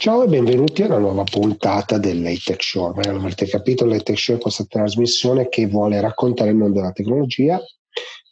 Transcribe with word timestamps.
Ciao 0.00 0.22
e 0.22 0.28
benvenuti 0.28 0.82
a 0.82 0.86
una 0.86 0.96
nuova 0.96 1.24
puntata 1.24 1.98
dell'Atech 1.98 2.62
Show. 2.62 2.84
Ormai 2.84 3.08
avrete 3.08 3.46
capito, 3.46 3.84
l'Atech 3.84 4.18
Show 4.18 4.36
è 4.36 4.40
questa 4.40 4.64
trasmissione 4.64 5.50
che 5.50 5.66
vuole 5.66 6.00
raccontare 6.00 6.48
il 6.48 6.56
mondo 6.56 6.80
della 6.80 6.92
tecnologia 6.92 7.60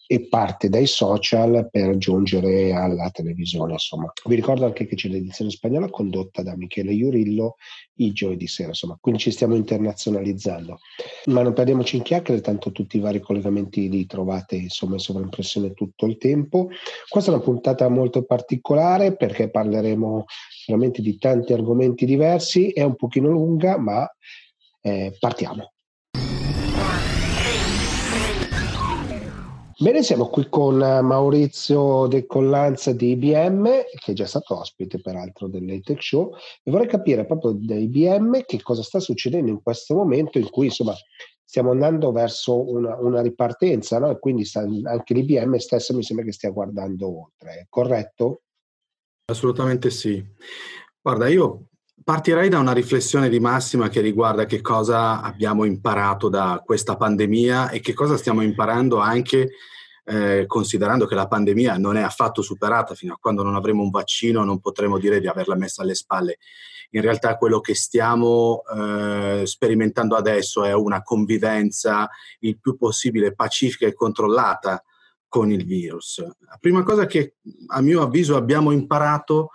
e 0.07 0.29
parte 0.29 0.71
dai 0.71 0.87
social 0.87 1.69
per 1.71 1.99
giungere 1.99 2.73
alla 2.73 3.11
televisione. 3.11 3.73
Insomma, 3.73 4.11
vi 4.25 4.35
ricordo 4.35 4.65
anche 4.65 4.87
che 4.87 4.97
c'è 4.97 5.09
l'edizione 5.09 5.51
spagnola 5.51 5.91
condotta 5.91 6.43
da 6.43 6.57
Michele 6.57 6.93
Iurillo 6.93 7.57
i 7.97 8.13
giovedì 8.13 8.47
sera, 8.47 8.69
insomma, 8.69 8.97
quindi 8.99 9.21
ci 9.21 9.31
stiamo 9.31 9.55
internazionalizzando. 9.55 10.79
Ma 11.27 11.43
non 11.43 11.53
perdiamoci 11.53 11.97
in 11.97 12.03
chiacchiere, 12.03 12.41
tanto 12.41 12.73
tutti 12.73 12.97
i 12.97 13.01
vari 13.01 13.21
collegamenti 13.21 13.91
li 13.91 14.07
trovate 14.07 14.57
insomma 14.57 14.95
in 14.95 15.01
sovraimpressione 15.01 15.75
tutto 15.75 16.07
il 16.07 16.17
tempo. 16.17 16.71
Questa 17.07 17.31
è 17.31 17.35
una 17.35 17.43
puntata 17.43 17.87
molto 17.91 18.25
particolare 18.25 19.15
perché 19.15 19.51
parleremo 19.51 20.25
veramente 20.73 21.03
di 21.03 21.19
tanti 21.19 21.53
argomenti 21.53 22.05
diversi, 22.05 22.71
è 22.71 22.83
un 22.83 22.95
pochino 22.95 23.29
lunga, 23.29 23.79
ma 23.79 24.09
eh, 24.83 25.17
partiamo. 25.19 25.73
Bene, 29.81 30.03
siamo 30.03 30.27
qui 30.27 30.49
con 30.49 30.77
Maurizio 30.77 32.09
De 32.09 32.27
Collanza 32.27 32.93
di 32.93 33.11
IBM, 33.13 33.65
che 33.65 34.11
è 34.11 34.13
già 34.13 34.27
stato 34.27 34.59
ospite 34.59 35.01
peraltro 35.01 35.47
dell'Atech 35.47 36.03
Show, 36.03 36.35
e 36.65 36.71
vorrei 36.71 36.89
capire 36.89 37.25
proprio 37.25 37.53
da 37.53 37.77
IBM 37.77 38.43
che 38.45 38.61
cosa 38.61 38.83
sta 38.83 38.99
succedendo 38.99 39.51
in 39.53 39.63
questo 39.63 39.95
momento 39.95 40.39
in 40.39 40.51
cui 40.51 40.67
insomma 40.67 40.95
stiamo 41.45 41.71
andando 41.71 42.11
verso 42.11 42.69
una, 42.69 42.97
una 42.97 43.23
ripartenza, 43.23 44.01
no? 44.01 44.11
e 44.11 44.19
quindi 44.19 44.45
sta, 44.45 44.67
anche 44.83 45.15
l'IBM 45.15 45.57
stessa 45.59 45.95
mi 45.95 46.03
sembra 46.03 46.25
che 46.25 46.33
stia 46.33 46.51
guardando 46.51 47.23
oltre, 47.23 47.67
corretto? 47.71 48.43
Assolutamente 49.31 49.91
sì. 49.91 50.25
Guarda, 51.01 51.29
io 51.29 51.69
Partirei 52.09 52.49
da 52.49 52.59
una 52.59 52.73
riflessione 52.73 53.29
di 53.29 53.39
massima 53.39 53.91
che 53.91 54.01
riguarda 54.01 54.47
che 54.47 54.63
cosa 54.63 55.21
abbiamo 55.21 55.65
imparato 55.65 56.31
da 56.31 56.63
questa 56.65 56.97
pandemia 56.97 57.69
e 57.69 57.81
che 57.81 57.93
cosa 57.93 58.17
stiamo 58.17 58.41
imparando 58.41 58.97
anche 58.97 59.51
eh, 60.07 60.45
considerando 60.47 61.05
che 61.05 61.15
la 61.15 61.29
pandemia 61.29 61.77
non 61.77 61.99
è 61.99 62.01
affatto 62.01 62.41
superata 62.41 62.95
fino 62.95 63.13
a 63.13 63.19
quando 63.21 63.43
non 63.43 63.55
avremo 63.55 63.83
un 63.83 63.91
vaccino, 63.91 64.43
non 64.43 64.59
potremo 64.59 64.97
dire 64.97 65.21
di 65.21 65.27
averla 65.27 65.55
messa 65.55 65.83
alle 65.83 65.95
spalle. 65.95 66.39
In 66.93 67.03
realtà 67.03 67.37
quello 67.37 67.61
che 67.61 67.75
stiamo 67.75 68.63
eh, 68.75 69.43
sperimentando 69.45 70.17
adesso 70.17 70.65
è 70.65 70.73
una 70.73 71.03
convivenza 71.03 72.09
il 72.39 72.59
più 72.59 72.79
possibile 72.79 73.35
pacifica 73.35 73.87
e 73.87 73.93
controllata 73.93 74.83
con 75.29 75.51
il 75.53 75.65
virus. 75.65 76.21
La 76.21 76.57
prima 76.61 76.83
cosa 76.83 77.07
che 77.07 77.37
a 77.69 77.81
mio 77.81 78.03
avviso 78.03 78.37
abbiamo 78.37 78.71
imparato 78.71 79.51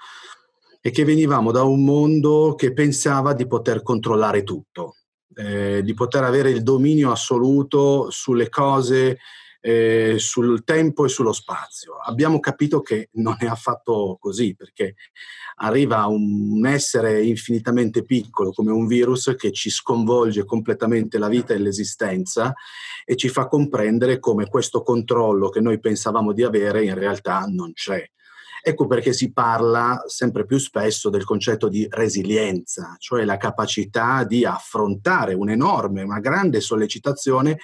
e 0.79 0.91
che 0.91 1.05
venivamo 1.05 1.51
da 1.51 1.63
un 1.63 1.83
mondo 1.83 2.55
che 2.55 2.73
pensava 2.73 3.33
di 3.33 3.47
poter 3.47 3.81
controllare 3.81 4.43
tutto, 4.43 4.97
eh, 5.35 5.81
di 5.83 5.93
poter 5.93 6.23
avere 6.23 6.49
il 6.49 6.61
dominio 6.61 7.11
assoluto 7.11 8.09
sulle 8.09 8.49
cose, 8.49 9.17
eh, 9.65 10.15
sul 10.17 10.65
tempo 10.65 11.05
e 11.05 11.09
sullo 11.09 11.31
spazio. 11.31 11.95
Abbiamo 11.95 12.41
capito 12.41 12.81
che 12.81 13.07
non 13.13 13.37
è 13.39 13.45
affatto 13.45 14.17
così, 14.19 14.55
perché 14.55 14.95
arriva 15.55 16.05
un 16.07 16.65
essere 16.65 17.23
infinitamente 17.23 18.03
piccolo 18.03 18.51
come 18.51 18.71
un 18.71 18.87
virus 18.87 19.33
che 19.37 19.53
ci 19.53 19.69
sconvolge 19.69 20.43
completamente 20.43 21.17
la 21.17 21.29
vita 21.29 21.53
e 21.53 21.59
l'esistenza 21.59 22.53
e 23.05 23.15
ci 23.15 23.29
fa 23.29 23.47
comprendere 23.47 24.19
come 24.19 24.47
questo 24.47 24.81
controllo 24.81 25.47
che 25.47 25.61
noi 25.61 25.79
pensavamo 25.79 26.33
di 26.33 26.43
avere 26.43 26.83
in 26.83 26.95
realtà 26.95 27.45
non 27.47 27.71
c'è. 27.71 28.05
Ecco 28.65 28.85
perché 28.85 29.13
si 29.13 29.31
parla 29.31 30.03
sempre 30.07 30.45
più 30.45 30.57
spesso 30.57 31.09
del 31.09 31.23
concetto 31.23 31.69
di 31.69 31.87
resilienza, 31.89 32.95
cioè 32.97 33.23
la 33.23 33.37
capacità 33.37 34.25
di 34.25 34.45
affrontare 34.45 35.33
un'enorme, 35.33 36.01
una 36.01 36.19
grande 36.19 36.59
sollecitazione 36.59 37.59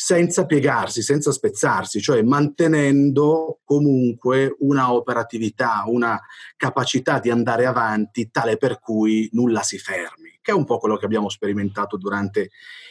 senza 0.00 0.46
piegarsi, 0.46 1.02
senza 1.02 1.32
spezzarsi, 1.32 2.00
cioè 2.00 2.22
mantenendo 2.22 3.58
comunque 3.64 4.54
una 4.60 4.92
operatività, 4.92 5.82
una 5.86 6.16
capacità 6.56 7.18
di 7.18 7.30
andare 7.30 7.66
avanti 7.66 8.30
tale 8.30 8.58
per 8.58 8.78
cui 8.78 9.28
nulla 9.32 9.62
si 9.62 9.76
fermi, 9.76 10.38
che 10.40 10.52
è 10.52 10.54
un 10.54 10.64
po' 10.64 10.78
quello 10.78 10.96
che 10.96 11.04
abbiamo 11.04 11.28
sperimentato 11.28 11.96
durante 11.96 12.50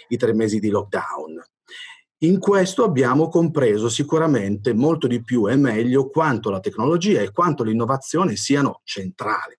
i 0.10 0.18
tre 0.18 0.34
mesi 0.34 0.60
di 0.60 0.68
lockdown. 0.68 1.42
In 2.24 2.40
questo 2.40 2.84
abbiamo 2.84 3.30
compreso 3.30 3.88
sicuramente 3.88 4.74
molto 4.74 5.08
di 5.08 5.24
più 5.24 5.50
e 5.50 5.56
meglio 5.56 6.10
quanto 6.10 6.50
la 6.50 6.60
tecnologia 6.60 7.22
e 7.22 7.32
quanto 7.32 7.64
l'innovazione 7.64 8.36
siano 8.36 8.82
centrali. 8.84 9.58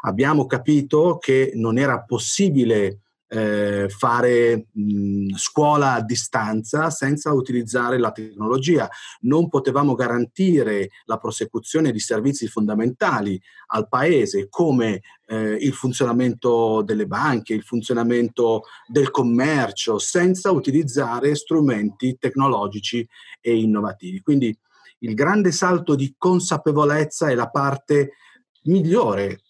Abbiamo 0.00 0.44
capito 0.46 1.18
che 1.18 1.52
non 1.54 1.78
era 1.78 2.02
possibile 2.02 3.02
eh, 3.32 3.88
fare 3.88 4.66
mh, 4.72 5.36
scuola 5.36 5.94
a 5.94 6.02
distanza 6.02 6.90
senza 6.90 7.32
utilizzare 7.32 7.96
la 7.98 8.10
tecnologia. 8.10 8.88
Non 9.20 9.48
potevamo 9.48 9.94
garantire 9.94 10.90
la 11.04 11.16
prosecuzione 11.16 11.92
di 11.92 12.00
servizi 12.00 12.48
fondamentali 12.48 13.40
al 13.68 13.88
paese 13.88 14.48
come 14.48 15.00
eh, 15.26 15.52
il 15.52 15.72
funzionamento 15.72 16.82
delle 16.82 17.06
banche, 17.06 17.54
il 17.54 17.62
funzionamento 17.62 18.64
del 18.88 19.12
commercio, 19.12 19.98
senza 20.00 20.50
utilizzare 20.50 21.36
strumenti 21.36 22.16
tecnologici 22.18 23.06
e 23.40 23.56
innovativi. 23.56 24.20
Quindi 24.22 24.56
il 25.02 25.14
grande 25.14 25.52
salto 25.52 25.94
di 25.94 26.14
consapevolezza 26.18 27.28
è 27.28 27.34
la 27.34 27.48
parte 27.48 28.14
migliore, 28.64 29.42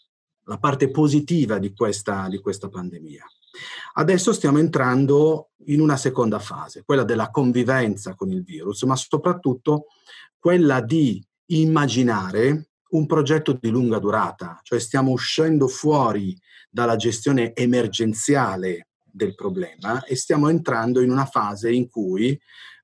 la 0.44 0.58
parte 0.58 0.90
positiva 0.90 1.58
di 1.58 1.72
questa, 1.72 2.28
di 2.28 2.38
questa 2.38 2.68
pandemia. 2.68 3.24
Adesso 3.94 4.32
stiamo 4.32 4.58
entrando 4.58 5.50
in 5.66 5.80
una 5.80 5.96
seconda 5.96 6.38
fase, 6.38 6.82
quella 6.84 7.04
della 7.04 7.30
convivenza 7.30 8.14
con 8.14 8.30
il 8.30 8.42
virus, 8.42 8.82
ma 8.82 8.96
soprattutto 8.96 9.86
quella 10.38 10.80
di 10.80 11.22
immaginare 11.46 12.70
un 12.90 13.06
progetto 13.06 13.56
di 13.60 13.68
lunga 13.68 13.98
durata, 13.98 14.58
cioè 14.62 14.80
stiamo 14.80 15.10
uscendo 15.10 15.68
fuori 15.68 16.36
dalla 16.70 16.96
gestione 16.96 17.54
emergenziale 17.54 18.88
del 19.04 19.34
problema 19.34 20.04
e 20.04 20.16
stiamo 20.16 20.48
entrando 20.48 21.00
in 21.00 21.10
una 21.10 21.26
fase 21.26 21.72
in 21.72 21.88
cui 21.88 22.38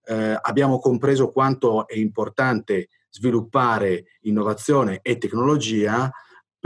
eh, 0.09 0.38
abbiamo 0.41 0.78
compreso 0.78 1.31
quanto 1.31 1.87
è 1.87 1.97
importante 1.97 2.88
sviluppare 3.10 4.19
innovazione 4.22 5.00
e 5.03 5.19
tecnologia 5.19 6.10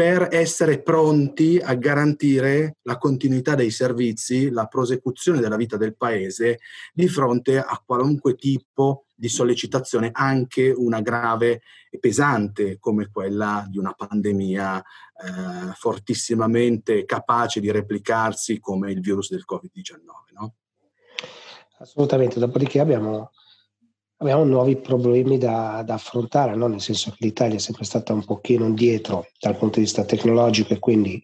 per 0.01 0.29
essere 0.31 0.81
pronti 0.81 1.61
a 1.63 1.75
garantire 1.75 2.77
la 2.85 2.97
continuità 2.97 3.55
dei 3.55 3.71
servizi, 3.71 4.49
la 4.49 4.65
prosecuzione 4.65 5.41
della 5.41 5.57
vita 5.57 5.77
del 5.77 5.95
paese 5.95 6.61
di 6.95 7.07
fronte 7.07 7.59
a 7.59 7.83
qualunque 7.85 8.35
tipo 8.35 9.05
di 9.15 9.29
sollecitazione, 9.29 10.09
anche 10.11 10.71
una 10.71 11.03
grave 11.03 11.61
e 11.91 11.99
pesante 11.99 12.79
come 12.79 13.11
quella 13.13 13.67
di 13.69 13.77
una 13.77 13.93
pandemia 13.93 14.79
eh, 14.79 15.73
fortissimamente 15.75 17.05
capace 17.05 17.61
di 17.61 17.71
replicarsi 17.71 18.59
come 18.59 18.93
il 18.93 19.01
virus 19.01 19.29
del 19.29 19.45
Covid-19. 19.47 19.99
No? 20.33 20.55
Assolutamente, 21.77 22.41
dopodiché 22.41 22.81
abbiamo 22.81 23.33
abbiamo 24.21 24.45
nuovi 24.45 24.77
problemi 24.77 25.39
da, 25.39 25.83
da 25.85 25.95
affrontare, 25.95 26.55
no? 26.55 26.67
nel 26.67 26.81
senso 26.81 27.11
che 27.11 27.19
l'Italia 27.21 27.57
è 27.57 27.61
sempre 27.61 27.85
stata 27.85 28.13
un 28.13 28.25
pochino 28.25 28.67
indietro 28.67 29.27
dal 29.39 29.57
punto 29.57 29.77
di 29.77 29.85
vista 29.85 30.05
tecnologico 30.05 30.75
e 30.75 30.79
quindi 30.79 31.23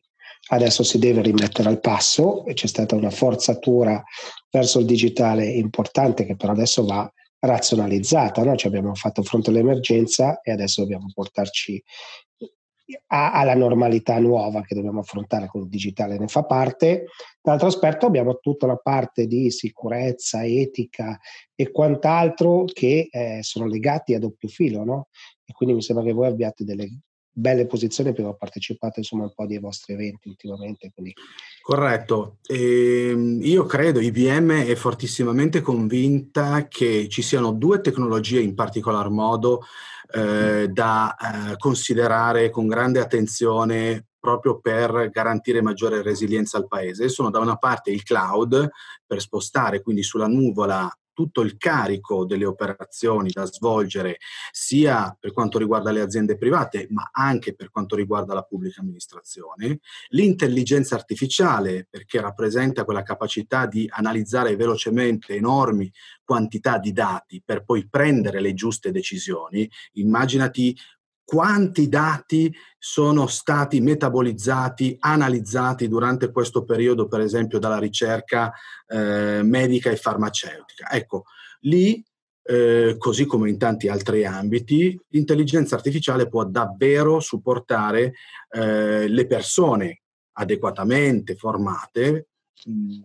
adesso 0.48 0.82
si 0.82 0.98
deve 0.98 1.20
rimettere 1.22 1.68
al 1.68 1.80
passo 1.80 2.46
e 2.46 2.54
c'è 2.54 2.66
stata 2.66 2.94
una 2.94 3.10
forzatura 3.10 4.02
verso 4.50 4.78
il 4.78 4.86
digitale 4.86 5.46
importante 5.46 6.24
che 6.24 6.36
però 6.36 6.52
adesso 6.52 6.84
va 6.84 7.10
razionalizzata. 7.38 8.42
No? 8.42 8.56
Ci 8.56 8.66
abbiamo 8.66 8.94
fatto 8.94 9.22
fronte 9.22 9.50
all'emergenza 9.50 10.40
e 10.40 10.52
adesso 10.52 10.80
dobbiamo 10.80 11.10
portarci 11.12 11.82
alla 13.08 13.54
normalità 13.54 14.18
nuova 14.18 14.62
che 14.62 14.74
dobbiamo 14.74 15.00
affrontare 15.00 15.46
con 15.46 15.62
il 15.62 15.68
digitale 15.68 16.18
ne 16.18 16.28
fa 16.28 16.44
parte. 16.44 17.06
Dall'altro 17.40 17.68
aspetto 17.68 18.06
abbiamo 18.06 18.38
tutta 18.38 18.66
la 18.66 18.76
parte 18.76 19.26
di 19.26 19.50
sicurezza, 19.50 20.44
etica 20.44 21.18
e 21.54 21.70
quant'altro 21.70 22.64
che 22.64 23.08
eh, 23.10 23.38
sono 23.42 23.66
legati 23.66 24.14
a 24.14 24.18
doppio 24.18 24.48
filo, 24.48 24.84
no? 24.84 25.08
E 25.44 25.52
quindi 25.52 25.74
mi 25.74 25.82
sembra 25.82 26.04
che 26.04 26.12
voi 26.12 26.26
abbiate 26.26 26.64
delle 26.64 26.88
belle 27.38 27.66
posizioni 27.66 28.12
perché 28.12 28.28
ho 28.28 28.34
partecipato 28.34 28.98
insomma 28.98 29.24
un 29.24 29.32
po' 29.34 29.46
dei 29.46 29.58
vostri 29.58 29.92
eventi 29.92 30.28
ultimamente. 30.28 30.90
Quindi... 30.92 31.12
Corretto, 31.60 32.38
e 32.46 33.10
ehm, 33.10 33.40
io 33.42 33.64
credo, 33.66 34.00
IBM 34.00 34.64
è 34.64 34.74
fortissimamente 34.74 35.60
convinta 35.60 36.66
che 36.66 37.08
ci 37.08 37.20
siano 37.20 37.52
due 37.52 37.80
tecnologie 37.80 38.40
in 38.40 38.54
particolar 38.54 39.10
modo 39.10 39.64
eh, 40.12 40.68
da 40.68 41.16
eh, 41.16 41.56
considerare 41.56 42.50
con 42.50 42.66
grande 42.66 43.00
attenzione 43.00 44.06
proprio 44.18 44.58
per 44.58 45.10
garantire 45.10 45.62
maggiore 45.62 46.02
resilienza 46.02 46.56
al 46.56 46.66
paese. 46.66 47.08
Sono 47.08 47.30
da 47.30 47.38
una 47.38 47.56
parte 47.56 47.90
il 47.90 48.02
cloud 48.02 48.68
per 49.06 49.20
spostare 49.20 49.82
quindi 49.82 50.02
sulla 50.02 50.26
nuvola 50.26 50.90
tutto 51.16 51.40
il 51.40 51.56
carico 51.56 52.26
delle 52.26 52.44
operazioni 52.44 53.30
da 53.32 53.46
svolgere 53.46 54.18
sia 54.50 55.16
per 55.18 55.32
quanto 55.32 55.56
riguarda 55.58 55.90
le 55.90 56.02
aziende 56.02 56.36
private 56.36 56.88
ma 56.90 57.08
anche 57.10 57.54
per 57.54 57.70
quanto 57.70 57.96
riguarda 57.96 58.34
la 58.34 58.42
pubblica 58.42 58.82
amministrazione, 58.82 59.78
l'intelligenza 60.08 60.94
artificiale 60.94 61.86
perché 61.88 62.20
rappresenta 62.20 62.84
quella 62.84 63.02
capacità 63.02 63.64
di 63.64 63.88
analizzare 63.90 64.56
velocemente 64.56 65.34
enormi 65.34 65.90
quantità 66.22 66.76
di 66.76 66.92
dati 66.92 67.40
per 67.42 67.64
poi 67.64 67.88
prendere 67.88 68.40
le 68.40 68.52
giuste 68.52 68.90
decisioni. 68.90 69.66
Immaginati 69.92 70.76
quanti 71.26 71.88
dati 71.88 72.54
sono 72.78 73.26
stati 73.26 73.80
metabolizzati, 73.80 74.96
analizzati 75.00 75.88
durante 75.88 76.30
questo 76.30 76.64
periodo, 76.64 77.08
per 77.08 77.20
esempio 77.20 77.58
dalla 77.58 77.80
ricerca 77.80 78.52
eh, 78.86 79.42
medica 79.42 79.90
e 79.90 79.96
farmaceutica. 79.96 80.88
Ecco, 80.88 81.24
lì, 81.62 82.00
eh, 82.44 82.94
così 82.96 83.26
come 83.26 83.50
in 83.50 83.58
tanti 83.58 83.88
altri 83.88 84.24
ambiti, 84.24 84.96
l'intelligenza 85.08 85.74
artificiale 85.74 86.28
può 86.28 86.44
davvero 86.44 87.18
supportare 87.18 88.14
eh, 88.52 89.08
le 89.08 89.26
persone 89.26 90.02
adeguatamente 90.34 91.34
formate 91.34 92.28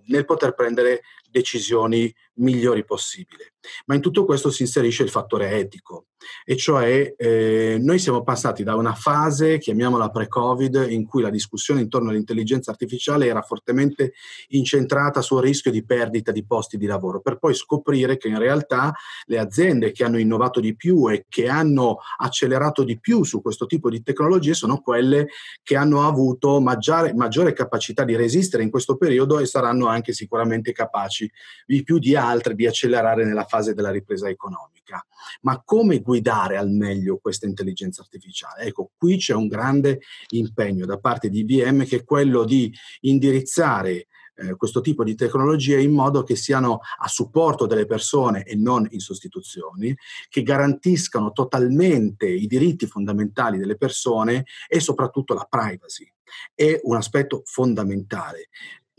nel 0.07 0.25
poter 0.25 0.53
prendere 0.53 1.01
decisioni 1.29 2.13
migliori 2.41 2.83
possibili. 2.85 3.43
Ma 3.85 3.95
in 3.95 4.01
tutto 4.01 4.25
questo 4.25 4.49
si 4.49 4.63
inserisce 4.63 5.03
il 5.03 5.09
fattore 5.09 5.51
etico, 5.51 6.07
e 6.45 6.55
cioè 6.55 7.13
eh, 7.15 7.77
noi 7.79 7.99
siamo 7.99 8.23
passati 8.23 8.63
da 8.63 8.75
una 8.75 8.93
fase, 8.93 9.57
chiamiamola 9.57 10.09
pre-Covid, 10.09 10.87
in 10.89 11.05
cui 11.05 11.21
la 11.21 11.29
discussione 11.29 11.81
intorno 11.81 12.09
all'intelligenza 12.09 12.71
artificiale 12.71 13.27
era 13.27 13.41
fortemente 13.41 14.13
incentrata 14.49 15.21
sul 15.21 15.41
rischio 15.41 15.71
di 15.71 15.83
perdita 15.83 16.31
di 16.31 16.45
posti 16.45 16.77
di 16.77 16.85
lavoro, 16.85 17.21
per 17.21 17.37
poi 17.37 17.53
scoprire 17.53 18.17
che 18.17 18.27
in 18.27 18.39
realtà 18.39 18.93
le 19.25 19.39
aziende 19.39 19.91
che 19.91 20.03
hanno 20.03 20.19
innovato 20.19 20.59
di 20.59 20.75
più 20.75 21.11
e 21.11 21.25
che 21.27 21.47
hanno 21.47 21.97
accelerato 22.17 22.83
di 22.83 22.99
più 22.99 23.23
su 23.23 23.41
questo 23.41 23.65
tipo 23.65 23.89
di 23.89 24.01
tecnologie 24.01 24.53
sono 24.53 24.81
quelle 24.81 25.27
che 25.63 25.75
hanno 25.75 26.05
avuto 26.05 26.59
maggiore, 26.59 27.13
maggiore 27.13 27.53
capacità 27.53 28.03
di 28.03 28.15
resistere 28.15 28.63
in 28.63 28.69
questo 28.69 28.97
periodo 28.97 29.39
e 29.39 29.45
saranno 29.45 29.87
anche 29.87 30.13
sicuramente 30.13 30.71
capaci 30.71 31.29
di 31.65 31.83
più 31.83 31.97
di 31.97 32.15
altre 32.31 32.55
di 32.55 32.65
accelerare 32.65 33.25
nella 33.25 33.45
fase 33.45 33.73
della 33.73 33.91
ripresa 33.91 34.27
economica. 34.27 35.05
Ma 35.41 35.61
come 35.63 35.99
guidare 35.99 36.57
al 36.57 36.71
meglio 36.71 37.17
questa 37.17 37.45
intelligenza 37.45 38.01
artificiale? 38.01 38.63
Ecco, 38.63 38.91
qui 38.97 39.17
c'è 39.17 39.33
un 39.33 39.47
grande 39.47 40.01
impegno 40.29 40.85
da 40.85 40.97
parte 40.97 41.29
di 41.29 41.39
IBM 41.39 41.85
che 41.85 41.97
è 41.97 42.03
quello 42.03 42.43
di 42.43 42.73
indirizzare 43.01 44.07
eh, 44.41 44.55
questo 44.55 44.81
tipo 44.81 45.03
di 45.03 45.15
tecnologie 45.15 45.81
in 45.81 45.91
modo 45.91 46.23
che 46.23 46.35
siano 46.35 46.79
a 46.99 47.07
supporto 47.07 47.65
delle 47.65 47.85
persone 47.85 48.43
e 48.43 48.55
non 48.55 48.87
in 48.91 48.99
sostituzioni, 48.99 49.95
che 50.29 50.41
garantiscano 50.41 51.31
totalmente 51.31 52.27
i 52.27 52.47
diritti 52.47 52.87
fondamentali 52.87 53.57
delle 53.57 53.77
persone 53.77 54.45
e 54.67 54.79
soprattutto 54.79 55.33
la 55.33 55.45
privacy. 55.49 56.11
È 56.55 56.79
un 56.83 56.95
aspetto 56.95 57.41
fondamentale. 57.45 58.47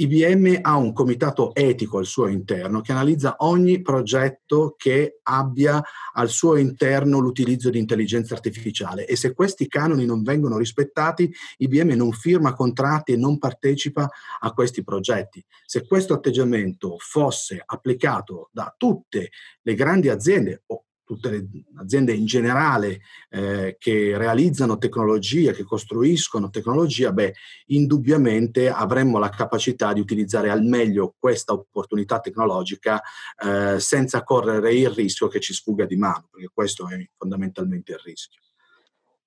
IBM 0.02 0.58
ha 0.62 0.76
un 0.76 0.92
comitato 0.92 1.54
etico 1.54 1.98
al 1.98 2.06
suo 2.06 2.26
interno 2.26 2.80
che 2.80 2.90
analizza 2.90 3.36
ogni 3.38 3.82
progetto 3.82 4.74
che 4.76 5.20
abbia 5.22 5.80
al 6.14 6.28
suo 6.28 6.56
interno 6.56 7.20
l'utilizzo 7.20 7.70
di 7.70 7.78
intelligenza 7.78 8.34
artificiale 8.34 9.06
e 9.06 9.14
se 9.14 9.32
questi 9.32 9.68
canoni 9.68 10.04
non 10.04 10.24
vengono 10.24 10.58
rispettati, 10.58 11.32
IBM 11.58 11.90
non 11.90 12.10
firma 12.10 12.52
contratti 12.52 13.12
e 13.12 13.16
non 13.16 13.38
partecipa 13.38 14.10
a 14.40 14.52
questi 14.52 14.82
progetti. 14.82 15.44
Se 15.64 15.86
questo 15.86 16.14
atteggiamento 16.14 16.96
fosse 16.98 17.62
applicato 17.64 18.48
da 18.50 18.74
tutte 18.76 19.30
le 19.62 19.74
grandi 19.74 20.08
aziende 20.08 20.64
o 20.66 20.82
tutte 21.04 21.30
le 21.30 21.46
aziende 21.76 22.12
in 22.12 22.26
generale 22.26 23.00
eh, 23.30 23.76
che 23.78 24.16
realizzano 24.16 24.78
tecnologia, 24.78 25.52
che 25.52 25.64
costruiscono 25.64 26.50
tecnologia, 26.50 27.12
beh, 27.12 27.34
indubbiamente 27.66 28.70
avremmo 28.70 29.18
la 29.18 29.28
capacità 29.28 29.92
di 29.92 30.00
utilizzare 30.00 30.50
al 30.50 30.62
meglio 30.62 31.14
questa 31.18 31.52
opportunità 31.52 32.20
tecnologica 32.20 33.02
eh, 33.44 33.78
senza 33.80 34.22
correre 34.22 34.74
il 34.74 34.90
rischio 34.90 35.28
che 35.28 35.40
ci 35.40 35.52
sfugga 35.52 35.86
di 35.86 35.96
mano, 35.96 36.28
perché 36.30 36.50
questo 36.52 36.88
è 36.88 36.96
fondamentalmente 37.16 37.92
il 37.92 38.00
rischio. 38.04 38.40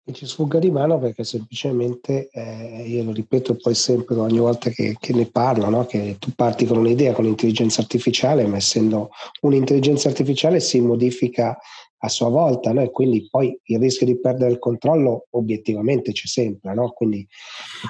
Che 0.05 0.13
ci 0.13 0.27
sfugga 0.27 0.59
di 0.59 0.69
mano 0.69 0.99
perché 0.99 1.23
semplicemente, 1.23 2.29
eh, 2.31 2.83
io 2.85 3.03
lo 3.03 3.11
ripeto 3.11 3.55
poi 3.55 3.73
sempre 3.73 4.13
ogni 4.15 4.37
volta 4.37 4.69
che, 4.69 4.95
che 4.99 5.13
ne 5.13 5.25
parlo, 5.25 5.67
no? 5.67 5.87
che 5.87 6.17
tu 6.19 6.31
parti 6.35 6.67
con 6.67 6.77
un'idea 6.77 7.11
con 7.11 7.23
l'intelligenza 7.23 7.81
artificiale, 7.81 8.45
ma 8.45 8.57
essendo 8.57 9.09
un'intelligenza 9.41 10.07
artificiale 10.07 10.59
si 10.59 10.79
modifica 10.79 11.57
a 11.97 12.07
sua 12.07 12.29
volta, 12.29 12.71
no? 12.71 12.81
e 12.81 12.91
quindi 12.91 13.27
poi 13.27 13.59
il 13.63 13.79
rischio 13.79 14.05
di 14.05 14.19
perdere 14.19 14.51
il 14.51 14.59
controllo 14.59 15.25
obiettivamente 15.31 16.11
c'è 16.11 16.27
sempre, 16.27 16.75
no? 16.75 16.91
quindi 16.91 17.27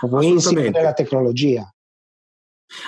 è 0.02 0.08
proprio 0.08 0.22
insito 0.22 0.62
nella 0.62 0.94
tecnologia. 0.94 1.70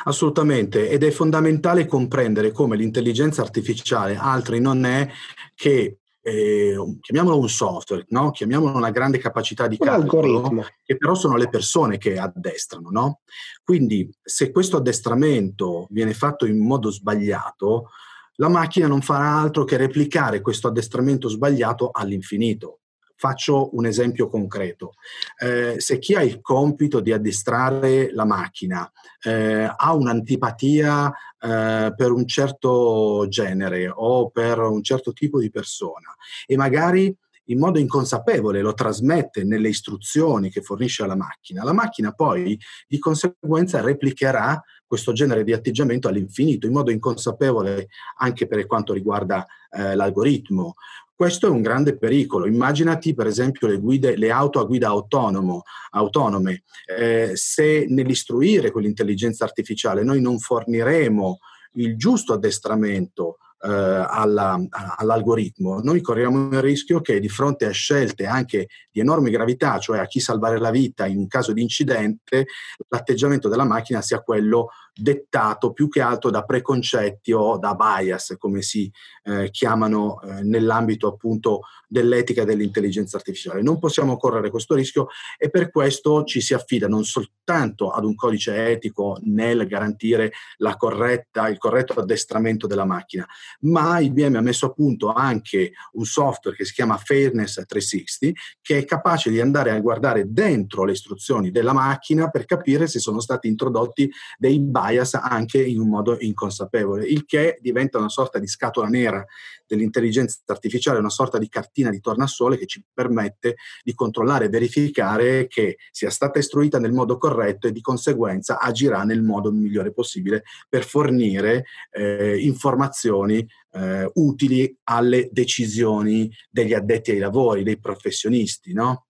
Assolutamente, 0.05 0.87
ed 0.87 1.03
è 1.03 1.11
fondamentale 1.11 1.85
comprendere 1.85 2.51
come 2.51 2.77
l'intelligenza 2.77 3.41
artificiale 3.41 4.15
altri 4.15 4.61
non 4.61 4.85
è 4.85 5.05
che 5.53 5.97
eh, 6.27 6.75
chiamiamolo 6.99 7.39
un 7.39 7.47
software, 7.47 8.05
no? 8.09 8.31
chiamiamolo 8.31 8.75
una 8.75 8.91
grande 8.91 9.17
capacità 9.17 9.65
di 9.67 9.77
calcolo, 9.77 10.65
che 10.83 10.97
però 10.97 11.15
sono 11.15 11.37
le 11.37 11.47
persone 11.47 11.97
che 11.97 12.19
addestrano. 12.19 12.89
No? 12.89 13.21
Quindi 13.63 14.09
se 14.21 14.51
questo 14.51 14.75
addestramento 14.75 15.87
viene 15.89 16.13
fatto 16.13 16.45
in 16.45 16.59
modo 16.59 16.91
sbagliato, 16.91 17.91
la 18.35 18.49
macchina 18.49 18.87
non 18.87 19.01
farà 19.01 19.39
altro 19.39 19.63
che 19.63 19.77
replicare 19.77 20.41
questo 20.41 20.67
addestramento 20.67 21.29
sbagliato 21.29 21.91
all'infinito. 21.93 22.79
Faccio 23.19 23.75
un 23.75 23.87
esempio 23.87 24.29
concreto. 24.29 24.93
Eh, 25.39 25.75
se 25.79 25.97
chi 25.97 26.13
ha 26.13 26.21
il 26.21 26.39
compito 26.39 26.99
di 26.99 27.11
addestrare 27.11 28.13
la 28.13 28.25
macchina 28.25 28.89
eh, 29.23 29.67
ha 29.75 29.93
un'antipatia 29.93 31.11
eh, 31.39 31.93
per 31.95 32.11
un 32.11 32.27
certo 32.27 33.25
genere 33.27 33.91
o 33.93 34.29
per 34.29 34.59
un 34.59 34.83
certo 34.83 35.13
tipo 35.13 35.39
di 35.39 35.49
persona 35.49 36.15
e 36.45 36.55
magari 36.55 37.15
in 37.45 37.59
modo 37.59 37.79
inconsapevole 37.79 38.61
lo 38.61 38.73
trasmette 38.73 39.43
nelle 39.43 39.69
istruzioni 39.69 40.49
che 40.49 40.61
fornisce 40.61 41.03
alla 41.03 41.15
macchina, 41.15 41.63
la 41.63 41.73
macchina 41.73 42.11
poi 42.11 42.59
di 42.87 42.99
conseguenza 42.99 43.81
replicherà 43.81 44.61
questo 44.85 45.11
genere 45.11 45.43
di 45.43 45.53
atteggiamento 45.53 46.07
all'infinito, 46.07 46.65
in 46.65 46.73
modo 46.73 46.91
inconsapevole 46.91 47.89
anche 48.17 48.47
per 48.47 48.65
quanto 48.65 48.93
riguarda 48.93 49.45
eh, 49.69 49.95
l'algoritmo. 49.95 50.75
Questo 51.17 51.47
è 51.47 51.49
un 51.49 51.63
grande 51.63 51.97
pericolo. 51.97 52.45
Immaginati 52.45 53.15
per 53.15 53.25
esempio 53.25 53.67
le, 53.67 53.79
guide, 53.79 54.15
le 54.15 54.29
auto 54.29 54.59
a 54.59 54.65
guida 54.65 54.89
autonomo, 54.89 55.63
autonome. 55.89 56.61
Eh, 56.85 57.31
se 57.33 57.87
nell'istruire 57.89 58.69
quell'intelligenza 58.69 59.43
artificiale 59.43 60.03
noi 60.03 60.21
non 60.21 60.37
forniremo 60.37 61.39
il 61.77 61.97
giusto 61.97 62.33
addestramento 62.33 63.39
eh, 63.63 63.67
alla, 63.67 64.63
all'algoritmo, 64.69 65.79
noi 65.79 66.01
corriamo 66.01 66.49
il 66.51 66.61
rischio 66.61 67.01
che 67.01 67.19
di 67.19 67.29
fronte 67.29 67.65
a 67.65 67.71
scelte 67.71 68.27
anche 68.27 68.67
di 68.91 68.99
enorme 68.99 69.31
gravità, 69.31 69.79
cioè 69.79 69.97
a 69.97 70.05
chi 70.05 70.19
salvare 70.19 70.59
la 70.59 70.69
vita 70.69 71.07
in 71.07 71.27
caso 71.27 71.51
di 71.51 71.63
incidente, 71.63 72.45
l'atteggiamento 72.89 73.49
della 73.49 73.65
macchina 73.65 74.03
sia 74.03 74.21
quello 74.21 74.67
dettato 74.97 75.71
più 75.71 75.87
che 75.89 76.01
altro 76.01 76.29
da 76.29 76.43
preconcetti 76.43 77.31
o 77.31 77.57
da 77.57 77.75
bias, 77.75 78.35
come 78.37 78.61
si 78.61 78.91
eh, 79.23 79.49
chiamano 79.51 80.21
eh, 80.21 80.41
nell'ambito 80.43 81.07
appunto 81.07 81.61
dell'etica 81.87 82.43
dell'intelligenza 82.43 83.17
artificiale. 83.17 83.61
Non 83.61 83.79
possiamo 83.79 84.17
correre 84.17 84.49
questo 84.49 84.75
rischio 84.75 85.07
e 85.37 85.49
per 85.49 85.71
questo 85.71 86.23
ci 86.23 86.41
si 86.41 86.53
affida 86.53 86.87
non 86.87 87.03
soltanto 87.05 87.91
ad 87.91 88.03
un 88.03 88.15
codice 88.15 88.67
etico 88.67 89.17
nel 89.23 89.67
garantire 89.67 90.33
corretta, 90.77 91.47
il 91.47 91.57
corretto 91.57 91.93
addestramento 91.93 92.67
della 92.67 92.85
macchina, 92.85 93.25
ma 93.61 93.99
IBM 93.99 94.35
ha 94.35 94.41
messo 94.41 94.67
a 94.67 94.71
punto 94.73 95.11
anche 95.13 95.71
un 95.93 96.05
software 96.05 96.55
che 96.55 96.65
si 96.65 96.73
chiama 96.73 96.97
Fairness 96.97 97.63
360 97.65 98.39
che 98.61 98.77
è 98.77 98.85
capace 98.85 99.29
di 99.29 99.39
andare 99.39 99.71
a 99.71 99.79
guardare 99.79 100.25
dentro 100.31 100.83
le 100.83 100.91
istruzioni 100.91 101.51
della 101.51 101.73
macchina 101.73 102.29
per 102.29 102.45
capire 102.45 102.87
se 102.87 102.99
sono 102.99 103.19
stati 103.19 103.47
introdotti 103.47 104.09
dei 104.37 104.59
bias 104.59 104.86
anche 105.21 105.63
in 105.63 105.79
un 105.79 105.89
modo 105.89 106.17
inconsapevole, 106.19 107.05
il 107.05 107.25
che 107.25 107.57
diventa 107.61 107.97
una 107.97 108.09
sorta 108.09 108.39
di 108.39 108.47
scatola 108.47 108.87
nera 108.87 109.25
dell'intelligenza 109.65 110.39
artificiale, 110.45 110.99
una 110.99 111.09
sorta 111.09 111.37
di 111.37 111.49
cartina 111.49 111.89
di 111.89 111.99
tornasole 111.99 112.57
che 112.57 112.65
ci 112.65 112.83
permette 112.93 113.55
di 113.83 113.93
controllare 113.93 114.45
e 114.45 114.49
verificare 114.49 115.47
che 115.47 115.77
sia 115.91 116.09
stata 116.09 116.39
istruita 116.39 116.79
nel 116.79 116.93
modo 116.93 117.17
corretto 117.17 117.67
e 117.67 117.71
di 117.71 117.81
conseguenza 117.81 118.59
agirà 118.59 119.03
nel 119.03 119.21
modo 119.21 119.51
migliore 119.51 119.91
possibile 119.91 120.43
per 120.69 120.85
fornire 120.85 121.65
eh, 121.91 122.37
informazioni 122.39 123.45
eh, 123.73 124.09
utili 124.13 124.75
alle 124.85 125.29
decisioni 125.31 126.31
degli 126.49 126.73
addetti 126.73 127.11
ai 127.11 127.19
lavori, 127.19 127.63
dei 127.63 127.79
professionisti, 127.79 128.73
no? 128.73 129.06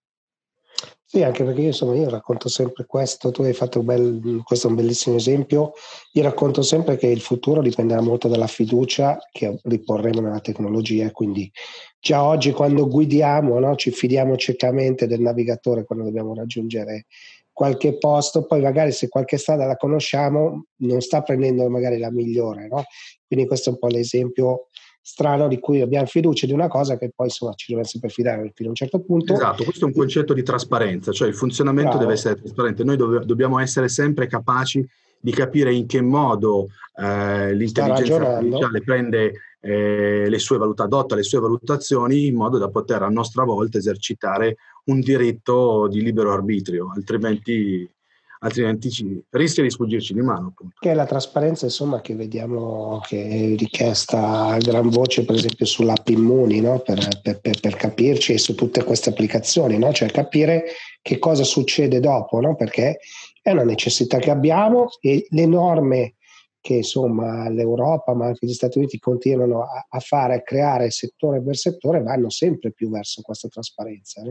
Sì, 1.09 1.23
anche 1.23 1.45
perché 1.45 1.61
io, 1.61 1.67
insomma, 1.67 1.95
io 1.95 2.09
racconto 2.09 2.49
sempre 2.49 2.85
questo, 2.85 3.31
tu 3.31 3.41
hai 3.43 3.53
fatto 3.53 3.79
un 3.79 3.85
bel, 3.85 4.41
questo 4.43 4.67
è 4.67 4.69
un 4.69 4.75
bellissimo 4.75 5.15
esempio, 5.15 5.71
io 6.11 6.21
racconto 6.21 6.61
sempre 6.63 6.97
che 6.97 7.07
il 7.07 7.21
futuro 7.21 7.61
dipenderà 7.61 8.01
molto 8.01 8.27
dalla 8.27 8.47
fiducia 8.47 9.17
che 9.31 9.57
riporremo 9.63 10.19
nella 10.19 10.41
tecnologia, 10.41 11.09
quindi 11.11 11.49
già 11.97 12.21
oggi 12.25 12.51
quando 12.51 12.89
guidiamo 12.89 13.57
no, 13.57 13.75
ci 13.77 13.89
fidiamo 13.91 14.35
ciecamente 14.35 15.07
del 15.07 15.21
navigatore 15.21 15.85
quando 15.85 16.03
dobbiamo 16.03 16.35
raggiungere 16.35 17.05
qualche 17.53 17.97
posto, 17.97 18.45
poi 18.45 18.59
magari 18.59 18.91
se 18.91 19.07
qualche 19.07 19.37
strada 19.37 19.65
la 19.65 19.77
conosciamo 19.77 20.65
non 20.79 20.99
sta 20.99 21.21
prendendo 21.21 21.69
magari 21.69 21.99
la 21.99 22.11
migliore, 22.11 22.67
no? 22.67 22.83
quindi 23.25 23.47
questo 23.47 23.69
è 23.69 23.73
un 23.73 23.79
po' 23.79 23.87
l'esempio 23.87 24.67
strano 25.07 25.47
di 25.47 25.57
cui 25.57 25.79
abbiamo 25.79 26.05
fiducia 26.05 26.45
di 26.45 26.51
una 26.51 26.67
cosa 26.67 26.97
che 26.97 27.13
poi 27.15 27.27
insomma 27.27 27.53
ci 27.53 27.67
dobbiamo 27.69 27.87
sempre 27.87 28.09
fidare 28.09 28.51
fino 28.53 28.67
a 28.67 28.71
un 28.71 28.75
certo 28.75 28.99
punto. 28.99 29.33
Esatto, 29.33 29.63
questo 29.63 29.85
è 29.85 29.87
un 29.87 29.93
concetto 29.93 30.33
di 30.33 30.43
trasparenza, 30.43 31.13
cioè 31.13 31.29
il 31.29 31.33
funzionamento 31.33 31.91
Bravo. 31.91 32.03
deve 32.03 32.13
essere 32.13 32.35
trasparente, 32.35 32.83
noi 32.83 32.97
dov- 32.97 33.23
dobbiamo 33.23 33.57
essere 33.57 33.87
sempre 33.87 34.27
capaci 34.27 34.85
di 35.17 35.31
capire 35.31 35.73
in 35.73 35.87
che 35.87 36.01
modo 36.01 36.67
eh, 36.97 37.53
l'intelligenza 37.55 38.35
artificiale 38.35 38.81
prende 38.81 39.33
eh, 39.61 40.25
le 40.27 40.39
sue 40.39 40.57
valut- 40.57 40.81
adotta 40.81 41.15
le 41.15 41.23
sue 41.23 41.39
valutazioni 41.39 42.25
in 42.25 42.35
modo 42.35 42.57
da 42.57 42.67
poter 42.67 43.01
a 43.03 43.09
nostra 43.09 43.45
volta 43.45 43.77
esercitare 43.77 44.57
un 44.87 44.99
diritto 44.99 45.87
di 45.87 46.01
libero 46.01 46.33
arbitrio, 46.33 46.91
altrimenti 46.93 47.89
altrimenti 48.39 48.89
ci, 48.89 49.23
rischia 49.29 49.63
di 49.63 49.69
sfuggirci 49.69 50.13
di 50.13 50.21
mano. 50.21 50.47
Appunto. 50.47 50.75
Che 50.79 50.91
è 50.91 50.93
la 50.93 51.05
trasparenza 51.05 51.65
insomma, 51.65 52.01
che 52.01 52.15
vediamo 52.15 52.99
che 53.05 53.23
è 53.23 53.55
richiesta 53.55 54.47
a 54.47 54.57
gran 54.57 54.89
voce 54.89 55.25
per 55.25 55.35
esempio 55.35 55.65
sull'app 55.65 56.07
Immuni 56.09 56.61
no? 56.61 56.79
per, 56.79 57.07
per, 57.21 57.39
per, 57.39 57.59
per, 57.59 57.75
capirci 57.75 58.33
e 58.33 58.37
su 58.37 58.55
tutte 58.55 58.83
queste 58.83 59.09
applicazioni, 59.09 59.77
no? 59.77 59.91
cioè 59.93 60.09
capire 60.09 60.65
che 61.01 61.19
cosa 61.19 61.43
succede 61.43 61.99
dopo, 61.99 62.39
no? 62.39 62.55
perché 62.55 62.99
è 63.41 63.51
una 63.51 63.63
necessità 63.63 64.17
che 64.17 64.29
abbiamo 64.29 64.87
e 64.99 65.25
le 65.29 65.45
norme 65.45 66.15
che 66.59 66.75
insomma 66.75 67.47
l'Europa 67.49 68.13
ma 68.13 68.25
anche 68.25 68.45
gli 68.45 68.53
Stati 68.53 68.77
Uniti 68.77 68.99
continuano 68.99 69.61
a, 69.61 69.85
a 69.87 69.99
fare, 69.99 70.35
a 70.35 70.41
creare 70.41 70.91
settore 70.91 71.41
per 71.41 71.55
settore, 71.55 72.03
vanno 72.03 72.29
sempre 72.29 72.73
più 72.73 72.89
verso 72.89 73.21
questa 73.21 73.47
trasparenza. 73.47 74.21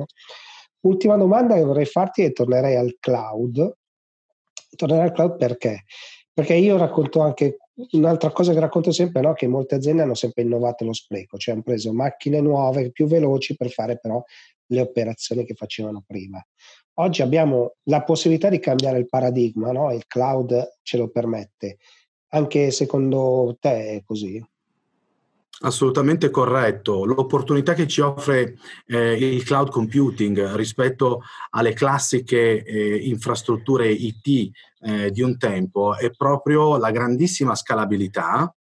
Ultima 0.80 1.16
domanda 1.16 1.54
che 1.54 1.64
vorrei 1.64 1.86
farti 1.86 2.22
e 2.22 2.32
tornerei 2.32 2.76
al 2.76 2.96
cloud, 3.00 3.74
tornare 4.76 5.02
al 5.02 5.12
cloud 5.12 5.36
perché? 5.36 5.84
Perché 6.32 6.54
io 6.54 6.76
racconto 6.76 7.20
anche 7.20 7.58
un'altra 7.92 8.30
cosa 8.30 8.52
che 8.52 8.60
racconto 8.60 8.92
sempre, 8.92 9.22
no? 9.22 9.32
che 9.32 9.46
molte 9.46 9.74
aziende 9.74 10.02
hanno 10.02 10.14
sempre 10.14 10.42
innovato 10.42 10.84
lo 10.84 10.92
spreco, 10.92 11.38
cioè 11.38 11.54
hanno 11.54 11.62
preso 11.62 11.92
macchine 11.92 12.40
nuove, 12.40 12.90
più 12.90 13.06
veloci 13.06 13.56
per 13.56 13.70
fare 13.70 13.98
però 13.98 14.22
le 14.66 14.80
operazioni 14.80 15.44
che 15.44 15.54
facevano 15.54 16.02
prima. 16.06 16.44
Oggi 16.98 17.22
abbiamo 17.22 17.74
la 17.84 18.02
possibilità 18.02 18.48
di 18.48 18.58
cambiare 18.58 18.98
il 18.98 19.08
paradigma, 19.08 19.70
no? 19.72 19.92
il 19.92 20.06
cloud 20.06 20.78
ce 20.82 20.96
lo 20.96 21.08
permette. 21.08 21.78
Anche 22.28 22.70
secondo 22.70 23.56
te 23.60 23.96
è 23.96 24.02
così? 24.04 24.42
Assolutamente 25.60 26.28
corretto. 26.28 27.06
L'opportunità 27.06 27.72
che 27.72 27.86
ci 27.86 28.02
offre 28.02 28.58
eh, 28.86 29.14
il 29.14 29.42
cloud 29.42 29.70
computing 29.70 30.54
rispetto 30.54 31.22
alle 31.50 31.72
classiche 31.72 32.62
eh, 32.62 32.96
infrastrutture 32.96 33.88
IT 33.90 34.50
eh, 34.80 35.10
di 35.10 35.22
un 35.22 35.38
tempo 35.38 35.96
è 35.96 36.10
proprio 36.10 36.76
la 36.76 36.90
grandissima 36.90 37.54
scalabilità, 37.54 38.54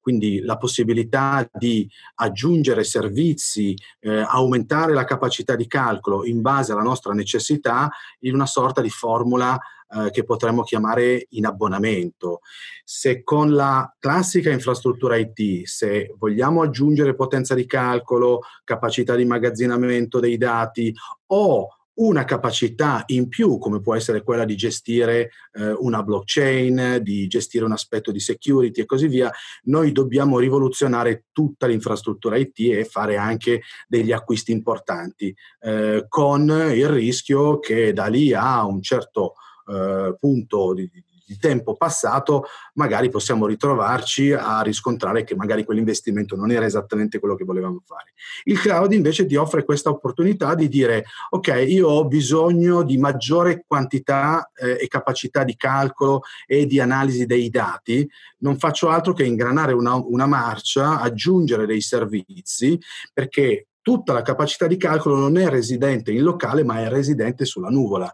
quindi 0.00 0.40
la 0.40 0.56
possibilità 0.56 1.46
di 1.52 1.86
aggiungere 2.14 2.82
servizi, 2.82 3.76
eh, 4.00 4.24
aumentare 4.26 4.94
la 4.94 5.04
capacità 5.04 5.54
di 5.54 5.66
calcolo 5.66 6.24
in 6.24 6.40
base 6.40 6.72
alla 6.72 6.80
nostra 6.80 7.12
necessità 7.12 7.90
in 8.20 8.32
una 8.32 8.46
sorta 8.46 8.80
di 8.80 8.90
formula 8.90 9.60
eh, 9.94 10.10
che 10.10 10.24
potremmo 10.24 10.62
chiamare 10.62 11.26
in 11.30 11.46
abbonamento. 11.46 12.40
Se 12.84 13.22
con 13.22 13.52
la 13.52 13.94
classica 13.98 14.50
infrastruttura 14.50 15.16
IT, 15.16 15.64
se 15.64 16.14
vogliamo 16.18 16.62
aggiungere 16.62 17.14
potenza 17.14 17.54
di 17.54 17.66
calcolo, 17.66 18.40
capacità 18.64 19.14
di 19.14 19.22
immagazzinamento 19.22 20.20
dei 20.20 20.36
dati 20.36 20.92
o 21.26 21.68
una 21.94 22.24
capacità 22.24 23.02
in 23.06 23.28
più, 23.28 23.58
come 23.58 23.80
può 23.80 23.94
essere 23.94 24.22
quella 24.22 24.44
di 24.44 24.56
gestire 24.56 25.30
eh, 25.52 25.72
una 25.72 26.02
blockchain, 26.02 27.00
di 27.02 27.26
gestire 27.26 27.64
un 27.64 27.72
aspetto 27.72 28.10
di 28.10 28.20
security 28.20 28.80
e 28.80 28.86
così 28.86 29.08
via, 29.08 29.30
noi 29.64 29.92
dobbiamo 29.92 30.38
rivoluzionare 30.38 31.26
tutta 31.32 31.66
l'infrastruttura 31.66 32.36
IT 32.36 32.58
e 32.60 32.84
fare 32.84 33.16
anche 33.16 33.62
degli 33.86 34.12
acquisti 34.12 34.52
importanti, 34.52 35.34
eh, 35.60 36.06
con 36.08 36.48
il 36.74 36.88
rischio 36.88 37.58
che 37.58 37.92
da 37.92 38.06
lì 38.06 38.32
a 38.32 38.64
un 38.64 38.80
certo 38.80 39.34
eh, 39.66 40.16
punto 40.18 40.74
di, 40.74 40.90
di 41.32 41.38
tempo 41.38 41.74
passato, 41.74 42.44
magari 42.74 43.08
possiamo 43.08 43.46
ritrovarci 43.46 44.32
a 44.32 44.60
riscontrare 44.60 45.24
che 45.24 45.34
magari 45.34 45.64
quell'investimento 45.64 46.36
non 46.36 46.50
era 46.50 46.66
esattamente 46.66 47.18
quello 47.18 47.34
che 47.34 47.44
volevamo 47.44 47.82
fare. 47.84 48.12
Il 48.44 48.60
cloud 48.60 48.92
invece 48.92 49.24
ti 49.24 49.36
offre 49.36 49.64
questa 49.64 49.88
opportunità 49.88 50.54
di 50.54 50.68
dire, 50.68 51.04
ok, 51.30 51.64
io 51.66 51.88
ho 51.88 52.06
bisogno 52.06 52.82
di 52.82 52.98
maggiore 52.98 53.64
quantità 53.66 54.50
eh, 54.54 54.78
e 54.80 54.88
capacità 54.88 55.42
di 55.44 55.56
calcolo 55.56 56.20
e 56.46 56.66
di 56.66 56.80
analisi 56.80 57.24
dei 57.24 57.48
dati, 57.48 58.08
non 58.38 58.58
faccio 58.58 58.88
altro 58.90 59.12
che 59.14 59.24
ingranare 59.24 59.72
una, 59.72 59.94
una 59.94 60.26
marcia, 60.26 61.00
aggiungere 61.00 61.64
dei 61.64 61.80
servizi, 61.80 62.78
perché 63.12 63.68
tutta 63.80 64.12
la 64.12 64.22
capacità 64.22 64.66
di 64.66 64.76
calcolo 64.76 65.16
non 65.16 65.36
è 65.38 65.48
residente 65.48 66.12
in 66.12 66.22
locale, 66.22 66.62
ma 66.62 66.80
è 66.80 66.88
residente 66.88 67.44
sulla 67.44 67.68
nuvola. 67.68 68.12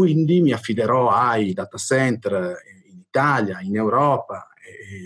Quindi 0.00 0.40
mi 0.40 0.52
affiderò 0.52 1.10
ai 1.10 1.52
data 1.52 1.76
center 1.76 2.56
in 2.90 3.00
Italia, 3.06 3.60
in 3.60 3.76
Europa 3.76 4.48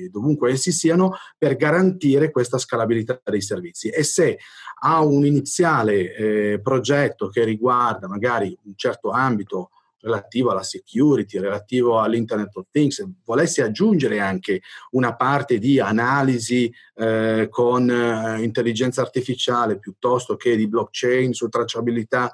dovunque 0.08 0.52
essi 0.52 0.70
siano 0.70 1.16
per 1.36 1.56
garantire 1.56 2.30
questa 2.30 2.58
scalabilità 2.58 3.20
dei 3.24 3.40
servizi. 3.40 3.88
E 3.88 4.04
se 4.04 4.38
ha 4.82 5.02
un 5.02 5.26
iniziale 5.26 6.14
eh, 6.14 6.60
progetto 6.62 7.28
che 7.28 7.42
riguarda 7.42 8.06
magari 8.06 8.56
un 8.64 8.74
certo 8.76 9.10
ambito 9.10 9.70
relativo 10.00 10.50
alla 10.50 10.62
security, 10.62 11.38
relativo 11.38 11.98
all'Internet 12.00 12.54
of 12.56 12.66
Things, 12.70 13.04
volessi 13.24 13.62
aggiungere 13.62 14.20
anche 14.20 14.60
una 14.90 15.16
parte 15.16 15.58
di 15.58 15.80
analisi 15.80 16.72
eh, 16.94 17.48
con 17.50 17.90
eh, 17.90 18.42
intelligenza 18.42 19.00
artificiale 19.00 19.78
piuttosto 19.78 20.36
che 20.36 20.54
di 20.54 20.68
blockchain 20.68 21.32
su 21.32 21.48
tracciabilità 21.48 22.30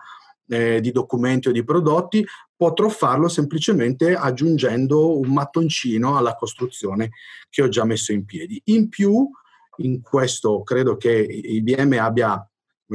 eh, 0.50 0.80
di 0.80 0.90
documenti 0.90 1.49
o 1.49 1.52
di 1.52 1.64
prodotti, 1.64 2.26
potrò 2.57 2.88
farlo 2.88 3.28
semplicemente 3.28 4.14
aggiungendo 4.14 5.19
un 5.19 5.33
mattoncino 5.33 6.16
alla 6.16 6.35
costruzione 6.35 7.11
che 7.49 7.62
ho 7.62 7.69
già 7.69 7.85
messo 7.85 8.12
in 8.12 8.25
piedi. 8.25 8.61
In 8.66 8.88
più, 8.88 9.28
in 9.76 10.02
questo 10.02 10.62
credo 10.62 10.97
che 10.97 11.11
IBM 11.11 11.99
abbia 11.99 12.45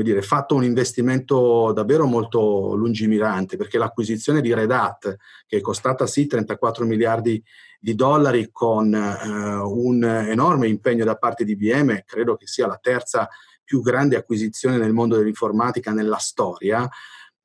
dire, 0.04 0.22
fatto 0.22 0.56
un 0.56 0.64
investimento 0.64 1.72
davvero 1.72 2.06
molto 2.06 2.76
lungimirante, 2.76 3.56
perché 3.58 3.78
l'acquisizione 3.78 4.42
di 4.42 4.54
Red 4.54 4.72
Hat, 4.72 5.16
che 5.48 5.58
è 5.58 5.62
costata 5.62 6.06
sì 6.06 6.28
34 6.28 6.86
miliardi 6.86 7.42
di 7.80 7.96
dollari 7.96 8.50
con 8.52 8.94
eh, 8.94 9.56
un 9.56 10.04
enorme 10.04 10.68
impegno 10.68 11.06
da 11.06 11.16
parte 11.16 11.46
di 11.46 11.54
IBM, 11.54 12.04
credo 12.06 12.36
che 12.36 12.48
sia 12.48 12.68
la 12.68 12.80
terza 12.82 13.30
più 13.64 13.82
grande 13.82 14.16
acquisizione 14.16 14.78
nel 14.78 14.94
mondo 14.94 15.16
dell'informatica 15.18 15.92
nella 15.92 16.18
storia, 16.18 16.88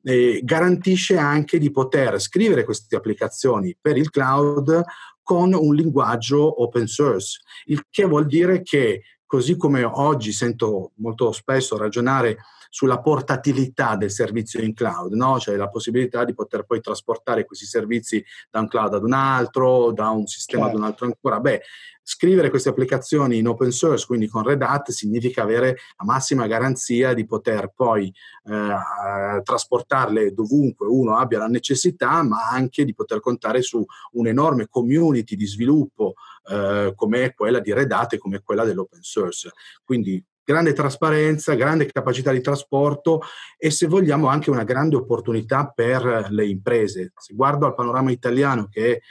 eh, 0.02 0.40
garantisce 0.42 1.16
anche 1.16 1.59
di 1.59 1.71
poter 1.71 2.21
scrivere 2.21 2.64
queste 2.64 2.97
applicazioni 2.97 3.76
per 3.80 3.97
il 3.97 4.11
cloud 4.11 4.83
con 5.23 5.52
un 5.54 5.75
linguaggio 5.75 6.62
open 6.62 6.87
source, 6.87 7.40
il 7.66 7.85
che 7.88 8.04
vuol 8.04 8.26
dire 8.26 8.62
che 8.62 9.02
così 9.26 9.57
come 9.57 9.85
oggi 9.85 10.33
sento 10.33 10.92
molto 10.97 11.30
spesso 11.30 11.76
ragionare 11.76 12.38
sulla 12.70 13.00
portatilità 13.00 13.96
del 13.96 14.12
servizio 14.12 14.62
in 14.62 14.72
cloud, 14.72 15.12
no? 15.12 15.38
cioè 15.40 15.56
la 15.56 15.68
possibilità 15.68 16.24
di 16.24 16.32
poter 16.32 16.62
poi 16.62 16.80
trasportare 16.80 17.44
questi 17.44 17.66
servizi 17.66 18.24
da 18.48 18.60
un 18.60 18.68
cloud 18.68 18.94
ad 18.94 19.02
un 19.02 19.12
altro, 19.12 19.92
da 19.92 20.08
un 20.10 20.26
sistema 20.26 20.62
certo. 20.62 20.76
ad 20.76 20.82
un 20.82 20.88
altro 20.88 21.06
ancora. 21.06 21.40
Beh, 21.40 21.62
scrivere 22.02 22.48
queste 22.48 22.68
applicazioni 22.68 23.38
in 23.38 23.48
open 23.48 23.72
source, 23.72 24.06
quindi 24.06 24.28
con 24.28 24.44
Red 24.44 24.62
Hat, 24.62 24.90
significa 24.90 25.42
avere 25.42 25.78
la 25.98 26.04
massima 26.04 26.46
garanzia 26.46 27.12
di 27.12 27.26
poter 27.26 27.72
poi 27.74 28.12
eh, 28.44 29.42
trasportarle 29.42 30.32
dovunque 30.32 30.86
uno 30.86 31.16
abbia 31.16 31.38
la 31.38 31.46
necessità, 31.46 32.22
ma 32.22 32.48
anche 32.48 32.84
di 32.84 32.94
poter 32.94 33.20
contare 33.20 33.62
su 33.62 33.84
un'enorme 34.12 34.68
community 34.68 35.34
di 35.34 35.46
sviluppo 35.46 36.14
eh, 36.48 36.92
come 36.94 37.34
quella 37.34 37.60
di 37.60 37.72
Red 37.72 37.92
Hat 37.92 38.14
e 38.14 38.18
come 38.18 38.42
quella 38.42 38.64
dell'open 38.64 39.02
source. 39.02 39.50
Quindi 39.84 40.24
grande 40.50 40.73
trasparenza, 40.73 41.54
grande 41.54 41.87
capacità 41.87 42.33
di 42.33 42.40
trasporto 42.40 43.21
e 43.57 43.71
se 43.71 43.87
vogliamo 43.87 44.26
anche 44.26 44.50
una 44.50 44.64
grande 44.64 44.97
opportunità 44.97 45.71
per 45.73 46.26
le 46.30 46.47
imprese. 46.47 47.12
Se 47.16 47.35
guardo 47.35 47.66
al 47.66 47.75
panorama 47.75 48.11
italiano 48.11 48.66
che 48.69 49.02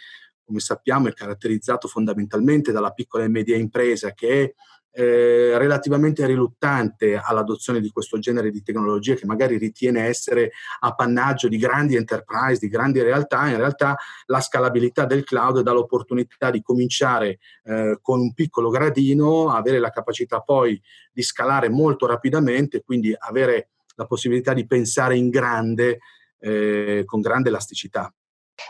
come 0.43 0.59
sappiamo 0.59 1.07
è 1.07 1.13
caratterizzato 1.13 1.87
fondamentalmente 1.87 2.71
dalla 2.71 2.91
piccola 2.91 3.23
e 3.23 3.29
media 3.29 3.55
impresa 3.55 4.11
che 4.13 4.55
eh, 4.99 5.57
relativamente 5.57 6.25
riluttante 6.25 7.15
all'adozione 7.15 7.79
di 7.79 7.89
questo 7.89 8.19
genere 8.19 8.51
di 8.51 8.61
tecnologie 8.61 9.15
che 9.15 9.25
magari 9.25 9.57
ritiene 9.57 10.03
essere 10.03 10.51
appannaggio 10.81 11.47
di 11.47 11.57
grandi 11.57 11.95
enterprise, 11.95 12.59
di 12.59 12.67
grandi 12.67 13.01
realtà, 13.01 13.47
in 13.47 13.55
realtà 13.55 13.95
la 14.25 14.41
scalabilità 14.41 15.05
del 15.05 15.23
cloud 15.23 15.61
dà 15.61 15.71
l'opportunità 15.71 16.51
di 16.51 16.61
cominciare 16.61 17.39
eh, 17.63 17.97
con 18.01 18.19
un 18.19 18.33
piccolo 18.33 18.69
gradino, 18.69 19.53
avere 19.53 19.79
la 19.79 19.89
capacità 19.89 20.41
poi 20.41 20.79
di 21.13 21.21
scalare 21.21 21.69
molto 21.69 22.05
rapidamente, 22.05 22.81
quindi 22.83 23.15
avere 23.17 23.69
la 23.95 24.05
possibilità 24.05 24.53
di 24.53 24.67
pensare 24.67 25.15
in 25.15 25.29
grande, 25.29 25.99
eh, 26.39 27.03
con 27.05 27.21
grande 27.21 27.47
elasticità. 27.47 28.13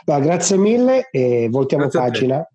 Va, 0.04 0.20
grazie 0.20 0.56
mille 0.56 1.08
e 1.10 1.48
voltiamo 1.50 1.88
grazie 1.88 2.00
pagina. 2.00 2.48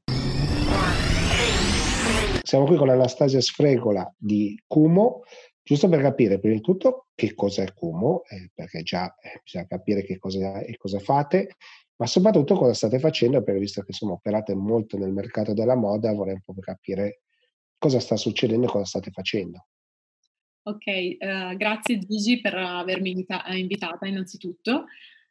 Siamo 2.55 2.69
qui 2.69 2.79
con 2.79 2.88
Anastasia 2.88 3.41
Sfregola 3.41 4.09
di 4.17 4.57
Cumo, 4.65 5.24
giusto 5.62 5.89
per 5.89 6.00
capire 6.00 6.39
prima 6.39 6.55
di 6.55 6.62
tutto 6.62 7.07
che 7.13 7.35
cosa 7.35 7.63
è 7.63 7.74
Cumo, 7.74 8.24
eh, 8.29 8.50
perché 8.53 8.81
già 8.81 9.13
eh, 9.19 9.41
bisogna 9.43 9.65
capire 9.67 10.05
che 10.05 10.17
cosa 10.17 10.62
e 10.62 10.77
cosa 10.77 11.00
fate, 11.00 11.57
ma 11.97 12.05
soprattutto 12.05 12.55
cosa 12.55 12.74
state 12.74 12.97
facendo, 12.97 13.43
perché 13.43 13.59
visto 13.59 13.81
che 13.81 13.88
insomma 13.89 14.13
operate 14.13 14.55
molto 14.55 14.97
nel 14.97 15.12
mercato 15.12 15.51
della 15.51 15.75
moda, 15.75 16.13
vorrei 16.13 16.35
un 16.35 16.39
po' 16.45 16.55
capire 16.57 17.24
cosa 17.77 18.00
sta 18.00 18.15
succedendo 18.15 18.67
e 18.67 18.69
cosa 18.69 18.85
state 18.85 19.12
facendo. 19.12 19.65
Ok, 20.62 20.85
uh, 20.85 21.57
grazie 21.57 21.97
Gigi 21.97 22.39
per 22.39 22.55
avermi 22.55 23.09
invita- 23.09 23.43
invitata 23.47 24.07
innanzitutto. 24.07 24.85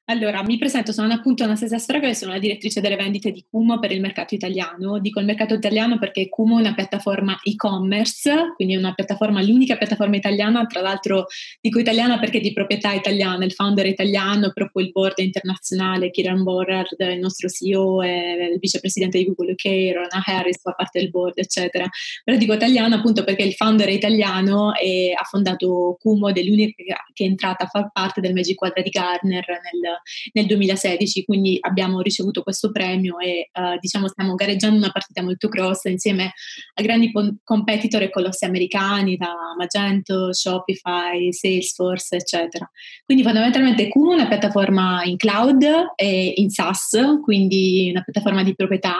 Allora, 0.06 0.42
mi 0.42 0.58
presento, 0.58 0.92
sono 0.92 1.10
appunto 1.14 1.44
Anastasia 1.44 1.78
Straga 1.78 2.06
e 2.08 2.14
sono 2.14 2.32
la 2.32 2.38
direttrice 2.38 2.82
delle 2.82 2.94
vendite 2.94 3.30
di 3.30 3.42
Cumo 3.48 3.78
per 3.78 3.90
il 3.90 4.02
mercato 4.02 4.34
italiano. 4.34 4.98
Dico 4.98 5.18
il 5.18 5.24
mercato 5.24 5.54
italiano 5.54 5.98
perché 5.98 6.28
Cumo 6.28 6.58
è 6.58 6.60
una 6.60 6.74
piattaforma 6.74 7.40
e-commerce, 7.42 8.52
quindi 8.54 8.74
è 8.74 8.76
una 8.76 8.92
piattaforma, 8.92 9.40
l'unica 9.40 9.78
piattaforma 9.78 10.16
italiana, 10.16 10.66
tra 10.66 10.82
l'altro 10.82 11.24
dico 11.58 11.78
italiana 11.78 12.18
perché 12.18 12.40
di 12.40 12.52
proprietà 12.52 12.92
italiana, 12.92 13.46
il 13.46 13.54
founder 13.54 13.86
è 13.86 13.88
italiano, 13.88 14.52
poi 14.52 14.84
il 14.84 14.92
board 14.92 15.14
è 15.14 15.22
internazionale, 15.22 16.10
Kieran 16.10 16.42
Borrard, 16.42 16.96
il 16.98 17.18
nostro 17.18 17.48
CEO, 17.48 18.02
è 18.02 18.50
il 18.52 18.58
vicepresidente 18.58 19.16
di 19.16 19.24
Google 19.24 19.52
UK, 19.52 19.94
Rona 19.94 20.22
Harris 20.22 20.60
fa 20.60 20.72
parte 20.72 21.00
del 21.00 21.08
board, 21.08 21.38
eccetera. 21.38 21.88
Però 22.22 22.36
dico 22.36 22.52
italiano 22.52 22.96
appunto 22.96 23.24
perché 23.24 23.42
il 23.42 23.54
founder 23.54 23.88
è 23.88 23.92
italiano 23.92 24.74
e 24.74 25.14
ha 25.18 25.24
fondato 25.24 25.96
Cumo 25.98 26.28
ed 26.28 26.36
è 26.36 26.42
l'unica 26.42 26.74
che 27.14 27.24
è 27.24 27.26
entrata 27.26 27.64
a 27.64 27.68
far 27.68 27.90
parte 27.90 28.20
del 28.20 28.34
Magic 28.34 28.54
Quadra 28.54 28.82
di 28.82 28.90
Garner 28.90 29.46
nel 29.48 29.93
nel 30.32 30.46
2016, 30.46 31.24
quindi 31.24 31.58
abbiamo 31.60 32.00
ricevuto 32.00 32.42
questo 32.42 32.70
premio 32.70 33.18
e 33.18 33.50
uh, 33.52 33.78
diciamo 33.78 34.08
stiamo 34.08 34.34
gareggiando 34.34 34.76
una 34.76 34.90
partita 34.90 35.22
molto 35.22 35.48
grossa 35.48 35.88
insieme 35.88 36.32
a 36.74 36.82
grandi 36.82 37.10
pon- 37.10 37.38
competitor 37.42 38.02
e 38.02 38.10
colossi 38.10 38.44
americani 38.44 39.16
da 39.16 39.34
Magento, 39.56 40.32
Shopify, 40.32 41.32
Salesforce, 41.32 42.16
eccetera. 42.16 42.68
Quindi 43.04 43.22
fondamentalmente 43.22 43.88
Kumo 43.88 44.12
è 44.12 44.14
una 44.14 44.28
piattaforma 44.28 45.02
in 45.04 45.16
cloud 45.16 45.64
e 45.96 46.32
in 46.36 46.50
SaaS, 46.50 46.98
quindi 47.22 47.88
una 47.90 48.02
piattaforma 48.02 48.42
di 48.42 48.54
proprietà 48.54 48.96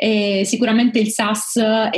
e 0.00 0.42
sicuramente 0.44 1.00
il 1.00 1.08
SaaS 1.08 1.56
è, 1.56 1.90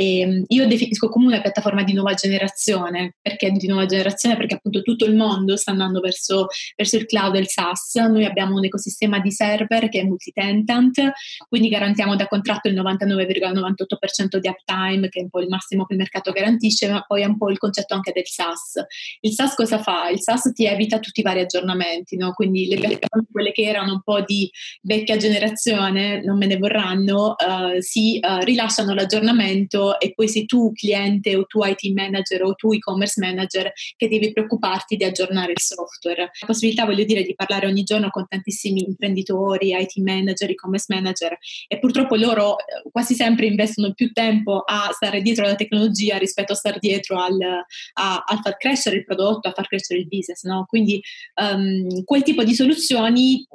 io 0.47 0.67
definisco 0.67 1.07
come 1.07 1.27
una 1.27 1.39
piattaforma 1.39 1.83
di 1.83 1.93
nuova 1.93 2.15
generazione, 2.15 3.17
perché 3.21 3.51
di 3.51 3.67
nuova 3.67 3.85
generazione? 3.85 4.37
Perché 4.37 4.55
appunto 4.55 4.81
tutto 4.81 5.05
il 5.05 5.15
mondo 5.15 5.55
sta 5.55 5.69
andando 5.69 5.99
verso, 5.99 6.47
verso 6.75 6.97
il 6.97 7.05
cloud 7.05 7.35
e 7.35 7.39
il 7.41 7.47
SaaS. 7.47 7.93
Noi 8.09 8.25
abbiamo 8.25 8.55
un 8.55 8.65
ecosistema 8.65 9.19
di 9.19 9.31
server 9.31 9.87
che 9.87 9.99
è 9.99 10.03
multi-tenant, 10.03 11.11
quindi 11.47 11.69
garantiamo 11.69 12.15
da 12.15 12.25
contratto 12.25 12.69
il 12.69 12.73
99,98% 12.73 14.37
di 14.39 14.47
uptime, 14.47 15.07
che 15.09 15.19
è 15.19 15.21
un 15.21 15.29
po' 15.29 15.41
il 15.41 15.47
massimo 15.47 15.85
che 15.85 15.93
il 15.93 15.99
mercato 15.99 16.31
garantisce, 16.31 16.89
ma 16.89 17.03
poi 17.03 17.21
è 17.21 17.25
un 17.25 17.37
po' 17.37 17.51
il 17.51 17.59
concetto 17.59 17.93
anche 17.93 18.13
del 18.13 18.25
SaaS. 18.25 18.83
Il 19.19 19.33
SaaS 19.33 19.53
cosa 19.53 19.77
fa? 19.77 20.09
Il 20.09 20.21
SaaS 20.21 20.51
ti 20.55 20.65
evita 20.65 20.97
tutti 20.97 21.19
i 21.19 21.23
vari 21.23 21.41
aggiornamenti, 21.41 22.17
no? 22.17 22.33
quindi 22.33 22.65
le 22.65 22.77
piattaforme, 22.77 23.27
quelle 23.31 23.51
che 23.51 23.61
erano 23.61 23.93
un 23.93 24.01
po' 24.01 24.21
di 24.21 24.49
vecchia 24.81 25.17
generazione, 25.17 26.23
non 26.23 26.39
me 26.39 26.47
ne 26.47 26.57
vorranno, 26.57 27.35
uh, 27.37 27.79
si 27.91 28.19
uh, 28.21 28.41
rilasciano 28.45 28.93
l'aggiornamento 28.93 29.99
e 29.99 30.13
poi 30.13 30.29
sei 30.29 30.45
tu 30.45 30.71
cliente 30.71 31.35
o 31.35 31.45
tu 31.45 31.61
IT 31.61 31.91
manager 31.93 32.45
o 32.45 32.55
tu 32.55 32.71
e-commerce 32.71 33.19
manager 33.19 33.69
che 33.97 34.07
devi 34.07 34.31
preoccuparti 34.31 34.95
di 34.95 35.03
aggiornare 35.03 35.51
il 35.51 35.59
software. 35.59 36.31
La 36.39 36.47
possibilità, 36.47 36.85
voglio 36.85 37.03
dire, 37.03 37.23
di 37.23 37.35
parlare 37.35 37.67
ogni 37.67 37.83
giorno 37.83 38.09
con 38.09 38.25
tantissimi 38.29 38.81
imprenditori, 38.87 39.75
IT 39.77 39.97
manager, 39.97 40.49
e-commerce 40.49 40.85
manager 40.87 41.37
e 41.67 41.79
purtroppo 41.79 42.15
loro 42.15 42.59
eh, 42.59 42.63
quasi 42.89 43.13
sempre 43.13 43.45
investono 43.47 43.91
più 43.91 44.13
tempo 44.13 44.63
a 44.65 44.89
stare 44.93 45.21
dietro 45.21 45.43
alla 45.43 45.55
tecnologia 45.55 46.17
rispetto 46.17 46.53
a 46.53 46.55
stare 46.55 46.77
dietro 46.79 47.21
al, 47.21 47.41
a, 47.41 48.23
a 48.25 48.39
far 48.41 48.55
crescere 48.55 48.95
il 48.95 49.03
prodotto, 49.03 49.49
a 49.49 49.51
far 49.51 49.67
crescere 49.67 49.99
il 49.99 50.07
business. 50.07 50.43
No? 50.43 50.63
Quindi 50.65 51.01
um, 51.41 52.05
quel 52.05 52.23
tipo 52.23 52.45
di 52.45 52.53
soluzioni 52.53 53.45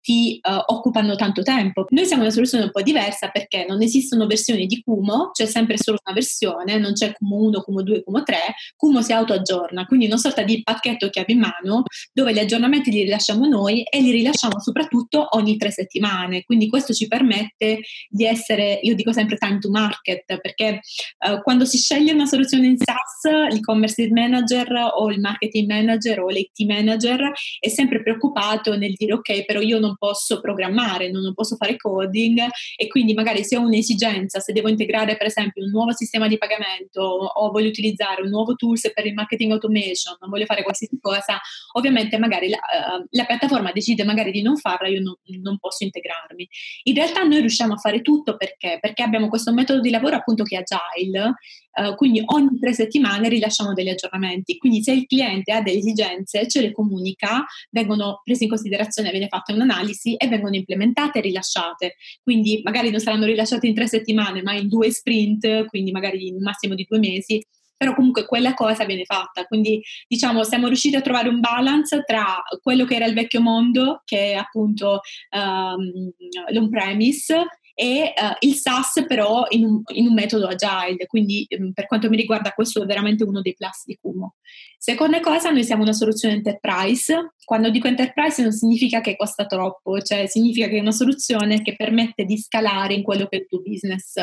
ti 0.00 0.40
uh, 0.42 0.72
occupano 0.72 1.14
tanto 1.14 1.42
tempo. 1.42 1.84
Noi 1.90 2.06
siamo 2.06 2.22
una 2.22 2.30
soluzione 2.30 2.64
un 2.64 2.70
po' 2.70 2.80
diversa 2.80 3.28
perché 3.28 3.66
non 3.68 3.80
esistono 3.82 4.26
versioni 4.26 4.66
di 4.66 4.80
Kumo, 4.82 5.30
c'è 5.32 5.46
sempre 5.46 5.76
solo 5.78 5.98
una 6.04 6.14
versione, 6.14 6.78
non 6.78 6.92
c'è 6.92 7.12
Kumo 7.12 7.36
1, 7.36 7.60
Kumo 7.60 7.82
2, 7.82 8.02
Kumo 8.02 8.22
3, 8.22 8.36
Kumo 8.76 9.02
si 9.02 9.12
auto-aggiorna, 9.12 9.86
quindi 9.86 10.06
una 10.06 10.16
sorta 10.16 10.42
di 10.42 10.62
pacchetto 10.62 11.08
chiave 11.08 11.32
in 11.32 11.40
mano 11.40 11.82
dove 12.12 12.32
gli 12.32 12.38
aggiornamenti 12.38 12.90
li 12.90 13.02
rilasciamo 13.02 13.46
noi 13.46 13.82
e 13.82 14.00
li 14.00 14.10
rilasciamo 14.10 14.60
soprattutto 14.60 15.26
ogni 15.32 15.56
tre 15.56 15.70
settimane, 15.70 16.42
quindi 16.44 16.68
questo 16.68 16.92
ci 16.92 17.06
permette 17.06 17.80
di 18.08 18.24
essere, 18.24 18.78
io 18.82 18.94
dico 18.94 19.12
sempre 19.12 19.36
time 19.36 19.58
to 19.58 19.70
market, 19.70 20.40
perché 20.40 20.80
uh, 21.26 21.40
quando 21.42 21.64
si 21.64 21.78
sceglie 21.78 22.12
una 22.12 22.26
soluzione 22.26 22.66
in 22.66 22.76
SaaS, 22.78 23.50
l'e-commerce 23.52 24.08
manager 24.10 24.68
o 24.96 25.10
il 25.10 25.20
marketing 25.20 25.68
manager 25.68 26.20
o 26.20 26.28
l'IT 26.28 26.66
manager 26.66 27.32
è 27.58 27.68
sempre 27.68 28.02
preoccupato 28.02 28.76
nel 28.76 28.92
dire 28.94 29.14
ok, 29.14 29.44
però 29.44 29.60
io 29.60 29.78
non 29.78 29.96
posso 29.96 30.40
programmare, 30.40 31.10
non 31.10 31.32
posso 31.34 31.56
fare 31.56 31.76
coding 31.76 32.40
e 32.76 32.88
quindi 32.88 33.14
magari 33.14 33.44
se 33.44 33.56
ho 33.56 33.60
un 33.60 33.71
un'esigenza, 33.72 34.40
se 34.40 34.52
devo 34.52 34.68
integrare 34.68 35.16
per 35.16 35.26
esempio 35.26 35.64
un 35.64 35.70
nuovo 35.70 35.92
sistema 35.92 36.28
di 36.28 36.38
pagamento 36.38 37.00
o 37.00 37.50
voglio 37.50 37.68
utilizzare 37.68 38.22
un 38.22 38.28
nuovo 38.28 38.54
tools 38.54 38.90
per 38.92 39.06
il 39.06 39.14
marketing 39.14 39.52
automation, 39.52 40.16
non 40.20 40.30
voglio 40.30 40.44
fare 40.44 40.62
qualsiasi 40.62 40.98
cosa, 41.00 41.40
ovviamente 41.72 42.18
magari 42.18 42.48
la, 42.48 42.58
uh, 42.58 43.06
la 43.10 43.24
piattaforma 43.24 43.72
decide 43.72 44.04
magari 44.04 44.30
di 44.30 44.42
non 44.42 44.56
farla, 44.56 44.88
io 44.88 45.00
non, 45.00 45.16
non, 45.40 45.58
posso 45.58 45.84
integrarmi. 45.84 46.48
In 46.84 46.94
realtà 46.94 47.22
noi 47.22 47.40
riusciamo 47.40 47.74
a 47.74 47.76
fare 47.76 48.02
tutto 48.02 48.36
perché? 48.36 48.78
Perché 48.80 49.02
abbiamo 49.02 49.28
questo 49.28 49.52
metodo 49.52 49.80
di 49.80 49.90
lavoro 49.90 50.16
appunto 50.16 50.42
che 50.44 50.56
è 50.56 50.62
agile, 50.64 51.34
uh, 51.74 51.94
quindi 51.94 52.22
ogni 52.24 52.58
tre 52.58 52.72
settimane 52.72 53.28
rilasciamo 53.28 53.72
degli 53.72 53.88
aggiornamenti, 53.88 54.58
quindi 54.58 54.82
se 54.82 54.92
il 54.92 55.06
cliente 55.06 55.52
ha 55.52 55.62
delle 55.62 55.78
esigenze 55.78 56.48
ce 56.48 56.60
le 56.60 56.72
comunica, 56.72 57.44
vengono 57.70 58.20
prese 58.24 58.44
in 58.44 58.50
considerazione, 58.50 59.10
viene 59.10 59.28
fatta 59.28 59.52
un'analisi 59.52 60.14
e 60.16 60.28
vengono 60.28 60.56
implementate 60.56 61.18
e 61.18 61.22
rilasciate. 61.22 61.96
Quindi 62.22 62.60
magari 62.62 62.90
non 62.90 63.00
saranno 63.00 63.26
rilasciate 63.26 63.66
in 63.66 63.74
tre 63.74 63.86
settimane, 63.86 64.42
ma 64.42 64.54
in 64.54 64.68
due 64.68 64.90
sprint, 64.90 65.66
quindi 65.66 65.90
magari 65.90 66.28
in 66.28 66.40
massimo 66.40 66.74
di 66.74 66.86
due 66.88 66.98
mesi, 66.98 67.44
però 67.82 67.94
comunque 67.94 68.26
quella 68.26 68.54
cosa 68.54 68.84
viene 68.84 69.04
fatta. 69.04 69.44
Quindi 69.44 69.82
diciamo 70.06 70.44
siamo 70.44 70.68
riusciti 70.68 70.94
a 70.94 71.00
trovare 71.00 71.28
un 71.28 71.40
balance 71.40 72.02
tra 72.06 72.40
quello 72.62 72.84
che 72.84 72.94
era 72.94 73.06
il 73.06 73.14
vecchio 73.14 73.40
mondo, 73.40 74.02
che 74.04 74.32
è 74.32 74.34
appunto 74.34 75.00
um, 75.36 76.10
l'on-premise, 76.52 77.44
e 77.74 78.12
uh, 78.16 78.46
il 78.46 78.54
SaaS 78.54 79.04
però 79.06 79.46
in 79.50 79.64
un, 79.64 79.82
in 79.94 80.08
un 80.08 80.14
metodo 80.14 80.46
agile, 80.46 81.06
quindi 81.06 81.46
um, 81.58 81.72
per 81.72 81.86
quanto 81.86 82.08
mi 82.08 82.16
riguarda 82.16 82.52
questo 82.52 82.82
è 82.82 82.86
veramente 82.86 83.24
uno 83.24 83.40
dei 83.40 83.54
plus 83.54 83.84
di 83.84 83.98
Kumo. 84.00 84.36
Seconda 84.78 85.20
cosa, 85.20 85.50
noi 85.50 85.64
siamo 85.64 85.82
una 85.82 85.92
soluzione 85.92 86.34
enterprise. 86.34 87.34
Quando 87.44 87.70
dico 87.70 87.86
enterprise 87.86 88.42
non 88.42 88.52
significa 88.52 89.00
che 89.00 89.16
costa 89.16 89.46
troppo, 89.46 90.00
cioè 90.00 90.26
significa 90.26 90.68
che 90.68 90.76
è 90.76 90.80
una 90.80 90.90
soluzione 90.90 91.62
che 91.62 91.76
permette 91.76 92.24
di 92.24 92.36
scalare 92.36 92.94
in 92.94 93.02
quello 93.02 93.26
che 93.26 93.36
è 93.36 93.40
il 93.40 93.46
tuo 93.46 93.60
business. 93.60 94.14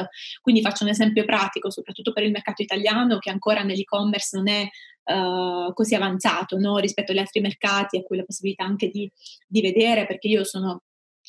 Quindi 0.41 0.61
faccio 0.61 0.83
un 0.83 0.89
esempio 0.89 1.23
pratico, 1.25 1.71
soprattutto 1.71 2.11
per 2.11 2.23
il 2.23 2.31
mercato 2.31 2.61
italiano 2.61 3.19
che 3.19 3.29
ancora 3.29 3.63
nell'e-commerce 3.63 4.37
non 4.37 4.47
è 4.47 4.67
Uh, 5.09 5.73
così 5.73 5.95
avanzato 5.95 6.59
no? 6.59 6.77
rispetto 6.77 7.13
agli 7.13 7.17
altri 7.17 7.41
mercati 7.41 7.97
a 7.97 8.03
cui 8.03 8.15
la 8.15 8.23
possibilità 8.23 8.63
anche 8.63 8.89
di, 8.89 9.11
di 9.47 9.59
vedere, 9.59 10.05
perché 10.05 10.27
io 10.27 10.43
sono 10.43 10.83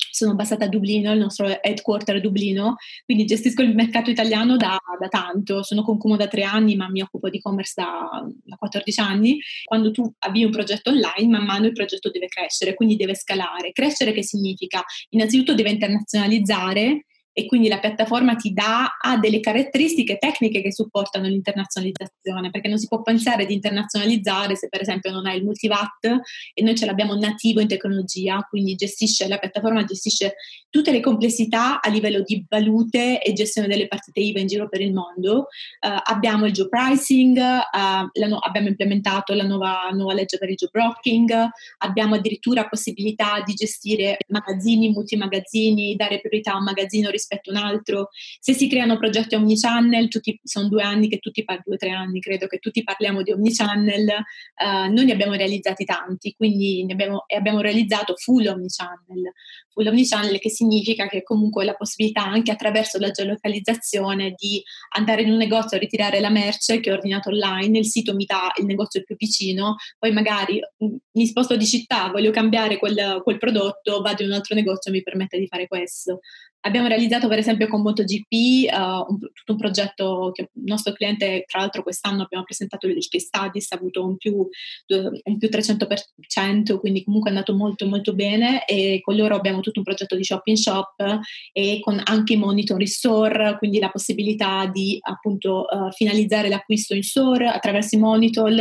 sono 0.09 0.35
basata 0.35 0.65
a 0.65 0.67
Dublino, 0.67 1.11
il 1.11 1.19
nostro 1.19 1.47
headquarter 1.61 2.17
è 2.17 2.19
Dublino, 2.19 2.75
quindi 3.05 3.25
gestisco 3.25 3.61
il 3.61 3.75
mercato 3.75 4.09
italiano 4.09 4.57
da, 4.57 4.77
da 4.99 5.07
tanto. 5.07 5.63
Sono 5.63 5.83
con 5.83 5.97
Cumo 5.97 6.15
da 6.15 6.27
tre 6.27 6.43
anni, 6.43 6.75
ma 6.75 6.89
mi 6.89 7.01
occupo 7.01 7.29
di 7.29 7.37
e-commerce 7.37 7.73
da, 7.75 8.25
da 8.43 8.55
14 8.55 8.99
anni. 8.99 9.39
Quando 9.63 9.91
tu 9.91 10.11
avvii 10.19 10.43
un 10.43 10.51
progetto 10.51 10.89
online, 10.89 11.27
man 11.27 11.45
mano 11.45 11.67
il 11.67 11.73
progetto 11.73 12.09
deve 12.09 12.27
crescere, 12.27 12.73
quindi 12.73 12.95
deve 12.95 13.15
scalare. 13.15 13.71
Crescere 13.71 14.11
che 14.11 14.23
significa? 14.23 14.83
Innanzitutto 15.09 15.53
deve 15.53 15.69
internazionalizzare 15.69 17.05
e 17.33 17.45
quindi 17.45 17.69
la 17.69 17.79
piattaforma 17.79 18.35
ti 18.35 18.51
dà 18.51 18.97
ha 18.99 19.17
delle 19.17 19.39
caratteristiche 19.39 20.17
tecniche 20.17 20.61
che 20.61 20.73
supportano 20.73 21.27
l'internazionalizzazione, 21.27 22.49
perché 22.51 22.67
non 22.67 22.77
si 22.77 22.87
può 22.87 23.01
pensare 23.01 23.45
di 23.45 23.53
internazionalizzare 23.53 24.55
se 24.55 24.67
per 24.67 24.81
esempio 24.81 25.11
non 25.11 25.25
hai 25.25 25.37
il 25.37 25.45
multivat 25.45 26.05
e 26.53 26.61
noi 26.61 26.75
ce 26.75 26.85
l'abbiamo 26.85 27.15
nativo 27.15 27.61
in 27.61 27.67
tecnologia, 27.67 28.45
quindi 28.49 28.75
gestisce 28.75 29.27
la 29.27 29.37
piattaforma 29.37 29.83
gestisce 29.83 30.35
tutte 30.69 30.91
le 30.91 30.99
complessità 30.99 31.81
a 31.81 31.89
livello 31.89 32.21
di 32.21 32.45
valute 32.47 33.21
e 33.21 33.33
gestione 33.33 33.67
delle 33.67 33.87
partite 33.87 34.19
IVA 34.19 34.39
in 34.39 34.47
giro 34.47 34.67
per 34.67 34.81
il 34.81 34.93
mondo. 34.93 35.47
Uh, 35.79 35.99
abbiamo 36.03 36.45
il 36.45 36.53
geopricing, 36.53 37.37
uh, 37.37 38.27
no- 38.27 38.37
abbiamo 38.37 38.67
implementato 38.67 39.33
la 39.33 39.43
nuova, 39.43 39.89
nuova 39.91 40.13
legge 40.13 40.37
per 40.37 40.49
il 40.49 40.55
geobroking, 40.55 41.49
abbiamo 41.79 42.15
addirittura 42.15 42.67
possibilità 42.67 43.41
di 43.45 43.53
gestire 43.53 44.17
magazzini, 44.27 44.89
multimagazzini, 44.89 45.95
dare 45.95 46.19
priorità 46.19 46.53
a 46.53 46.57
un 46.57 46.63
magazzino 46.63 47.09
rispetto 47.09 47.19
a 47.29 47.39
un 47.51 47.57
altro. 47.57 48.09
Se 48.39 48.53
si 48.53 48.67
creano 48.67 48.97
progetti 48.97 49.35
omnichannel, 49.35 50.07
tutti, 50.07 50.39
sono 50.43 50.67
due 50.67 50.83
anni 50.83 51.07
che 51.07 51.19
tutti, 51.19 51.43
due 51.43 51.75
o 51.75 51.77
tre 51.77 51.91
anni 51.91 52.19
credo 52.19 52.47
che 52.47 52.59
tutti 52.59 52.83
parliamo 52.83 53.21
di 53.21 53.31
omnichannel, 53.31 54.07
uh, 54.07 54.91
noi 54.91 55.05
ne 55.05 55.11
abbiamo 55.13 55.33
realizzati 55.33 55.85
tanti, 55.85 56.33
quindi 56.35 56.85
ne 56.85 56.93
abbiamo, 56.93 57.25
abbiamo 57.35 57.61
realizzato 57.61 58.15
full 58.15 58.45
omnichannel. 58.45 59.31
Full 59.73 59.87
omnichannel 59.87 60.39
che 60.39 60.49
significa 60.49 61.07
che 61.07 61.23
comunque 61.23 61.63
la 61.63 61.75
possibilità 61.75 62.23
anche 62.23 62.51
attraverso 62.51 62.97
la 62.99 63.11
geolocalizzazione 63.11 64.33
di 64.35 64.61
andare 64.95 65.21
in 65.21 65.31
un 65.31 65.37
negozio 65.37 65.77
a 65.77 65.79
ritirare 65.79 66.19
la 66.19 66.29
merce 66.29 66.79
che 66.79 66.91
ho 66.91 66.95
ordinato 66.95 67.29
online, 67.29 67.79
il 67.79 67.85
sito 67.85 68.13
mi 68.13 68.25
dà 68.25 68.51
il 68.59 68.65
negozio 68.65 69.03
più 69.03 69.15
vicino, 69.15 69.75
poi 69.97 70.11
magari 70.11 70.59
mm, 70.83 70.95
mi 71.13 71.25
sposto 71.25 71.55
di 71.55 71.65
città, 71.65 72.09
voglio 72.09 72.31
cambiare 72.31 72.77
quel, 72.77 73.21
quel 73.23 73.37
prodotto, 73.37 74.01
vado 74.01 74.23
in 74.23 74.29
un 74.29 74.35
altro 74.35 74.55
negozio 74.55 74.91
e 74.91 74.95
mi 74.95 75.03
permette 75.03 75.37
di 75.37 75.47
fare 75.47 75.67
questo. 75.67 76.19
Abbiamo 76.63 76.87
realizzato 76.87 77.27
per 77.27 77.39
esempio 77.39 77.67
con 77.67 77.81
MotoGP 77.81 78.71
uh, 78.71 79.11
un, 79.11 79.19
tutto 79.33 79.51
un 79.53 79.57
progetto 79.57 80.29
che 80.31 80.49
il 80.53 80.63
nostro 80.65 80.93
cliente, 80.93 81.43
tra 81.47 81.59
l'altro 81.59 81.81
quest'anno 81.81 82.21
abbiamo 82.21 82.43
presentato 82.43 82.85
il 82.85 83.07
case 83.09 83.25
studies, 83.25 83.71
ha 83.71 83.77
avuto 83.77 84.05
un 84.05 84.17
più, 84.17 84.35
un 84.37 85.37
più 85.37 85.49
300%, 85.49 86.77
quindi 86.79 87.03
comunque 87.03 87.31
è 87.31 87.33
andato 87.33 87.55
molto 87.55 87.87
molto 87.87 88.13
bene 88.13 88.63
e 88.65 88.99
con 89.01 89.15
loro 89.15 89.35
abbiamo 89.35 89.61
tutto 89.61 89.79
un 89.79 89.85
progetto 89.85 90.15
di 90.15 90.23
shop 90.23 90.45
in 90.47 90.57
shop 90.57 91.19
e 91.51 91.79
con 91.81 91.99
anche 92.03 92.33
i 92.33 92.37
monitor 92.37 92.79
in 92.79 92.87
store, 92.87 93.57
quindi 93.57 93.79
la 93.79 93.89
possibilità 93.89 94.67
di 94.67 94.99
appunto 95.01 95.65
uh, 95.67 95.91
finalizzare 95.91 96.47
l'acquisto 96.47 96.93
in 96.93 97.01
store 97.01 97.47
attraverso 97.47 97.95
i 97.95 97.99
monitor, 97.99 98.51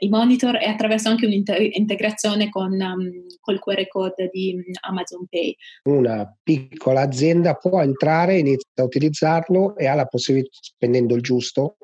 i 0.00 0.08
monitor 0.10 0.56
e 0.56 0.66
attraverso 0.66 1.08
anche 1.08 1.24
un'integrazione 1.24 2.50
con 2.50 2.72
um, 2.72 3.10
col 3.40 3.58
QR 3.58 3.88
code 3.88 4.28
di 4.30 4.54
Amazon 4.82 5.24
Pay. 5.30 5.56
Una 5.84 6.30
piccola 6.42 7.00
azienda 7.00 7.20
l'azienda 7.22 7.54
può 7.54 7.80
entrare, 7.80 8.38
inizia 8.38 8.68
a 8.76 8.82
utilizzarlo 8.82 9.76
e 9.76 9.86
ha 9.86 9.94
la 9.94 10.06
possibilità, 10.06 10.50
spendendo 10.60 11.14
il 11.14 11.22
giusto, 11.22 11.76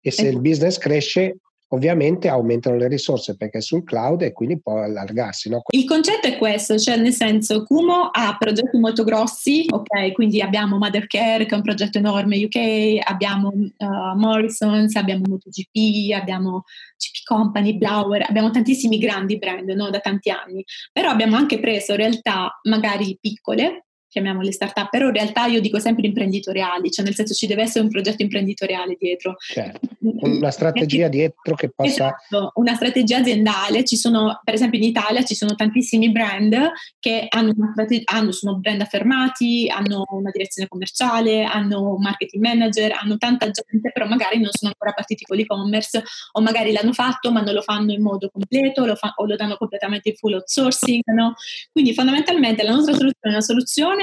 e 0.00 0.10
se 0.10 0.26
il 0.28 0.40
business 0.40 0.78
cresce 0.78 1.36
ovviamente 1.72 2.28
aumentano 2.28 2.76
le 2.76 2.86
risorse 2.86 3.34
perché 3.34 3.58
è 3.58 3.60
sul 3.62 3.82
cloud 3.82 4.20
e 4.20 4.32
quindi 4.32 4.60
può 4.60 4.82
allargarsi. 4.82 5.48
No? 5.48 5.62
Il 5.68 5.86
concetto 5.86 6.26
è 6.26 6.36
questo, 6.36 6.78
cioè 6.78 6.96
nel 6.96 7.14
senso 7.14 7.64
Kumo 7.64 8.10
ha 8.12 8.36
progetti 8.38 8.76
molto 8.76 9.04
grossi, 9.04 9.64
ok, 9.70 10.12
quindi 10.12 10.42
abbiamo 10.42 10.76
Mother 10.76 11.06
Care 11.06 11.46
che 11.46 11.54
è 11.54 11.56
un 11.56 11.62
progetto 11.62 11.96
enorme 11.96 12.44
UK, 12.44 12.98
abbiamo 13.02 13.48
uh, 13.48 14.18
Morrisons, 14.18 14.94
abbiamo 14.96 15.22
MotoGP, 15.26 16.12
abbiamo 16.14 16.64
CP 16.98 17.24
Company, 17.24 17.78
Blower, 17.78 18.26
abbiamo 18.28 18.50
tantissimi 18.50 18.98
grandi 18.98 19.38
brand 19.38 19.70
no, 19.70 19.88
da 19.88 20.00
tanti 20.00 20.28
anni, 20.28 20.62
però 20.92 21.08
abbiamo 21.08 21.36
anche 21.36 21.58
preso 21.58 21.94
realtà 21.94 22.60
magari 22.64 23.16
piccole 23.18 23.86
chiamiamole 24.12 24.52
startup, 24.52 24.90
però 24.90 25.06
in 25.06 25.14
realtà 25.14 25.46
io 25.46 25.60
dico 25.60 25.78
sempre 25.78 26.06
imprenditoriali, 26.06 26.90
cioè 26.90 27.04
nel 27.04 27.14
senso 27.14 27.32
ci 27.32 27.46
deve 27.46 27.62
essere 27.62 27.82
un 27.82 27.90
progetto 27.90 28.20
imprenditoriale 28.22 28.94
dietro. 28.98 29.36
Certo. 29.38 29.88
Una 30.00 30.50
strategia 30.50 31.08
dietro 31.08 31.54
che 31.54 31.70
possa... 31.70 31.90
Esatto, 31.90 32.52
una 32.56 32.74
strategia 32.74 33.18
aziendale, 33.18 33.84
ci 33.84 33.96
sono, 33.96 34.38
per 34.44 34.52
esempio 34.52 34.78
in 34.78 34.84
Italia 34.84 35.24
ci 35.24 35.34
sono 35.34 35.54
tantissimi 35.54 36.12
brand 36.12 36.54
che 37.00 37.26
hanno, 37.30 37.54
una 37.56 37.70
strategia, 37.72 38.04
hanno 38.12 38.32
sono 38.32 38.56
brand 38.58 38.82
affermati, 38.82 39.66
hanno 39.74 40.04
una 40.10 40.30
direzione 40.30 40.68
commerciale, 40.68 41.44
hanno 41.44 41.94
un 41.94 42.02
marketing 42.02 42.42
manager, 42.42 42.92
hanno 42.92 43.16
tanta 43.16 43.50
gente, 43.50 43.90
però 43.92 44.06
magari 44.06 44.38
non 44.38 44.50
sono 44.52 44.72
ancora 44.72 44.92
partiti 44.92 45.24
con 45.24 45.38
l'e-commerce 45.38 46.02
o 46.32 46.40
magari 46.42 46.72
l'hanno 46.72 46.92
fatto 46.92 47.32
ma 47.32 47.40
non 47.40 47.54
lo 47.54 47.62
fanno 47.62 47.92
in 47.92 48.02
modo 48.02 48.28
completo 48.30 48.84
lo 48.84 48.94
fa, 48.94 49.14
o 49.16 49.24
lo 49.24 49.36
danno 49.36 49.56
completamente 49.56 50.10
in 50.10 50.16
full 50.16 50.34
outsourcing, 50.34 51.02
no? 51.14 51.34
Quindi 51.70 51.94
fondamentalmente 51.94 52.62
la 52.62 52.72
nostra 52.72 52.92
soluzione 52.92 53.16
è 53.20 53.28
una 53.28 53.40
soluzione 53.40 54.01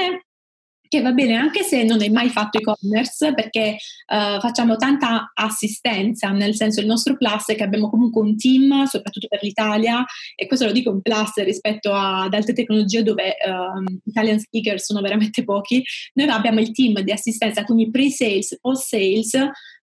che 0.90 1.02
va 1.02 1.12
bene 1.12 1.36
anche 1.36 1.62
se 1.62 1.84
non 1.84 2.00
hai 2.00 2.10
mai 2.10 2.30
fatto 2.30 2.58
e-commerce 2.58 3.32
perché 3.32 3.76
uh, 4.08 4.40
facciamo 4.40 4.74
tanta 4.74 5.30
assistenza, 5.32 6.30
nel 6.30 6.56
senso 6.56 6.80
il 6.80 6.86
nostro 6.86 7.16
plus 7.16 7.46
è 7.46 7.54
che 7.54 7.62
abbiamo 7.62 7.88
comunque 7.88 8.20
un 8.20 8.36
team, 8.36 8.84
soprattutto 8.86 9.28
per 9.28 9.38
l'Italia, 9.42 10.04
e 10.34 10.48
questo 10.48 10.66
lo 10.66 10.72
dico 10.72 10.90
un 10.90 11.00
plus 11.00 11.32
rispetto 11.44 11.92
ad 11.94 12.34
altre 12.34 12.54
tecnologie 12.54 13.04
dove 13.04 13.36
uh, 13.46 14.00
Italian 14.04 14.40
speaker 14.40 14.80
sono 14.80 15.00
veramente 15.00 15.44
pochi, 15.44 15.80
noi 16.14 16.28
abbiamo 16.28 16.58
il 16.58 16.72
team 16.72 16.98
di 17.02 17.12
assistenza, 17.12 17.62
quindi 17.62 17.88
pre-sales, 17.88 18.58
post-sales, 18.60 19.38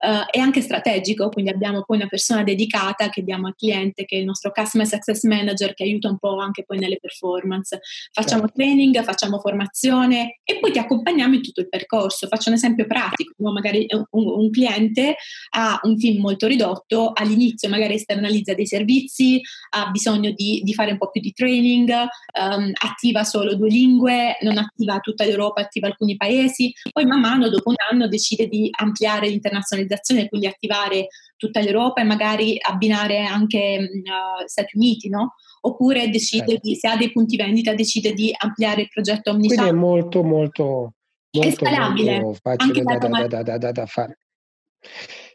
uh, 0.04 0.26
è 0.30 0.40
anche 0.40 0.62
strategico, 0.62 1.30
quindi 1.30 1.52
abbiamo 1.52 1.84
poi 1.84 1.98
una 1.98 2.08
persona 2.08 2.44
dedicata 2.44 3.10
che 3.10 3.24
diamo 3.24 3.48
al 3.48 3.56
cliente, 3.56 4.06
che 4.06 4.18
è 4.18 4.20
il 4.20 4.26
nostro 4.26 4.52
Customer 4.52 4.86
Success 4.86 5.24
Manager, 5.24 5.74
che 5.74 5.84
aiuta 5.84 6.10
un 6.10 6.18
po' 6.18 6.38
anche 6.40 6.64
poi 6.66 6.78
nelle 6.78 6.98
performance. 7.00 7.80
Facciamo 8.12 8.42
certo. 8.44 8.58
training, 8.58 9.02
facciamo 9.04 9.40
formazione 9.40 10.40
e 10.44 10.60
poi 10.60 10.72
ti 10.72 10.80
accompagniamo 10.80 11.36
in 11.36 11.42
tutto 11.42 11.62
il 11.62 11.70
percorso. 11.70 12.28
Faccio 12.28 12.50
un 12.50 12.56
esempio 12.56 12.86
pratico, 12.86 13.34
magari 13.52 13.86
un, 13.90 14.06
un, 14.12 14.50
cliente 14.52 15.16
ha 15.52 15.80
un 15.84 15.98
team 15.98 16.20
molto 16.20 16.48
ridotto, 16.48 17.12
all'inizio 17.14 17.70
magari 17.70 17.96
esternalizza 17.96 18.54
dei 18.54 18.68
servizi, 18.68 19.42
ha 19.72 19.90
bisogno 19.90 20.32
di, 20.32 20.62
di 20.64 20.74
fare 20.74 20.92
un 20.92 20.98
po' 20.98 21.10
più 21.10 21.22
di 21.22 21.32
training, 21.32 21.90
um, 21.90 22.72
attiva 22.74 23.24
solo 23.24 23.56
due 23.56 23.70
lingue, 23.70 24.38
non 24.42 24.58
attiva 24.58 25.00
tutta 25.00 25.24
l'Europa, 25.24 25.62
attiva 25.62 25.88
alcuni 25.88 26.18
paesi, 26.18 26.74
poi 26.92 27.06
man 27.06 27.22
mano 27.22 27.50
dopo 27.50 27.70
un 27.70 27.76
anno 27.90 28.08
decide 28.08 28.48
di 28.48 28.70
ampliare 28.72 29.30
l'internazionalizzazione 29.30 29.93
globalizzazione, 29.94 30.28
quindi 30.28 30.48
attivare 30.48 31.08
tutta 31.38 31.60
l'Europa 31.60 32.02
e 32.02 32.06
magari 32.06 32.58
abbinare 32.60 33.24
anche 33.24 33.78
uh, 33.80 34.48
Stati 34.48 34.76
Uniti, 34.78 35.10
no? 35.10 35.36
Oppure 35.62 36.10
decide 36.10 36.46
certo. 36.48 36.68
di, 36.68 36.76
se 36.76 36.88
ha 36.88 36.98
dei 36.98 37.12
punti 37.12 37.38
vendita, 37.38 37.74
decide 37.74 38.14
di 38.14 38.34
ampliare 38.38 38.82
il 38.82 38.90
progetto 38.90 39.32
Omnichannel. 39.32 39.70
Quindi 39.70 39.78
è 39.78 39.80
molto, 39.80 40.24
molto, 40.24 40.94
molto, 41.32 41.66
molto 41.66 42.40
facile 42.42 42.84
da, 42.84 43.44
da, 43.44 43.58
da, 43.58 43.72
da, 43.72 43.86
fare. 43.86 44.18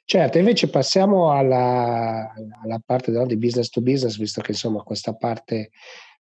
Certo, 0.05 0.38
invece 0.38 0.68
passiamo 0.71 1.31
alla, 1.31 2.33
alla 2.62 2.81
parte 2.85 3.11
no, 3.11 3.27
di 3.27 3.37
business 3.37 3.68
to 3.68 3.81
business, 3.81 4.16
visto 4.18 4.40
che 4.40 4.53
insomma 4.53 4.83
questa 4.83 5.14
parte 5.14 5.71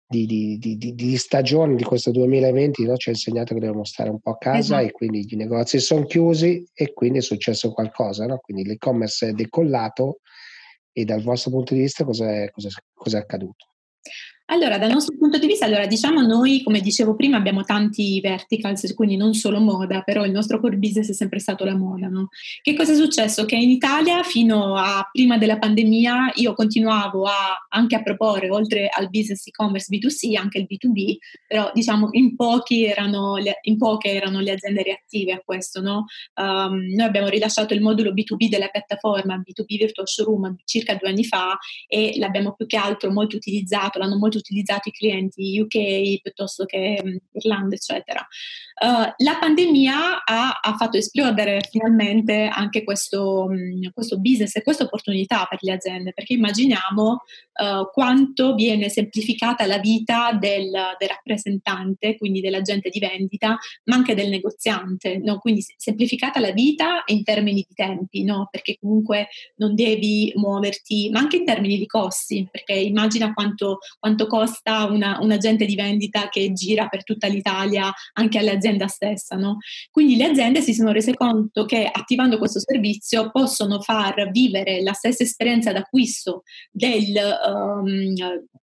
di, 0.08 0.24
di, 0.24 0.58
di, 0.58 0.94
di, 0.94 1.16
stagione 1.16 1.74
di 1.74 1.82
questo 1.82 2.12
2020 2.12 2.86
no? 2.86 2.96
ci 2.96 3.08
ha 3.08 3.12
insegnato 3.12 3.54
che 3.54 3.60
dobbiamo 3.60 3.84
stare 3.84 4.08
un 4.08 4.20
po' 4.20 4.30
a 4.30 4.38
casa 4.38 4.58
esatto. 4.58 4.84
e 4.84 4.92
quindi 4.92 5.26
i 5.28 5.36
negozi 5.36 5.80
sono 5.80 6.04
chiusi 6.04 6.64
e 6.72 6.92
quindi 6.92 7.18
è 7.18 7.22
successo 7.22 7.72
qualcosa, 7.72 8.24
no? 8.26 8.38
quindi 8.38 8.64
l'e-commerce 8.64 9.28
è 9.28 9.32
decollato 9.32 10.20
e 10.92 11.04
dal 11.04 11.22
vostro 11.22 11.50
punto 11.50 11.74
di 11.74 11.80
vista 11.80 12.04
cosa 12.04 12.30
è, 12.30 12.50
cosa, 12.50 12.68
cosa 12.94 13.18
è 13.18 13.20
accaduto? 13.20 13.66
Allora, 14.48 14.78
dal 14.78 14.92
nostro 14.92 15.16
punto 15.18 15.38
di 15.38 15.46
vista, 15.48 15.64
allora, 15.64 15.86
diciamo 15.86 16.20
noi, 16.20 16.62
come 16.62 16.80
dicevo 16.80 17.16
prima, 17.16 17.36
abbiamo 17.36 17.64
tanti 17.64 18.20
verticals, 18.20 18.94
quindi 18.94 19.16
non 19.16 19.34
solo 19.34 19.58
moda, 19.58 20.02
però 20.02 20.24
il 20.24 20.30
nostro 20.30 20.60
core 20.60 20.76
business 20.76 21.10
è 21.10 21.14
sempre 21.14 21.40
stato 21.40 21.64
la 21.64 21.74
moda. 21.74 22.06
No? 22.06 22.28
Che 22.62 22.74
cosa 22.74 22.92
è 22.92 22.94
successo? 22.94 23.44
Che 23.44 23.56
in 23.56 23.70
Italia, 23.70 24.22
fino 24.22 24.76
a 24.76 25.08
prima 25.10 25.36
della 25.36 25.58
pandemia, 25.58 26.34
io 26.36 26.54
continuavo 26.54 27.24
a, 27.24 27.66
anche 27.70 27.96
a 27.96 28.02
proporre, 28.04 28.48
oltre 28.48 28.88
al 28.88 29.10
business 29.10 29.48
e-commerce 29.48 29.88
B2C, 29.92 30.36
anche 30.38 30.58
il 30.58 30.66
B2B, 30.70 31.16
però 31.48 31.72
diciamo 31.74 32.10
in, 32.12 32.36
erano 32.68 33.38
le, 33.38 33.58
in 33.62 33.76
poche 33.78 34.12
erano 34.12 34.38
le 34.38 34.52
aziende 34.52 34.84
reattive 34.84 35.32
a 35.32 35.42
questo. 35.44 35.80
No? 35.80 36.04
Um, 36.36 36.94
noi 36.94 37.06
abbiamo 37.06 37.26
rilasciato 37.26 37.74
il 37.74 37.80
modulo 37.80 38.12
B2B 38.12 38.48
della 38.48 38.68
piattaforma 38.68 39.42
B2B 39.44 39.76
Virtual 39.76 40.06
Showroom 40.06 40.54
circa 40.64 40.94
due 40.94 41.08
anni 41.08 41.24
fa 41.24 41.58
e 41.88 42.14
l'abbiamo 42.18 42.52
più 42.52 42.66
che 42.66 42.76
altro 42.76 43.10
molto 43.10 43.34
utilizzato, 43.34 43.98
l'hanno 43.98 44.16
molto 44.16 44.34
utilizzato 44.36 44.88
i 44.88 44.92
clienti 44.92 45.60
UK 45.60 46.20
piuttosto 46.22 46.64
che 46.64 47.00
um, 47.02 47.18
Irlanda, 47.32 47.74
eccetera. 47.74 48.26
Uh, 48.78 49.10
la 49.24 49.38
pandemia 49.40 50.22
ha, 50.22 50.60
ha, 50.62 50.76
fatto 50.76 50.98
esplodere 50.98 51.66
finalmente 51.70 52.46
anche 52.52 52.84
questo, 52.84 53.44
um, 53.44 53.90
questo, 53.94 54.18
business 54.20 54.54
e 54.54 54.62
questa 54.62 54.84
opportunità 54.84 55.46
per 55.48 55.60
le 55.62 55.72
aziende, 55.72 56.12
perché 56.12 56.34
immaginiamo 56.34 57.22
uh, 57.56 57.90
quanto 57.90 58.54
viene 58.54 58.90
semplificata 58.90 59.64
la 59.64 59.78
vita 59.78 60.32
del, 60.38 60.70
del, 60.98 61.08
rappresentante, 61.08 62.18
quindi 62.18 62.42
dell'agente 62.42 62.90
di 62.90 62.98
vendita, 62.98 63.56
ma 63.84 63.96
anche 63.96 64.14
del 64.14 64.28
negoziante, 64.28 65.16
no? 65.18 65.38
quindi 65.38 65.64
semplificata 65.76 66.38
la 66.38 66.52
vita 66.52 67.02
in 67.06 67.24
termini 67.24 67.64
di 67.66 67.74
tempi, 67.74 68.24
no? 68.24 68.48
perché 68.50 68.76
comunque 68.78 69.28
non 69.56 69.74
devi 69.74 70.32
muoverti, 70.36 71.08
ma 71.10 71.20
anche 71.20 71.36
in 71.36 71.46
termini 71.46 71.78
di 71.78 71.86
costi, 71.86 72.46
perché 72.50 72.74
immagina 72.74 73.32
quanto, 73.32 73.78
quanto 73.98 74.25
costa 74.26 74.84
una, 74.84 75.18
un 75.20 75.30
agente 75.30 75.64
di 75.64 75.74
vendita 75.74 76.28
che 76.28 76.52
gira 76.52 76.88
per 76.88 77.04
tutta 77.04 77.26
l'Italia 77.26 77.92
anche 78.14 78.38
all'azienda 78.38 78.86
stessa. 78.86 79.36
No? 79.36 79.58
Quindi 79.90 80.16
le 80.16 80.26
aziende 80.26 80.60
si 80.60 80.74
sono 80.74 80.92
rese 80.92 81.14
conto 81.14 81.64
che 81.64 81.88
attivando 81.90 82.38
questo 82.38 82.60
servizio 82.60 83.30
possono 83.30 83.80
far 83.80 84.30
vivere 84.30 84.82
la 84.82 84.92
stessa 84.92 85.22
esperienza 85.22 85.72
d'acquisto 85.72 86.42
del, 86.70 87.14
um, 87.46 88.14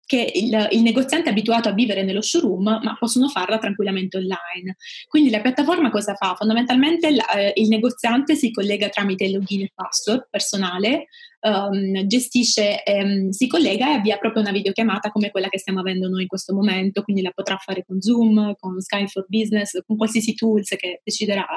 che 0.10 0.32
il, 0.34 0.70
il, 0.72 0.82
negoziante 0.82 1.28
è 1.30 1.32
abituato 1.32 1.70
a 1.70 1.74
vivere 1.74 2.02
nello 2.02 2.24
showroom, 2.24 2.80
ma 2.82 2.96
possono 2.98 3.28
farla 3.28 3.60
tranquillamente 3.60 4.18
online. 4.18 4.76
Quindi 5.08 5.30
la 5.30 5.40
piattaforma 5.40 5.92
cosa 5.92 6.16
fa? 6.16 6.34
Fondamentalmente 6.36 7.12
la, 7.12 7.30
eh, 7.30 7.52
il 7.58 7.68
negoziante 7.68 8.34
si 8.34 8.50
collega 8.50 8.90
tramite 8.90 9.26
il 9.26 9.34
login 9.34 9.62
e 9.62 9.72
password 9.72 10.28
personale 10.32 11.10
um, 11.42 12.06
gestisce, 12.08 12.84
um, 12.86 13.30
si 13.30 13.48
collega 13.48 13.90
e 13.90 13.94
avvia 13.94 14.18
proprio 14.18 14.42
una 14.42 14.52
videochiamata 14.52 15.12
come 15.12 15.32
quella 15.32 15.48
che 15.48 15.60
stiamo 15.60 15.80
avendo 15.80 16.08
noi 16.10 16.24
in 16.24 16.28
questo 16.28 16.54
momento, 16.54 17.04
quindi 17.04 17.22
la 17.22 17.32
potrà 17.32 17.58
fare 17.58 17.84
con 17.86 18.02
Zoom, 18.02 18.56
con 18.60 18.80
Skype 18.80 19.08
for 19.08 19.26
Business, 19.28 19.80
con 19.86 19.98
qualsiasi 19.98 20.36
tools 20.36 20.70
che 20.70 21.02
deciderà 21.04 21.48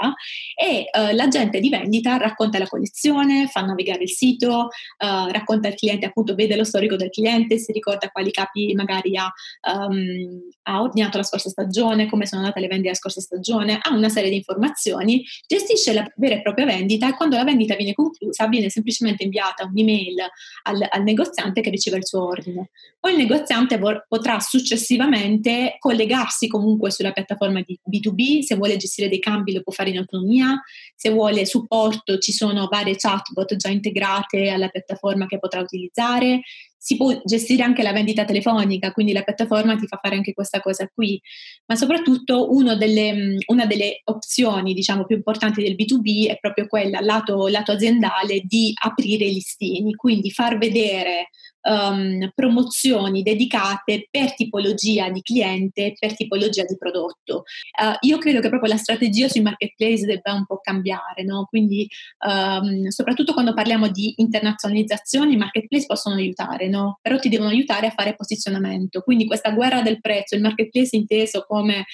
e 0.54 0.86
uh, 0.92 1.14
l'agente 1.14 1.60
di 1.60 1.68
vendita 1.68 2.16
racconta 2.16 2.58
la 2.58 2.66
collezione, 2.66 3.46
fa 3.48 3.62
navigare 3.62 4.02
il 4.02 4.10
sito, 4.10 4.68
uh, 4.68 5.30
racconta 5.30 5.68
al 5.68 5.74
cliente, 5.74 6.06
appunto 6.06 6.34
vede 6.34 6.56
lo 6.56 6.64
storico 6.64 6.96
del 6.96 7.10
cliente, 7.10 7.58
si 7.58 7.72
ricorda 7.72 8.10
quali 8.10 8.30
capi 8.30 8.72
magari 8.74 9.16
ha, 9.16 9.30
um, 9.72 10.40
ha 10.62 10.80
ordinato 10.80 11.16
la 11.16 11.24
scorsa 11.24 11.48
stagione, 11.48 12.08
come 12.08 12.26
sono 12.26 12.42
andate 12.42 12.60
le 12.60 12.68
vendite 12.68 12.90
la 12.90 12.94
scorsa 12.94 13.20
stagione, 13.20 13.78
ha 13.80 13.94
una 13.94 14.08
serie 14.08 14.30
di 14.30 14.36
informazioni, 14.36 15.24
gestisce 15.46 15.92
la 15.92 16.06
vera 16.16 16.36
e 16.36 16.42
propria 16.42 16.66
vendita 16.66 17.08
e 17.08 17.16
quando 17.16 17.36
la 17.36 17.44
vendita 17.44 17.74
viene 17.74 17.94
conclusa 17.94 18.46
viene 18.46 18.68
semplicemente 18.68 19.24
inviata 19.24 19.70
un'email 19.72 20.16
al, 20.64 20.86
al, 20.88 21.02
negoziante 21.02 21.60
che 21.60 21.70
riceve 21.70 21.96
il 21.96 22.06
suo 22.06 22.24
ordine. 22.26 22.70
Poi 23.00 23.12
il 23.12 23.18
negoziante 23.18 23.78
vor, 23.78 24.04
potrà 24.08 24.38
successivamente 24.40 25.76
collegarsi 25.78 26.46
comunque 26.46 26.90
sulla 26.90 27.12
piattaforma 27.12 27.62
di 27.62 27.78
B2B, 27.88 28.42
se 28.42 28.54
vuole 28.54 28.76
gestire 28.76 29.08
dei 29.08 29.18
cambi 29.18 29.52
lo 29.52 29.62
può 29.62 29.72
fare 29.72 29.90
in 29.90 29.98
autonomia, 29.98 30.60
se 30.94 31.10
vuole 31.10 31.46
supporto 31.46 32.18
ci 32.18 32.32
sono 32.32 32.68
varie 32.70 32.96
chatbot 32.96 33.56
già 33.56 33.68
integrate 33.68 34.50
alla 34.50 34.68
piattaforma 34.68 35.26
che 35.26 35.38
potrà 35.38 35.60
utilizzare, 35.60 36.42
si 36.82 36.96
può 36.96 37.16
gestire 37.24 37.62
anche 37.62 37.84
la 37.84 37.92
vendita 37.92 38.24
telefonica, 38.24 38.90
quindi 38.90 39.12
la 39.12 39.22
piattaforma 39.22 39.76
ti 39.76 39.86
fa 39.86 40.00
fare 40.02 40.16
anche 40.16 40.32
questa 40.32 40.58
cosa 40.58 40.88
qui, 40.92 41.20
ma 41.66 41.76
soprattutto 41.76 42.48
delle, 42.76 43.36
una 43.46 43.66
delle 43.66 44.00
opzioni 44.06 44.74
diciamo, 44.74 45.04
più 45.04 45.14
importanti 45.14 45.62
del 45.62 45.76
B2B 45.76 46.28
è 46.28 46.38
proprio 46.40 46.66
quella, 46.66 46.98
lato, 47.00 47.46
lato 47.46 47.70
aziendale, 47.70 48.40
di 48.42 48.72
aprire 48.82 49.26
i 49.26 49.34
listini, 49.34 49.94
quindi 49.94 50.32
far 50.32 50.58
vedere 50.58 51.28
um, 51.62 52.30
promozioni 52.34 53.22
dedicate 53.22 54.08
per 54.10 54.34
tipologia 54.34 55.10
di 55.10 55.22
cliente, 55.22 55.94
per 55.98 56.14
tipologia 56.14 56.64
di 56.64 56.76
prodotto. 56.76 57.44
Uh, 57.80 57.96
io 58.00 58.18
credo 58.18 58.40
che 58.40 58.48
proprio 58.48 58.72
la 58.72 58.78
strategia 58.78 59.28
sui 59.28 59.42
marketplace 59.42 60.04
debba 60.06 60.32
un 60.32 60.46
po' 60.46 60.60
cambiare, 60.62 61.22
no? 61.24 61.46
quindi 61.48 61.88
um, 62.26 62.88
soprattutto 62.88 63.32
quando 63.32 63.54
parliamo 63.54 63.88
di 63.88 64.14
internazionalizzazione 64.16 65.32
i 65.32 65.36
marketplace 65.36 65.86
possono 65.86 66.16
aiutare, 66.16 66.68
no? 66.68 66.98
però 67.00 67.18
ti 67.18 67.28
devono 67.28 67.50
aiutare 67.50 67.86
a 67.86 67.90
fare 67.90 68.14
posizionamento. 68.14 69.00
Quindi 69.00 69.26
questa 69.26 69.50
guerra 69.50 69.82
del 69.82 70.00
prezzo, 70.00 70.34
il 70.34 70.42
marketplace 70.42 70.96
inteso 70.96 71.44
come 71.46 71.84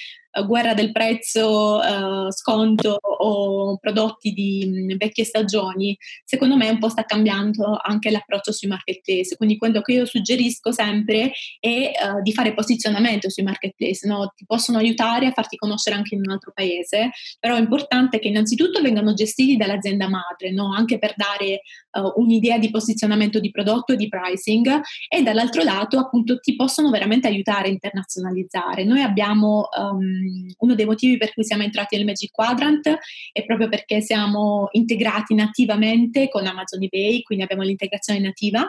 guerra 0.44 0.74
del 0.74 0.92
prezzo, 0.92 1.78
uh, 1.78 2.30
sconto 2.30 2.98
o 3.00 3.76
prodotti 3.78 4.32
di 4.32 4.66
mh, 4.66 4.96
vecchie 4.96 5.24
stagioni, 5.24 5.96
secondo 6.24 6.56
me 6.56 6.68
un 6.68 6.78
po' 6.78 6.88
sta 6.88 7.04
cambiando 7.04 7.78
anche 7.80 8.10
l'approccio 8.10 8.52
sui 8.52 8.68
marketplace. 8.68 9.36
Quindi 9.36 9.56
quello 9.56 9.80
che 9.80 9.92
io 9.92 10.06
suggerisco 10.06 10.72
sempre 10.72 11.32
è 11.60 11.90
uh, 11.90 12.22
di 12.22 12.32
fare 12.32 12.54
posizionamento 12.54 13.30
sui 13.30 13.42
marketplace, 13.42 14.06
no? 14.06 14.32
ti 14.36 14.44
possono 14.46 14.78
aiutare 14.78 15.26
a 15.26 15.32
farti 15.32 15.56
conoscere 15.56 15.96
anche 15.96 16.14
in 16.14 16.22
un 16.24 16.30
altro 16.30 16.52
paese, 16.54 17.10
però 17.38 17.56
è 17.56 17.60
importante 17.60 18.18
che 18.18 18.28
innanzitutto 18.28 18.80
vengano 18.80 19.14
gestiti 19.14 19.56
dall'azienda 19.56 20.08
madre, 20.08 20.52
no? 20.52 20.72
anche 20.74 20.98
per 20.98 21.14
dare 21.16 21.62
uh, 21.92 22.20
un'idea 22.20 22.58
di 22.58 22.70
posizionamento 22.70 23.40
di 23.40 23.50
prodotto 23.50 23.92
e 23.92 23.96
di 23.96 24.08
pricing 24.08 24.80
e 25.08 25.22
dall'altro 25.22 25.62
lato 25.62 25.98
appunto 25.98 26.38
ti 26.38 26.54
possono 26.54 26.90
veramente 26.90 27.28
aiutare 27.28 27.68
a 27.68 27.70
internazionalizzare. 27.70 28.84
Noi 28.84 29.02
abbiamo 29.02 29.68
um, 29.76 30.27
uno 30.58 30.74
dei 30.74 30.86
motivi 30.86 31.16
per 31.16 31.32
cui 31.32 31.44
siamo 31.44 31.62
entrati 31.62 31.96
nel 31.96 32.04
Magic 32.04 32.30
Quadrant 32.30 32.98
è 33.32 33.44
proprio 33.44 33.68
perché 33.68 34.00
siamo 34.00 34.68
integrati 34.72 35.34
nativamente 35.34 36.28
con 36.28 36.46
Amazon 36.46 36.82
eBay, 36.82 37.22
quindi 37.22 37.44
abbiamo 37.44 37.62
l'integrazione 37.62 38.20
nativa 38.20 38.68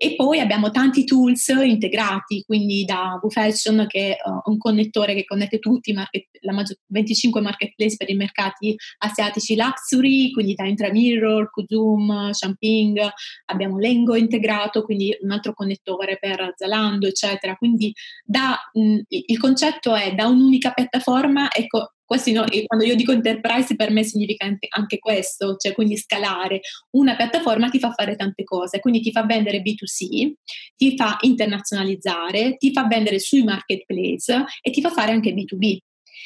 e 0.00 0.14
poi 0.14 0.38
abbiamo 0.38 0.70
tanti 0.70 1.04
tools 1.04 1.48
integrati, 1.48 2.44
quindi 2.46 2.84
da 2.84 3.18
WooFashion 3.20 3.86
che 3.88 4.16
è 4.16 4.28
uh, 4.28 4.48
un 4.48 4.56
connettore 4.56 5.12
che 5.12 5.24
connette 5.24 5.58
tutti, 5.58 5.92
market, 5.92 6.28
la 6.42 6.52
maggior, 6.52 6.76
25 6.86 7.40
marketplace 7.40 7.96
per 7.96 8.08
i 8.08 8.14
mercati 8.14 8.76
asiatici 8.98 9.56
luxury, 9.56 10.30
quindi 10.30 10.54
da 10.54 10.66
Intramirror, 10.66 11.50
Kuzum, 11.50 12.30
Shamping, 12.30 13.00
abbiamo 13.46 13.76
Lengo 13.78 14.14
integrato, 14.14 14.84
quindi 14.84 15.16
un 15.20 15.32
altro 15.32 15.52
connettore 15.52 16.16
per 16.20 16.52
Zalando, 16.54 17.08
eccetera. 17.08 17.56
Quindi 17.56 17.92
da, 18.24 18.56
mh, 18.72 19.00
il 19.08 19.38
concetto 19.40 19.96
è 19.96 20.14
da 20.14 20.28
un'unica 20.28 20.70
piattaforma, 20.70 21.50
ecco, 21.52 21.94
questi 22.08 22.32
no, 22.32 22.42
quando 22.64 22.86
io 22.86 22.94
dico 22.94 23.12
enterprise 23.12 23.76
per 23.76 23.90
me 23.90 24.02
significa 24.02 24.46
anche 24.46 24.98
questo, 24.98 25.56
cioè 25.56 25.74
quindi 25.74 25.98
scalare. 25.98 26.60
Una 26.92 27.14
piattaforma 27.14 27.68
ti 27.68 27.78
fa 27.78 27.92
fare 27.92 28.16
tante 28.16 28.44
cose, 28.44 28.80
quindi 28.80 29.00
ti 29.00 29.12
fa 29.12 29.26
vendere 29.26 29.60
B2C, 29.60 30.32
ti 30.74 30.96
fa 30.96 31.18
internazionalizzare, 31.20 32.56
ti 32.56 32.72
fa 32.72 32.86
vendere 32.86 33.18
sui 33.18 33.42
marketplace 33.42 34.42
e 34.62 34.70
ti 34.70 34.80
fa 34.80 34.88
fare 34.88 35.12
anche 35.12 35.34
B2B. 35.34 35.76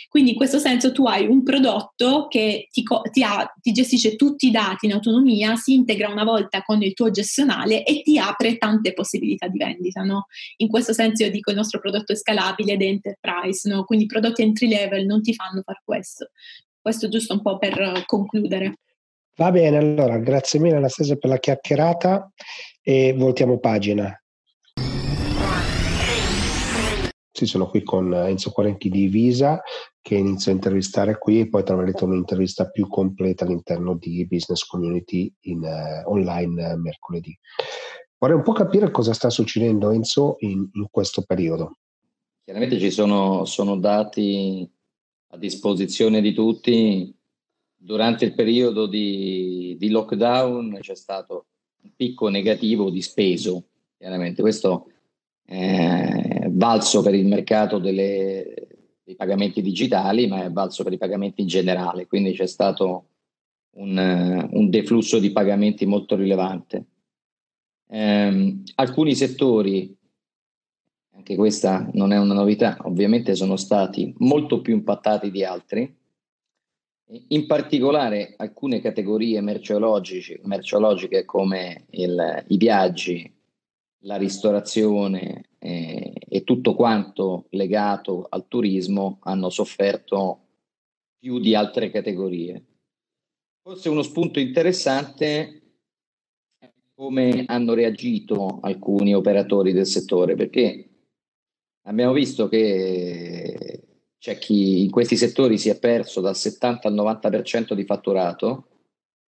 Quindi 0.08 0.30
in 0.30 0.36
questo 0.36 0.58
senso 0.58 0.92
tu 0.92 1.06
hai 1.06 1.26
un 1.26 1.42
prodotto 1.42 2.26
che 2.28 2.68
ti, 2.70 2.82
ti, 3.10 3.22
ha, 3.22 3.52
ti, 3.60 3.72
gestisce 3.72 4.16
tutti 4.16 4.48
i 4.48 4.50
dati 4.50 4.86
in 4.86 4.92
autonomia, 4.92 5.56
si 5.56 5.74
integra 5.74 6.08
una 6.08 6.24
volta 6.24 6.62
con 6.62 6.82
il 6.82 6.94
tuo 6.94 7.10
gestionale 7.10 7.84
e 7.84 8.02
ti 8.02 8.18
apre 8.18 8.56
tante 8.56 8.92
possibilità 8.92 9.48
di 9.48 9.58
vendita. 9.58 10.02
No? 10.02 10.26
In 10.58 10.68
questo 10.68 10.92
senso 10.92 11.24
io 11.24 11.30
dico 11.30 11.50
il 11.50 11.56
nostro 11.56 11.80
prodotto 11.80 12.12
è 12.12 12.16
scalabile 12.16 12.72
ed 12.72 12.82
è 12.82 12.86
enterprise, 12.86 13.68
no? 13.68 13.84
quindi 13.84 14.04
i 14.04 14.08
prodotti 14.08 14.42
entry 14.42 14.68
level 14.68 15.06
non 15.06 15.22
ti 15.22 15.34
fanno 15.34 15.62
fare 15.64 15.80
questo. 15.84 16.30
Questo 16.80 17.08
giusto 17.08 17.34
un 17.34 17.42
po' 17.42 17.58
per 17.58 18.02
concludere. 18.06 18.78
Va 19.36 19.50
bene, 19.50 19.78
allora 19.78 20.18
grazie 20.18 20.58
mille 20.58 20.76
Anastasia 20.76 21.16
per 21.16 21.30
la 21.30 21.38
chiacchierata 21.38 22.30
e 22.82 23.14
voltiamo 23.16 23.58
pagina. 23.58 24.21
Sì, 27.34 27.46
sono 27.46 27.66
qui 27.66 27.82
con 27.82 28.12
Enzo 28.12 28.50
Quarenti 28.50 28.90
di 28.90 29.06
Visa 29.06 29.62
che 30.02 30.16
inizio 30.16 30.50
a 30.50 30.54
intervistare 30.54 31.16
qui 31.16 31.40
e 31.40 31.48
poi 31.48 31.64
troverete 31.64 32.04
un'intervista 32.04 32.68
più 32.68 32.88
completa 32.88 33.44
all'interno 33.44 33.96
di 33.96 34.26
Business 34.26 34.66
Community 34.66 35.32
in, 35.42 35.62
uh, 35.62 36.10
online 36.10 36.72
uh, 36.72 36.78
mercoledì. 36.78 37.36
Vorrei 38.18 38.36
un 38.36 38.42
po' 38.42 38.52
capire 38.52 38.90
cosa 38.90 39.14
sta 39.14 39.30
succedendo 39.30 39.90
Enzo 39.90 40.36
in, 40.40 40.68
in 40.72 40.86
questo 40.90 41.22
periodo. 41.22 41.78
Chiaramente 42.44 42.78
ci 42.78 42.90
sono, 42.90 43.46
sono 43.46 43.78
dati 43.78 44.68
a 45.28 45.36
disposizione 45.38 46.20
di 46.20 46.34
tutti. 46.34 47.16
Durante 47.74 48.26
il 48.26 48.34
periodo 48.34 48.86
di, 48.86 49.76
di 49.78 49.88
lockdown 49.88 50.78
c'è 50.80 50.94
stato 50.94 51.46
un 51.82 51.92
picco 51.96 52.28
negativo 52.28 52.90
di 52.90 53.00
speso, 53.00 53.68
chiaramente 53.96 54.42
questo 54.42 54.86
è 55.44 56.31
valso 56.52 57.02
per 57.02 57.14
il 57.14 57.26
mercato 57.26 57.78
delle, 57.78 58.54
dei 59.02 59.14
pagamenti 59.16 59.62
digitali, 59.62 60.26
ma 60.26 60.44
è 60.44 60.50
valso 60.50 60.84
per 60.84 60.92
i 60.92 60.98
pagamenti 60.98 61.42
in 61.42 61.46
generale, 61.46 62.06
quindi 62.06 62.32
c'è 62.32 62.46
stato 62.46 63.08
un, 63.76 64.48
un 64.50 64.70
deflusso 64.70 65.18
di 65.18 65.30
pagamenti 65.30 65.86
molto 65.86 66.16
rilevante. 66.16 66.86
Eh, 67.88 68.62
alcuni 68.76 69.14
settori, 69.14 69.94
anche 71.14 71.36
questa 71.36 71.88
non 71.92 72.12
è 72.12 72.18
una 72.18 72.34
novità, 72.34 72.78
ovviamente 72.82 73.34
sono 73.34 73.56
stati 73.56 74.14
molto 74.18 74.60
più 74.60 74.74
impattati 74.74 75.30
di 75.30 75.44
altri, 75.44 76.00
in 77.28 77.46
particolare 77.46 78.32
alcune 78.38 78.80
categorie 78.80 79.42
merceologiche 79.42 81.24
come 81.26 81.84
il, 81.90 82.44
i 82.48 82.56
viaggi, 82.56 83.30
la 84.04 84.16
ristorazione 84.16 85.50
eh, 85.64 86.12
e 86.28 86.42
tutto 86.42 86.74
quanto 86.74 87.46
legato 87.50 88.26
al 88.28 88.48
turismo 88.48 89.18
hanno 89.22 89.48
sofferto 89.48 90.40
più 91.16 91.38
di 91.38 91.54
altre 91.54 91.88
categorie. 91.90 92.64
Forse 93.62 93.88
uno 93.88 94.02
spunto 94.02 94.40
interessante 94.40 95.62
è 96.58 96.68
come 96.92 97.44
hanno 97.46 97.74
reagito 97.74 98.58
alcuni 98.60 99.14
operatori 99.14 99.72
del 99.72 99.86
settore, 99.86 100.34
perché 100.34 100.88
abbiamo 101.82 102.12
visto 102.12 102.48
che 102.48 103.84
c'è 104.18 104.38
chi 104.38 104.82
in 104.82 104.90
questi 104.90 105.16
settori 105.16 105.58
si 105.58 105.68
è 105.68 105.78
perso 105.78 106.20
dal 106.20 106.34
70 106.34 106.88
al 106.88 106.94
90% 106.94 107.74
di 107.74 107.84
fatturato, 107.84 108.66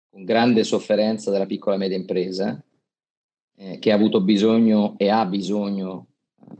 con 0.09 0.25
grande 0.25 0.65
sofferenza 0.65 1.31
della 1.31 1.47
piccola 1.47 1.75
e 1.75 1.79
media 1.79 1.97
impresa, 1.99 2.63
eh, 3.55 3.79
che 3.79 3.93
ha 3.93 3.95
avuto 3.95 4.23
bisogno 4.23 4.97
e 4.97 5.11
ha 5.11 5.27
bisogno 5.27 6.07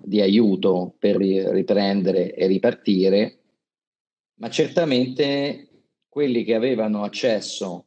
di 0.03 0.21
aiuto 0.21 0.95
per 0.99 1.17
riprendere 1.17 2.35
e 2.35 2.47
ripartire, 2.47 3.39
ma 4.41 4.51
certamente 4.51 5.69
quelli 6.09 6.45
che 6.45 6.55
avevano 6.55 7.03
accesso 7.05 7.87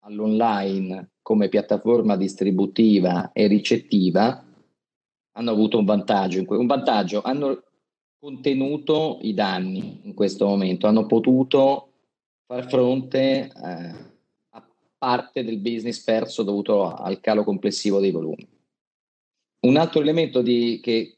all'online 0.00 1.10
come 1.22 1.48
piattaforma 1.48 2.16
distributiva 2.16 3.32
e 3.32 3.46
ricettiva 3.48 4.46
hanno 5.32 5.50
avuto 5.50 5.78
un 5.78 5.84
vantaggio, 5.84 6.44
un 6.48 6.66
vantaggio, 6.66 7.20
hanno 7.22 7.62
contenuto 8.18 9.18
i 9.22 9.34
danni 9.34 10.00
in 10.04 10.14
questo 10.14 10.46
momento, 10.46 10.86
hanno 10.86 11.06
potuto 11.06 11.92
far 12.46 12.66
fronte 12.68 13.50
eh, 13.52 13.94
a 14.50 14.68
parte 14.96 15.44
del 15.44 15.58
business 15.58 16.02
perso 16.02 16.42
dovuto 16.42 16.90
al 16.90 17.20
calo 17.20 17.44
complessivo 17.44 18.00
dei 18.00 18.10
volumi. 18.10 18.48
Un 19.66 19.76
altro 19.76 20.00
elemento 20.00 20.40
di, 20.40 20.80
che 20.82 21.15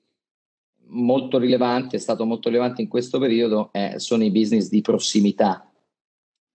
molto 0.88 1.38
rilevante, 1.38 1.96
è 1.96 2.00
stato 2.00 2.24
molto 2.24 2.48
rilevante 2.48 2.82
in 2.82 2.88
questo 2.88 3.18
periodo, 3.18 3.70
è, 3.72 3.94
sono 3.98 4.24
i 4.24 4.30
business 4.30 4.68
di 4.68 4.80
prossimità 4.80 5.70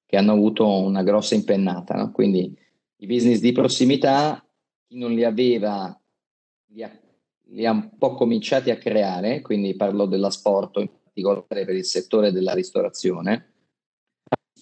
che 0.05 0.17
hanno 0.17 0.31
avuto 0.31 0.67
una 0.67 1.03
grossa 1.03 1.35
impennata. 1.35 1.95
No? 1.95 2.11
Quindi 2.11 2.55
i 2.97 3.05
business 3.05 3.39
di 3.39 3.51
prossimità, 3.51 4.45
chi 4.87 4.97
non 4.97 5.13
li 5.13 5.23
aveva, 5.23 5.99
li 6.67 6.83
ha, 6.83 6.91
li 7.47 7.65
ha 7.65 7.71
un 7.71 7.97
po' 7.97 8.13
cominciati 8.13 8.69
a 8.69 8.77
creare, 8.77 9.41
quindi 9.41 9.75
parlo 9.75 10.05
dell'asporto, 10.05 10.79
in 10.79 10.89
particolare 11.03 11.65
per 11.65 11.75
il 11.75 11.85
settore 11.85 12.31
della 12.31 12.53
ristorazione, 12.53 13.53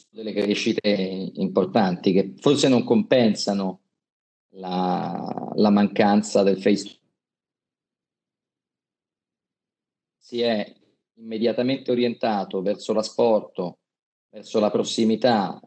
delle 0.10 0.34
crescite 0.34 1.32
importanti 1.36 2.12
che 2.12 2.34
forse 2.38 2.68
non 2.68 2.84
compensano 2.84 3.80
la, 4.56 5.52
la 5.56 5.70
mancanza 5.70 6.44
del 6.44 6.62
face 6.62 7.01
si 10.32 10.40
è 10.40 10.74
immediatamente 11.16 11.92
orientato 11.92 12.62
verso 12.62 12.94
l'asporto, 12.94 13.80
verso 14.30 14.62
la 14.62 14.72
prossimità 14.72 15.60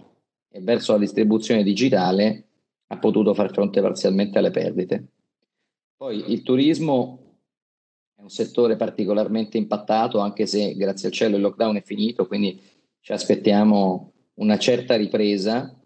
e 0.48 0.61
verso 0.62 0.92
la 0.92 0.98
distribuzione 0.98 1.62
digitale, 1.62 2.46
ha 2.87 2.98
potuto 2.98 3.35
far 3.35 3.53
fronte 3.53 3.83
parzialmente 3.83 4.38
alle 4.38 4.50
perdite. 4.50 5.09
Poi 5.94 6.33
il 6.33 6.40
turismo 6.40 7.18
è 8.16 8.22
un 8.22 8.31
settore 8.31 8.77
particolarmente 8.77 9.59
impattato, 9.59 10.20
anche 10.20 10.46
se 10.46 10.74
grazie 10.77 11.09
al 11.09 11.14
cielo 11.14 11.37
il 11.37 11.42
lockdown 11.42 11.77
è 11.77 11.83
finito, 11.83 12.27
quindi 12.27 12.59
ci 13.00 13.12
aspettiamo 13.12 14.12
una 14.37 14.57
certa 14.57 14.96
ripresa, 14.96 15.79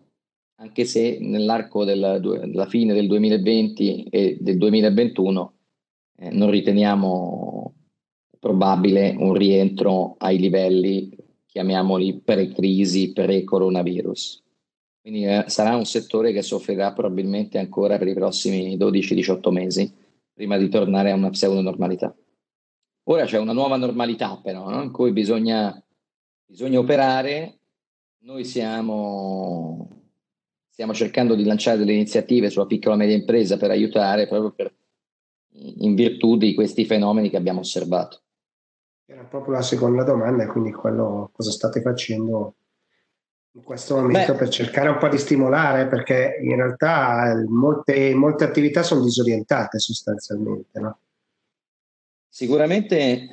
anche 0.61 0.85
se 0.85 1.19
nell'arco 1.21 1.85
della, 1.85 2.21
della 2.21 2.67
fine 2.67 2.95
del 2.95 3.09
2020 3.09 4.05
e 4.05 4.39
del 4.41 4.57
2021 4.57 5.53
eh, 6.21 6.31
non 6.31 6.51
riteniamo 6.51 7.48
probabile 8.39 9.15
un 9.19 9.35
rientro 9.35 10.15
ai 10.19 10.39
livelli, 10.39 11.17
chiamiamoli 11.47 12.21
pre-crisi, 12.21 13.13
pre-coronavirus. 13.13 14.43
Quindi 15.01 15.25
eh, 15.25 15.45
sarà 15.47 15.75
un 15.75 15.87
settore 15.87 16.33
che 16.33 16.43
soffrirà 16.43 16.93
probabilmente 16.93 17.59
ancora 17.59 17.99
per 17.99 18.09
i 18.09 18.15
prossimi 18.15 18.77
12-18 18.77 19.51
mesi, 19.51 19.93
prima 20.33 20.57
di 20.57 20.69
tornare 20.69 21.11
a 21.11 21.15
una 21.15 21.31
pseudo-normalità. 21.31 22.15
Ora 23.05 23.25
c'è 23.25 23.39
una 23.39 23.55
nuova 23.55 23.77
normalità 23.77 24.37
però, 24.37 24.69
no? 24.69 24.83
in 24.83 24.93
cui 24.93 25.13
bisogna, 25.13 25.83
bisogna 26.45 26.79
operare. 26.79 27.59
Noi 28.21 28.45
siamo, 28.45 29.89
stiamo 30.69 30.93
cercando 30.93 31.35
di 31.35 31.45
lanciare 31.45 31.79
delle 31.79 31.95
iniziative 31.95 32.51
sulla 32.51 32.67
piccola 32.67 32.95
e 32.95 32.99
media 32.99 33.17
impresa 33.17 33.57
per 33.57 33.71
aiutare 33.71 34.29
proprio 34.29 34.53
per, 34.53 34.75
in 35.53 35.95
virtù 35.95 36.37
di 36.37 36.53
questi 36.53 36.85
fenomeni 36.85 37.31
che 37.31 37.39
abbiamo 37.39 37.61
osservato. 37.61 38.25
Era 39.11 39.25
proprio 39.25 39.55
la 39.55 39.63
seconda 39.63 40.03
domanda, 40.03 40.47
quindi 40.47 40.71
quello 40.71 41.31
cosa 41.33 41.51
state 41.51 41.81
facendo 41.81 42.57
in 43.53 43.63
questo 43.63 43.97
momento 43.97 44.33
Beh. 44.33 44.39
per 44.39 44.49
cercare 44.51 44.91
un 44.91 44.99
po' 44.99 45.09
di 45.09 45.17
stimolare, 45.17 45.87
perché 45.87 46.37
in 46.43 46.57
realtà 46.57 47.43
molte, 47.49 48.15
molte 48.15 48.45
attività 48.45 48.83
sono 48.83 49.03
disorientate 49.03 49.79
sostanzialmente. 49.79 50.79
No? 50.79 50.99
Sicuramente, 52.29 53.29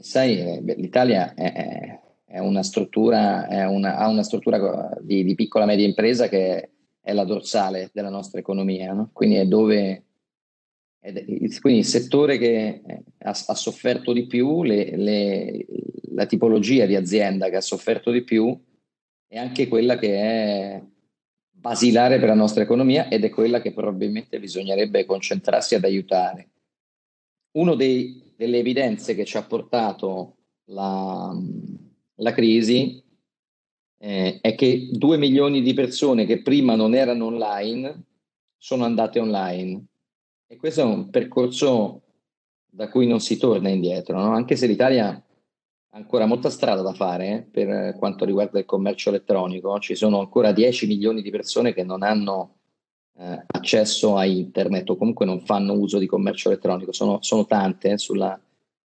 sai, 0.00 0.40
eh, 0.40 0.74
l'Italia 0.74 1.34
è, 1.34 2.00
è 2.24 2.38
una 2.40 2.64
struttura, 2.64 3.46
è 3.46 3.64
una, 3.64 3.98
ha 3.98 4.08
una 4.08 4.24
struttura 4.24 4.90
di, 5.00 5.22
di, 5.22 5.34
piccola 5.36 5.62
e 5.62 5.68
media 5.68 5.86
impresa 5.86 6.28
che 6.28 6.70
è 7.00 7.12
la 7.12 7.24
dorsale 7.24 7.90
della 7.92 8.10
nostra 8.10 8.40
economia, 8.40 8.92
no? 8.92 9.10
quindi 9.12 9.36
è 9.36 9.46
dove 9.46 10.05
quindi 11.60 11.80
il 11.80 11.84
settore 11.84 12.38
che 12.38 12.82
eh, 12.84 13.02
ha, 13.18 13.30
ha 13.30 13.54
sofferto 13.54 14.12
di 14.12 14.26
più, 14.26 14.62
le, 14.62 14.96
le, 14.96 15.66
la 16.12 16.26
tipologia 16.26 16.86
di 16.86 16.96
azienda 16.96 17.48
che 17.48 17.56
ha 17.56 17.60
sofferto 17.60 18.10
di 18.10 18.22
più 18.22 18.58
è 19.28 19.38
anche 19.38 19.68
quella 19.68 19.98
che 19.98 20.20
è 20.20 20.82
basilare 21.50 22.18
per 22.18 22.28
la 22.28 22.34
nostra 22.34 22.62
economia 22.62 23.08
ed 23.08 23.24
è 23.24 23.30
quella 23.30 23.60
che 23.60 23.72
probabilmente 23.72 24.38
bisognerebbe 24.38 25.04
concentrarsi 25.04 25.74
ad 25.74 25.84
aiutare. 25.84 26.50
Una 27.52 27.74
delle 27.74 28.58
evidenze 28.58 29.14
che 29.14 29.24
ci 29.24 29.36
ha 29.36 29.42
portato 29.42 30.36
la, 30.66 31.34
la 32.16 32.32
crisi 32.32 33.02
eh, 33.98 34.38
è 34.40 34.54
che 34.54 34.88
due 34.92 35.16
milioni 35.16 35.62
di 35.62 35.72
persone 35.72 36.26
che 36.26 36.42
prima 36.42 36.74
non 36.74 36.94
erano 36.94 37.26
online 37.26 38.04
sono 38.58 38.84
andate 38.84 39.18
online 39.18 39.86
e 40.46 40.56
questo 40.56 40.80
è 40.80 40.84
un 40.84 41.10
percorso 41.10 42.02
da 42.70 42.88
cui 42.88 43.06
non 43.06 43.20
si 43.20 43.36
torna 43.36 43.68
indietro, 43.68 44.18
no? 44.18 44.32
anche 44.32 44.54
se 44.54 44.66
l'Italia 44.66 45.08
ha 45.08 45.96
ancora 45.96 46.26
molta 46.26 46.50
strada 46.50 46.82
da 46.82 46.92
fare 46.92 47.28
eh, 47.28 47.42
per 47.42 47.96
quanto 47.96 48.24
riguarda 48.24 48.58
il 48.58 48.66
commercio 48.66 49.08
elettronico. 49.08 49.78
Ci 49.78 49.94
sono 49.94 50.20
ancora 50.20 50.52
10 50.52 50.86
milioni 50.86 51.22
di 51.22 51.30
persone 51.30 51.72
che 51.72 51.82
non 51.82 52.02
hanno 52.02 52.58
eh, 53.18 53.44
accesso 53.46 54.16
a 54.16 54.26
internet 54.26 54.90
o 54.90 54.96
comunque 54.96 55.24
non 55.24 55.40
fanno 55.40 55.72
uso 55.72 55.98
di 55.98 56.06
commercio 56.06 56.48
elettronico. 56.48 56.92
Sono, 56.92 57.18
sono 57.22 57.46
tante 57.46 57.92
eh, 57.92 57.98
sulla, 57.98 58.38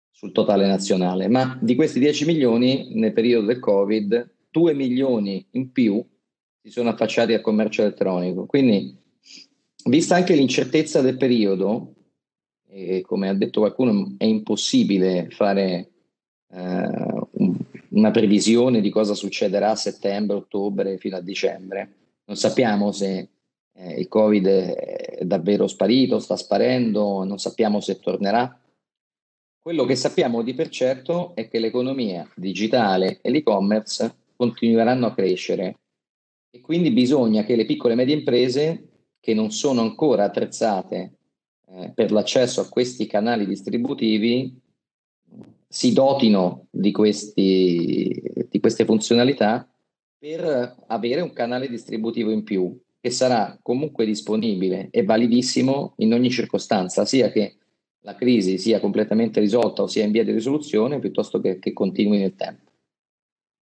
sul 0.09 0.31
totale 0.31 0.65
nazionale, 0.65 1.27
ma 1.27 1.57
di 1.61 1.75
questi 1.75 1.99
10 1.99 2.25
milioni 2.25 2.93
nel 2.93 3.13
periodo 3.13 3.47
del 3.47 3.59
Covid, 3.59 4.31
2 4.49 4.73
milioni 4.73 5.45
in 5.51 5.71
più 5.71 6.03
si 6.61 6.69
sono 6.69 6.89
affacciati 6.89 7.33
al 7.33 7.41
commercio 7.41 7.81
elettronico. 7.81 8.45
Quindi 8.45 9.02
vista 9.85 10.15
anche 10.15 10.35
l'incertezza 10.35 11.01
del 11.01 11.17
periodo, 11.17 11.93
e 12.67 13.01
come 13.01 13.29
ha 13.29 13.33
detto 13.33 13.59
qualcuno, 13.59 14.15
è 14.17 14.25
impossibile 14.25 15.29
fare 15.29 15.91
eh, 16.49 17.21
una 17.89 18.11
previsione 18.11 18.81
di 18.81 18.89
cosa 18.89 19.13
succederà 19.13 19.71
a 19.71 19.75
settembre, 19.75 20.37
ottobre 20.37 20.97
fino 20.97 21.17
a 21.17 21.21
dicembre. 21.21 21.95
Non 22.25 22.37
sappiamo 22.37 22.91
se 22.91 23.29
eh, 23.73 23.99
il 23.99 24.07
Covid 24.07 24.45
è 24.47 25.19
davvero 25.23 25.67
sparito, 25.67 26.19
sta 26.19 26.35
sparendo, 26.35 27.23
non 27.23 27.37
sappiamo 27.37 27.79
se 27.79 27.99
tornerà. 27.99 28.59
Quello 29.59 29.85
che 29.85 29.95
sappiamo 29.95 30.41
di 30.41 30.53
per 30.53 30.69
certo 30.69 31.35
è 31.35 31.47
che 31.47 31.59
l'economia 31.59 32.29
digitale 32.35 33.19
e 33.21 33.29
l'e-commerce 33.29 34.15
continueranno 34.35 35.05
a 35.05 35.13
crescere 35.13 35.75
e 36.49 36.59
quindi 36.59 36.91
bisogna 36.91 37.43
che 37.43 37.55
le 37.55 37.65
piccole 37.65 37.93
e 37.93 37.95
medie 37.95 38.15
imprese 38.15 38.87
che 39.23 39.33
non 39.33 39.51
sono 39.51 39.79
ancora 39.79 40.25
attrezzate 40.25 41.13
eh, 41.69 41.91
per 41.95 42.11
l'accesso 42.11 42.59
a 42.59 42.67
questi 42.67 43.07
canali 43.07 43.47
distributivi 43.47 44.53
si 45.65 45.93
dotino 45.93 46.65
di, 46.69 46.91
questi, 46.91 48.21
di 48.49 48.59
queste 48.59 48.83
funzionalità 48.83 49.65
per 50.17 50.75
avere 50.87 51.21
un 51.21 51.31
canale 51.31 51.69
distributivo 51.69 52.31
in 52.31 52.43
più 52.43 52.77
che 52.99 53.11
sarà 53.11 53.57
comunque 53.61 54.05
disponibile 54.05 54.89
e 54.91 55.05
validissimo 55.05 55.93
in 55.99 56.13
ogni 56.13 56.29
circostanza, 56.29 57.05
sia 57.05 57.31
che 57.31 57.55
la 58.01 58.15
crisi 58.15 58.57
sia 58.57 58.81
completamente 58.81 59.39
risolta 59.39 59.83
o 59.83 59.87
sia 59.87 60.03
in 60.03 60.11
via 60.11 60.25
di 60.25 60.33
risoluzione, 60.33 60.99
piuttosto 60.99 61.39
che, 61.39 61.59
che 61.59 61.71
continui 61.71 62.17
nel 62.17 62.35
tempo. 62.35 62.72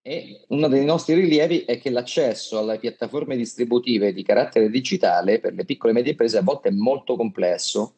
E 0.03 0.45
uno 0.47 0.67
dei 0.67 0.83
nostri 0.83 1.13
rilievi 1.13 1.59
è 1.59 1.79
che 1.79 1.91
l'accesso 1.91 2.57
alle 2.57 2.79
piattaforme 2.79 3.35
distributive 3.35 4.13
di 4.13 4.23
carattere 4.23 4.69
digitale 4.69 5.39
per 5.39 5.53
le 5.53 5.63
piccole 5.63 5.91
e 5.91 5.95
medie 5.95 6.11
imprese 6.11 6.39
a 6.39 6.41
volte 6.41 6.69
è 6.69 6.71
molto 6.71 7.15
complesso, 7.15 7.95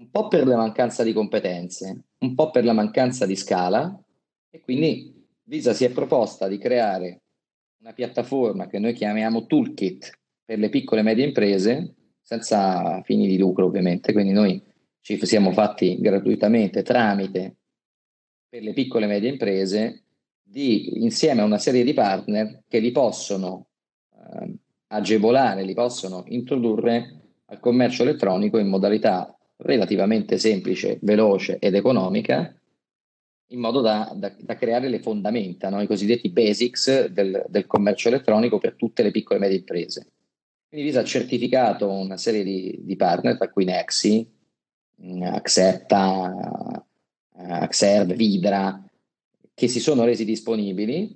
un 0.00 0.10
po' 0.10 0.28
per 0.28 0.46
la 0.46 0.56
mancanza 0.56 1.02
di 1.02 1.14
competenze, 1.14 2.04
un 2.18 2.34
po' 2.34 2.50
per 2.50 2.64
la 2.64 2.74
mancanza 2.74 3.24
di 3.24 3.36
scala 3.36 3.98
e 4.50 4.60
quindi 4.60 5.18
Visa 5.50 5.72
si 5.72 5.84
è 5.84 5.90
proposta 5.90 6.46
di 6.46 6.58
creare 6.58 7.22
una 7.80 7.92
piattaforma 7.92 8.68
che 8.68 8.78
noi 8.78 8.92
chiamiamo 8.92 9.46
Toolkit 9.46 10.18
per 10.44 10.60
le 10.60 10.68
piccole 10.68 11.00
e 11.00 11.04
medie 11.04 11.24
imprese, 11.24 11.94
senza 12.20 13.02
fini 13.02 13.26
di 13.26 13.36
lucro 13.36 13.66
ovviamente, 13.66 14.12
quindi 14.12 14.32
noi 14.32 14.62
ci 15.00 15.18
siamo 15.26 15.50
fatti 15.50 15.98
gratuitamente 15.98 16.82
tramite 16.82 17.56
per 18.48 18.62
le 18.62 18.72
piccole 18.72 19.06
e 19.06 19.08
medie 19.08 19.30
imprese 19.30 20.04
di, 20.50 21.02
insieme 21.02 21.42
a 21.42 21.44
una 21.44 21.58
serie 21.58 21.84
di 21.84 21.94
partner 21.94 22.64
che 22.66 22.80
li 22.80 22.90
possono 22.90 23.68
eh, 24.12 24.52
agevolare, 24.88 25.62
li 25.62 25.74
possono 25.74 26.24
introdurre 26.26 27.18
al 27.46 27.60
commercio 27.60 28.02
elettronico 28.02 28.58
in 28.58 28.68
modalità 28.68 29.32
relativamente 29.58 30.38
semplice, 30.38 30.98
veloce 31.02 31.58
ed 31.58 31.74
economica, 31.74 32.52
in 33.52 33.60
modo 33.60 33.80
da, 33.80 34.12
da, 34.14 34.32
da 34.38 34.56
creare 34.56 34.88
le 34.88 35.00
fondamenta, 35.00 35.68
no? 35.68 35.80
i 35.80 35.86
cosiddetti 35.86 36.30
basics 36.30 37.06
del, 37.06 37.44
del, 37.48 37.66
commercio 37.66 38.08
elettronico 38.08 38.58
per 38.58 38.74
tutte 38.74 39.02
le 39.02 39.10
piccole 39.10 39.38
e 39.38 39.42
medie 39.42 39.58
imprese. 39.58 40.06
Quindi 40.68 40.86
Visa 40.86 41.00
ha 41.00 41.04
certificato 41.04 41.90
una 41.90 42.16
serie 42.16 42.42
di, 42.42 42.78
di 42.80 42.96
partner, 42.96 43.36
tra 43.36 43.50
cui 43.50 43.64
Nexi, 43.64 44.28
mm, 45.02 45.22
Accepta, 45.22 46.84
Axerve, 47.32 48.14
Vidra, 48.14 48.84
che 49.60 49.68
si 49.68 49.78
sono 49.78 50.04
resi 50.04 50.24
disponibili. 50.24 51.14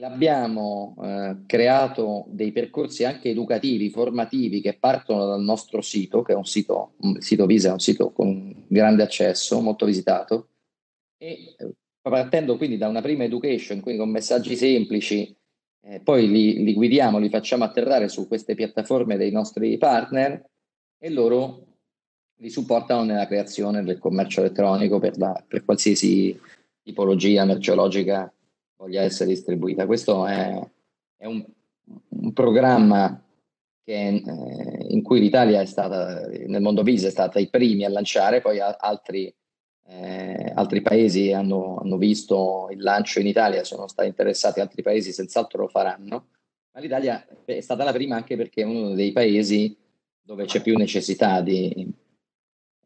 Abbiamo 0.00 0.96
eh, 1.02 1.42
creato 1.44 2.24
dei 2.28 2.52
percorsi 2.52 3.04
anche 3.04 3.28
educativi, 3.28 3.90
formativi 3.90 4.62
che 4.62 4.78
partono 4.78 5.26
dal 5.26 5.42
nostro 5.42 5.82
sito, 5.82 6.22
che 6.22 6.32
è 6.32 6.36
un 6.36 6.46
sito, 6.46 6.94
un 7.00 7.20
sito 7.20 7.44
Visa, 7.44 7.68
è 7.68 7.72
un 7.72 7.78
sito 7.78 8.12
con 8.12 8.64
grande 8.66 9.02
accesso, 9.02 9.60
molto 9.60 9.84
visitato, 9.84 10.48
e 11.18 11.54
eh, 11.58 11.74
partendo 12.00 12.56
quindi 12.56 12.78
da 12.78 12.88
una 12.88 13.02
prima 13.02 13.24
education, 13.24 13.80
quindi 13.80 14.00
con 14.00 14.08
messaggi 14.08 14.56
semplici, 14.56 15.36
eh, 15.82 16.00
poi 16.00 16.30
li, 16.30 16.64
li, 16.64 16.72
guidiamo, 16.72 17.18
li 17.18 17.28
facciamo 17.28 17.64
atterrare 17.64 18.08
su 18.08 18.26
queste 18.26 18.54
piattaforme 18.54 19.18
dei 19.18 19.32
nostri 19.32 19.76
partner 19.76 20.48
e 20.98 21.10
loro 21.10 21.66
li 22.36 22.48
supportano 22.48 23.04
nella 23.04 23.26
creazione 23.26 23.84
del 23.84 23.98
commercio 23.98 24.40
elettronico 24.40 24.98
per, 24.98 25.18
la, 25.18 25.44
per 25.46 25.62
qualsiasi 25.62 26.40
tipologia 26.82 27.44
merceologica 27.44 28.32
voglia 28.76 29.02
essere 29.02 29.30
distribuita. 29.30 29.86
Questo 29.86 30.26
è, 30.26 30.58
è 31.16 31.26
un, 31.26 31.44
un, 32.08 32.32
programma 32.32 33.22
che, 33.82 34.06
eh, 34.08 34.86
in 34.88 35.02
cui 35.02 35.20
l'Italia 35.20 35.60
è 35.60 35.66
stata, 35.66 36.26
nel 36.46 36.62
mondo 36.62 36.82
Visa, 36.82 37.08
è 37.08 37.10
stata 37.10 37.38
i 37.38 37.48
primi 37.48 37.84
a 37.84 37.90
lanciare, 37.90 38.40
poi 38.40 38.60
a, 38.60 38.76
altri 38.80 39.32
eh, 39.90 40.52
altri 40.54 40.82
paesi 40.82 41.32
hanno, 41.32 41.78
hanno, 41.78 41.96
visto 41.96 42.68
il 42.70 42.80
lancio 42.80 43.18
in 43.18 43.26
Italia, 43.26 43.64
sono 43.64 43.88
stati 43.88 44.08
interessati, 44.08 44.60
altri 44.60 44.82
paesi 44.82 45.12
senz'altro 45.12 45.62
lo 45.62 45.68
faranno, 45.68 46.28
ma 46.72 46.80
l'Italia 46.80 47.26
è 47.44 47.60
stata 47.60 47.82
la 47.82 47.92
prima 47.92 48.14
anche 48.14 48.36
perché 48.36 48.62
è 48.62 48.66
uno 48.66 48.94
dei 48.94 49.10
paesi 49.10 49.76
dove 50.22 50.44
c'è 50.44 50.62
più 50.62 50.76
necessità 50.76 51.40
di, 51.40 51.92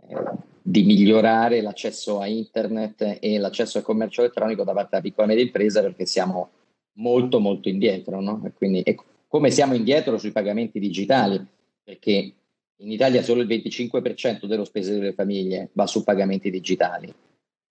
eh, 0.08 0.22
di 0.66 0.82
migliorare 0.82 1.60
l'accesso 1.60 2.20
a 2.20 2.26
internet 2.26 3.18
e 3.20 3.36
l'accesso 3.36 3.76
al 3.76 3.84
commercio 3.84 4.22
elettronico 4.22 4.64
da 4.64 4.72
parte 4.72 4.88
della 4.92 5.02
piccola 5.02 5.26
e 5.26 5.28
media 5.28 5.44
impresa 5.44 5.82
perché 5.82 6.06
siamo 6.06 6.48
molto 6.92 7.38
molto 7.38 7.68
indietro, 7.68 8.18
no? 8.22 8.40
E 8.46 8.52
quindi, 8.54 8.80
e 8.80 8.96
come 9.28 9.50
siamo 9.50 9.74
indietro 9.74 10.16
sui 10.16 10.32
pagamenti 10.32 10.78
digitali, 10.78 11.44
perché 11.82 12.32
in 12.76 12.90
Italia 12.90 13.22
solo 13.22 13.42
il 13.42 13.46
25% 13.46 14.46
dello 14.46 14.64
spese 14.64 14.94
delle 14.94 15.12
famiglie 15.12 15.68
va 15.74 15.86
su 15.86 16.02
pagamenti 16.02 16.50
digitali. 16.50 17.14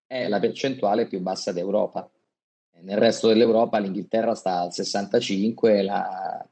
È 0.06 0.28
la 0.28 0.40
percentuale 0.40 1.08
più 1.08 1.20
bassa 1.20 1.52
d'Europa. 1.52 2.08
Nel 2.82 2.98
resto 2.98 3.28
dell'Europa 3.28 3.80
l'Inghilterra 3.80 4.36
sta 4.36 4.60
al 4.60 4.70
65%, 4.70 5.84
la, 5.84 6.48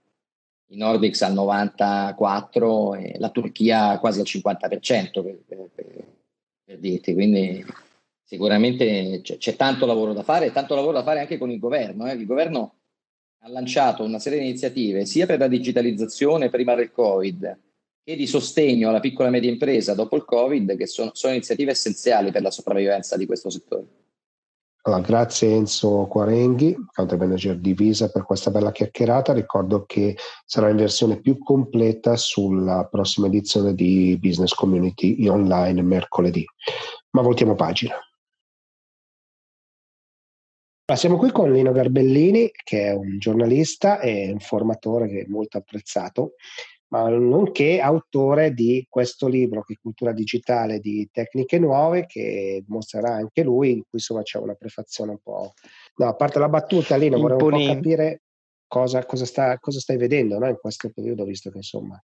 i 0.69 0.75
Nordics 0.75 1.21
al 1.21 1.35
94% 1.35 2.99
e 2.99 3.19
la 3.19 3.29
Turchia 3.29 3.99
quasi 3.99 4.21
al 4.21 4.25
50% 4.25 5.21
per, 5.21 5.39
per, 5.45 5.69
per, 5.75 6.05
per. 6.77 7.13
Quindi 7.13 7.65
sicuramente 8.23 9.21
c'è, 9.23 9.37
c'è, 9.37 9.55
tanto 9.55 9.85
lavoro 9.85 10.13
da 10.13 10.23
fare 10.23 10.51
tanto 10.51 10.75
lavoro 10.75 10.93
da 10.93 11.03
fare 11.03 11.19
anche 11.19 11.37
con 11.37 11.51
il 11.51 11.59
governo. 11.59 12.09
Eh. 12.09 12.13
Il 12.13 12.25
governo 12.25 12.75
ha 13.39 13.49
lanciato 13.49 14.03
una 14.03 14.19
serie 14.19 14.39
di 14.39 14.45
iniziative 14.45 15.05
sia 15.05 15.25
per 15.25 15.39
la 15.39 15.47
digitalizzazione 15.47 16.49
prima 16.49 16.75
del 16.75 16.91
Covid, 16.91 17.57
e 18.03 18.15
di 18.15 18.27
sostegno 18.27 18.89
alla 18.89 18.99
piccola 18.99 19.27
e 19.27 19.31
media 19.31 19.49
impresa 19.49 19.93
dopo 19.93 20.15
il 20.15 20.25
Covid, 20.25 20.75
che 20.75 20.87
sono, 20.87 21.11
sono 21.13 21.33
iniziative 21.33 21.71
essenziali 21.71 22.31
per 22.31 22.41
la 22.41 22.51
sopravvivenza 22.51 23.15
di 23.15 23.25
questo 23.25 23.49
settore. 23.49 23.85
Allora, 24.83 25.01
grazie 25.01 25.53
Enzo 25.53 26.07
Quarenghi, 26.07 26.75
country 26.91 27.15
manager 27.15 27.55
di 27.55 27.73
Visa, 27.73 28.09
per 28.09 28.23
questa 28.23 28.49
bella 28.49 28.71
chiacchierata. 28.71 29.31
Ricordo 29.31 29.85
che 29.85 30.17
sarà 30.43 30.69
in 30.69 30.77
versione 30.77 31.21
più 31.21 31.37
completa 31.37 32.15
sulla 32.15 32.87
prossima 32.89 33.27
edizione 33.27 33.75
di 33.75 34.17
Business 34.19 34.53
Community 34.53 35.27
online 35.27 35.83
mercoledì. 35.83 36.43
Ma 37.11 37.21
voltiamo 37.21 37.53
pagina. 37.53 37.95
siamo 40.95 41.17
qui 41.17 41.31
con 41.31 41.51
Lino 41.51 41.71
Garbellini, 41.71 42.49
che 42.51 42.87
è 42.87 42.93
un 42.93 43.19
giornalista 43.19 43.99
e 43.99 44.31
un 44.31 44.39
formatore 44.39 45.07
che 45.07 45.21
è 45.21 45.25
molto 45.27 45.57
apprezzato 45.57 46.33
ma 46.91 47.07
nonché 47.09 47.79
autore 47.79 48.53
di 48.53 48.85
questo 48.89 49.27
libro 49.27 49.63
che 49.63 49.73
è 49.73 49.79
Cultura 49.81 50.11
Digitale 50.11 50.79
di 50.79 51.07
Tecniche 51.11 51.57
Nuove, 51.57 52.05
che 52.05 52.63
mostrerà 52.67 53.13
anche 53.13 53.43
lui, 53.43 53.71
in 53.71 53.79
cui 53.79 53.99
insomma 53.99 54.23
c'è 54.23 54.39
una 54.39 54.55
prefazione 54.55 55.11
un 55.11 55.19
po'... 55.19 55.53
No, 55.95 56.07
a 56.07 56.15
parte 56.15 56.39
la 56.39 56.49
battuta, 56.49 56.97
Lino, 56.97 57.17
vorrei 57.17 57.41
un 57.41 57.49
po' 57.67 57.73
capire 57.73 58.23
cosa, 58.67 59.05
cosa, 59.05 59.25
sta, 59.25 59.57
cosa 59.59 59.79
stai 59.79 59.97
vedendo 59.97 60.37
no? 60.37 60.47
in 60.47 60.57
questo 60.59 60.89
periodo, 60.89 61.23
visto 61.23 61.49
che 61.49 61.57
insomma 61.57 62.01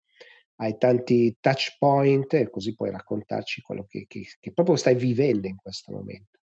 hai 0.56 0.76
tanti 0.76 1.36
touch 1.40 1.76
point 1.78 2.32
e 2.34 2.50
così 2.50 2.74
puoi 2.74 2.90
raccontarci 2.90 3.62
quello 3.62 3.86
che, 3.88 4.04
che, 4.06 4.24
che 4.38 4.52
proprio 4.52 4.76
stai 4.76 4.94
vivendo 4.94 5.48
in 5.48 5.56
questo 5.56 5.92
momento. 5.92 6.38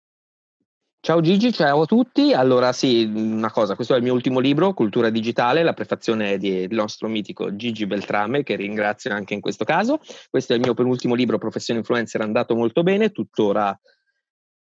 Ciao 1.00 1.22
Gigi, 1.22 1.54
ciao 1.54 1.82
a 1.82 1.86
tutti. 1.86 2.34
Allora 2.34 2.74
sì, 2.74 3.04
una 3.14 3.52
cosa, 3.52 3.76
questo 3.76 3.94
è 3.94 3.98
il 3.98 4.04
mio 4.04 4.14
ultimo 4.14 4.40
libro, 4.40 4.74
Cultura 4.74 5.10
Digitale, 5.10 5.64
la 5.64 5.74
prefazione 5.74 6.34
è 6.34 6.38
del 6.38 6.68
nostro 6.72 7.08
mitico 7.08 7.56
Gigi 7.56 7.86
Beltrame, 7.86 8.44
che 8.44 8.56
ringrazio 8.56 9.14
anche 9.14 9.34
in 9.34 9.40
questo 9.40 9.64
caso. 9.64 10.00
Questo 10.30 10.54
è 10.54 10.56
il 10.58 10.62
mio 10.64 10.74
penultimo 10.74 11.16
libro, 11.16 11.38
Professione 11.38 11.80
Influencer, 11.80 12.22
è 12.22 12.24
andato 12.26 12.56
molto 12.56 12.84
bene, 12.84 13.12
tuttora 13.12 13.80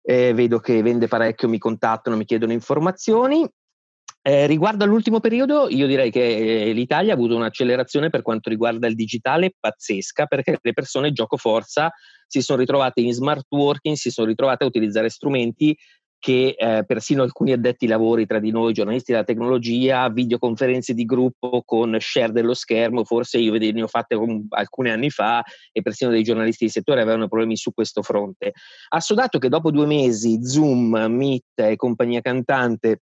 eh, 0.02 0.34
vedo 0.34 0.60
che 0.60 0.82
vende 0.82 1.08
parecchio, 1.10 1.50
mi 1.50 1.58
contattano, 1.58 2.16
mi 2.16 2.24
chiedono 2.24 2.54
informazioni. 2.54 3.46
Eh, 4.22 4.46
riguardo 4.46 4.84
all'ultimo 4.84 5.20
periodo, 5.20 5.68
io 5.70 5.88
direi 5.88 6.12
che 6.12 6.68
eh, 6.68 6.72
l'Italia 6.72 7.12
ha 7.12 7.16
avuto 7.16 7.36
un'accelerazione 7.36 8.10
per 8.10 8.22
quanto 8.22 8.50
riguarda 8.50 8.88
il 8.88 8.96
digitale 8.96 9.54
pazzesca, 9.60 10.26
perché 10.28 10.58
le 10.62 10.74
persone 10.74 11.12
gioco 11.12 11.36
forza 11.36 11.92
si 12.26 12.42
sono 12.42 12.60
ritrovate 12.60 13.02
in 13.02 13.14
smart 13.14 13.46
working, 13.50 13.96
si 13.96 14.12
sono 14.12 14.28
ritrovate 14.28 14.64
a 14.64 14.68
utilizzare 14.68 15.10
strumenti 15.10 15.78
che 16.20 16.56
eh, 16.58 16.84
persino 16.86 17.24
alcuni 17.24 17.52
addetti 17.52 17.88
lavori 17.88 18.26
tra 18.26 18.40
di 18.40 18.52
noi, 18.52 18.74
giornalisti 18.74 19.12
della 19.12 19.24
tecnologia, 19.24 20.10
videoconferenze 20.10 20.94
di 20.94 21.06
gruppo 21.06 21.62
con 21.64 21.96
share 22.00 22.32
dello 22.32 22.54
schermo, 22.54 23.04
forse 23.04 23.38
io 23.38 23.54
ne 23.58 23.84
ho 23.84 23.88
fatte 23.88 24.18
alcuni 24.50 24.90
anni 24.90 25.10
fa 25.10 25.44
e 25.72 25.82
persino 25.82 26.12
dei 26.12 26.24
giornalisti 26.24 26.66
di 26.66 26.72
settore 26.72 27.02
avevano 27.02 27.28
problemi 27.28 27.56
su 27.56 27.74
questo 27.74 28.02
fronte. 28.02 28.54
Assodato 28.90 29.38
che 29.38 29.50
dopo 29.50 29.72
due 29.72 29.86
mesi 29.86 30.44
Zoom, 30.44 30.96
Meet 31.10 31.60
e 31.60 31.76
compagnia 31.76 32.22
cantante 32.22 33.02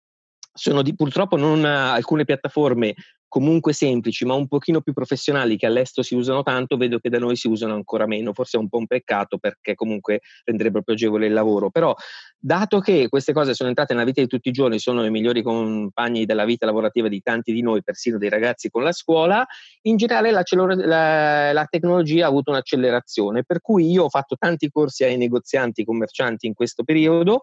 sono 0.57 0.81
di, 0.81 0.95
purtroppo 0.95 1.37
non 1.37 1.63
alcune 1.63 2.25
piattaforme 2.25 2.95
comunque 3.27 3.73
semplici, 3.73 4.25
ma 4.25 4.33
un 4.33 4.47
pochino 4.47 4.81
più 4.81 4.93
professionali 4.93 5.57
che 5.57 5.65
all'estero 5.65 6.05
si 6.05 6.15
usano 6.15 6.43
tanto, 6.43 6.77
vedo 6.77 6.99
che 6.99 7.09
da 7.09 7.19
noi 7.19 7.35
si 7.35 7.47
usano 7.47 7.73
ancora 7.73 8.05
meno. 8.05 8.33
Forse 8.33 8.57
è 8.57 8.59
un 8.59 8.69
po' 8.69 8.77
un 8.77 8.87
peccato 8.87 9.37
perché 9.37 9.75
comunque 9.75 10.21
renderebbe 10.45 10.83
più 10.83 10.93
agevole 10.93 11.27
il 11.27 11.33
lavoro. 11.33 11.69
Però, 11.69 11.93
dato 12.37 12.79
che 12.79 13.09
queste 13.09 13.33
cose 13.33 13.53
sono 13.53 13.69
entrate 13.69 13.93
nella 13.93 14.05
vita 14.05 14.21
di 14.21 14.27
tutti 14.27 14.49
i 14.49 14.51
giorni, 14.51 14.79
sono 14.79 15.05
i 15.05 15.09
migliori 15.09 15.41
compagni 15.41 16.25
della 16.25 16.45
vita 16.45 16.65
lavorativa 16.65 17.07
di 17.07 17.21
tanti 17.21 17.51
di 17.51 17.61
noi, 17.61 17.83
persino 17.83 18.17
dei 18.17 18.29
ragazzi 18.29 18.69
con 18.69 18.83
la 18.83 18.91
scuola, 18.91 19.45
in 19.81 19.97
generale 19.97 20.31
la, 20.31 20.43
la, 20.51 21.53
la 21.53 21.65
tecnologia 21.65 22.25
ha 22.25 22.29
avuto 22.29 22.51
un'accelerazione. 22.51 23.43
Per 23.43 23.61
cui 23.61 23.89
io 23.91 24.05
ho 24.05 24.09
fatto 24.09 24.35
tanti 24.37 24.69
corsi 24.69 25.03
ai 25.03 25.17
negozianti, 25.17 25.83
commercianti 25.83 26.47
in 26.47 26.53
questo 26.53 26.83
periodo 26.83 27.41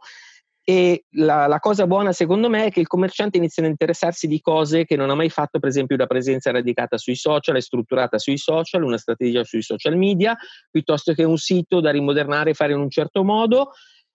e 0.67 1.05
la, 1.11 1.47
la, 1.47 1.59
cosa 1.59 1.87
buona 1.87 2.13
secondo 2.13 2.49
me 2.49 2.67
è 2.67 2.71
che 2.71 2.81
il 2.81 2.87
commerciante 2.87 3.37
inizia 3.37 3.63
a 3.63 3.67
interessarsi 3.67 4.27
di 4.27 4.41
cose 4.41 4.87
che 4.87 4.97
non 4.97 5.11
ha 5.11 5.15
mai 5.15 5.29
fatto, 5.29 5.59
per 5.59 5.69
esempio 5.69 5.95
una 5.95 6.07
presenza 6.07 6.51
radicata 6.51 6.97
sui 6.97 7.17
social, 7.17 7.57
è 7.57 7.61
strutturata 7.61 8.17
sui 8.17 8.39
social, 8.39 8.83
una 8.83 8.97
strategia 8.97 9.45
sui 9.45 9.61
social 9.61 9.95
media, 9.97 10.35
piuttosto 10.71 11.13
che 11.13 11.23
un 11.23 11.37
sito 11.37 11.81
da 11.81 11.91
rimodernare 11.91 12.51
e 12.51 12.55
fare 12.55 12.73
in 12.73 12.79
un 12.79 12.89
certo 12.89 13.23
modo 13.23 13.73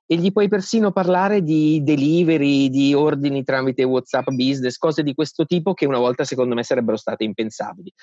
e 0.08 0.16
gli 0.16 0.32
puoi 0.32 0.48
persino 0.48 0.92
parlare 0.92 1.44
di 1.44 1.84
delivery, 1.84 2.70
di 2.70 2.96
ordini 2.96 3.44
tramite 3.44 3.84
WhatsApp 3.84 4.30
business, 4.32 4.78
cose 4.78 5.04
di 5.04 5.14
questo 5.14 5.46
tipo 5.46 5.76
che 5.76 5.86
una 5.86 6.00
volta 6.00 6.24
secondo 6.24 6.56
me 6.56 6.64
sarebbero 6.64 6.98
state 6.98 7.24
impensabili. 7.26 7.94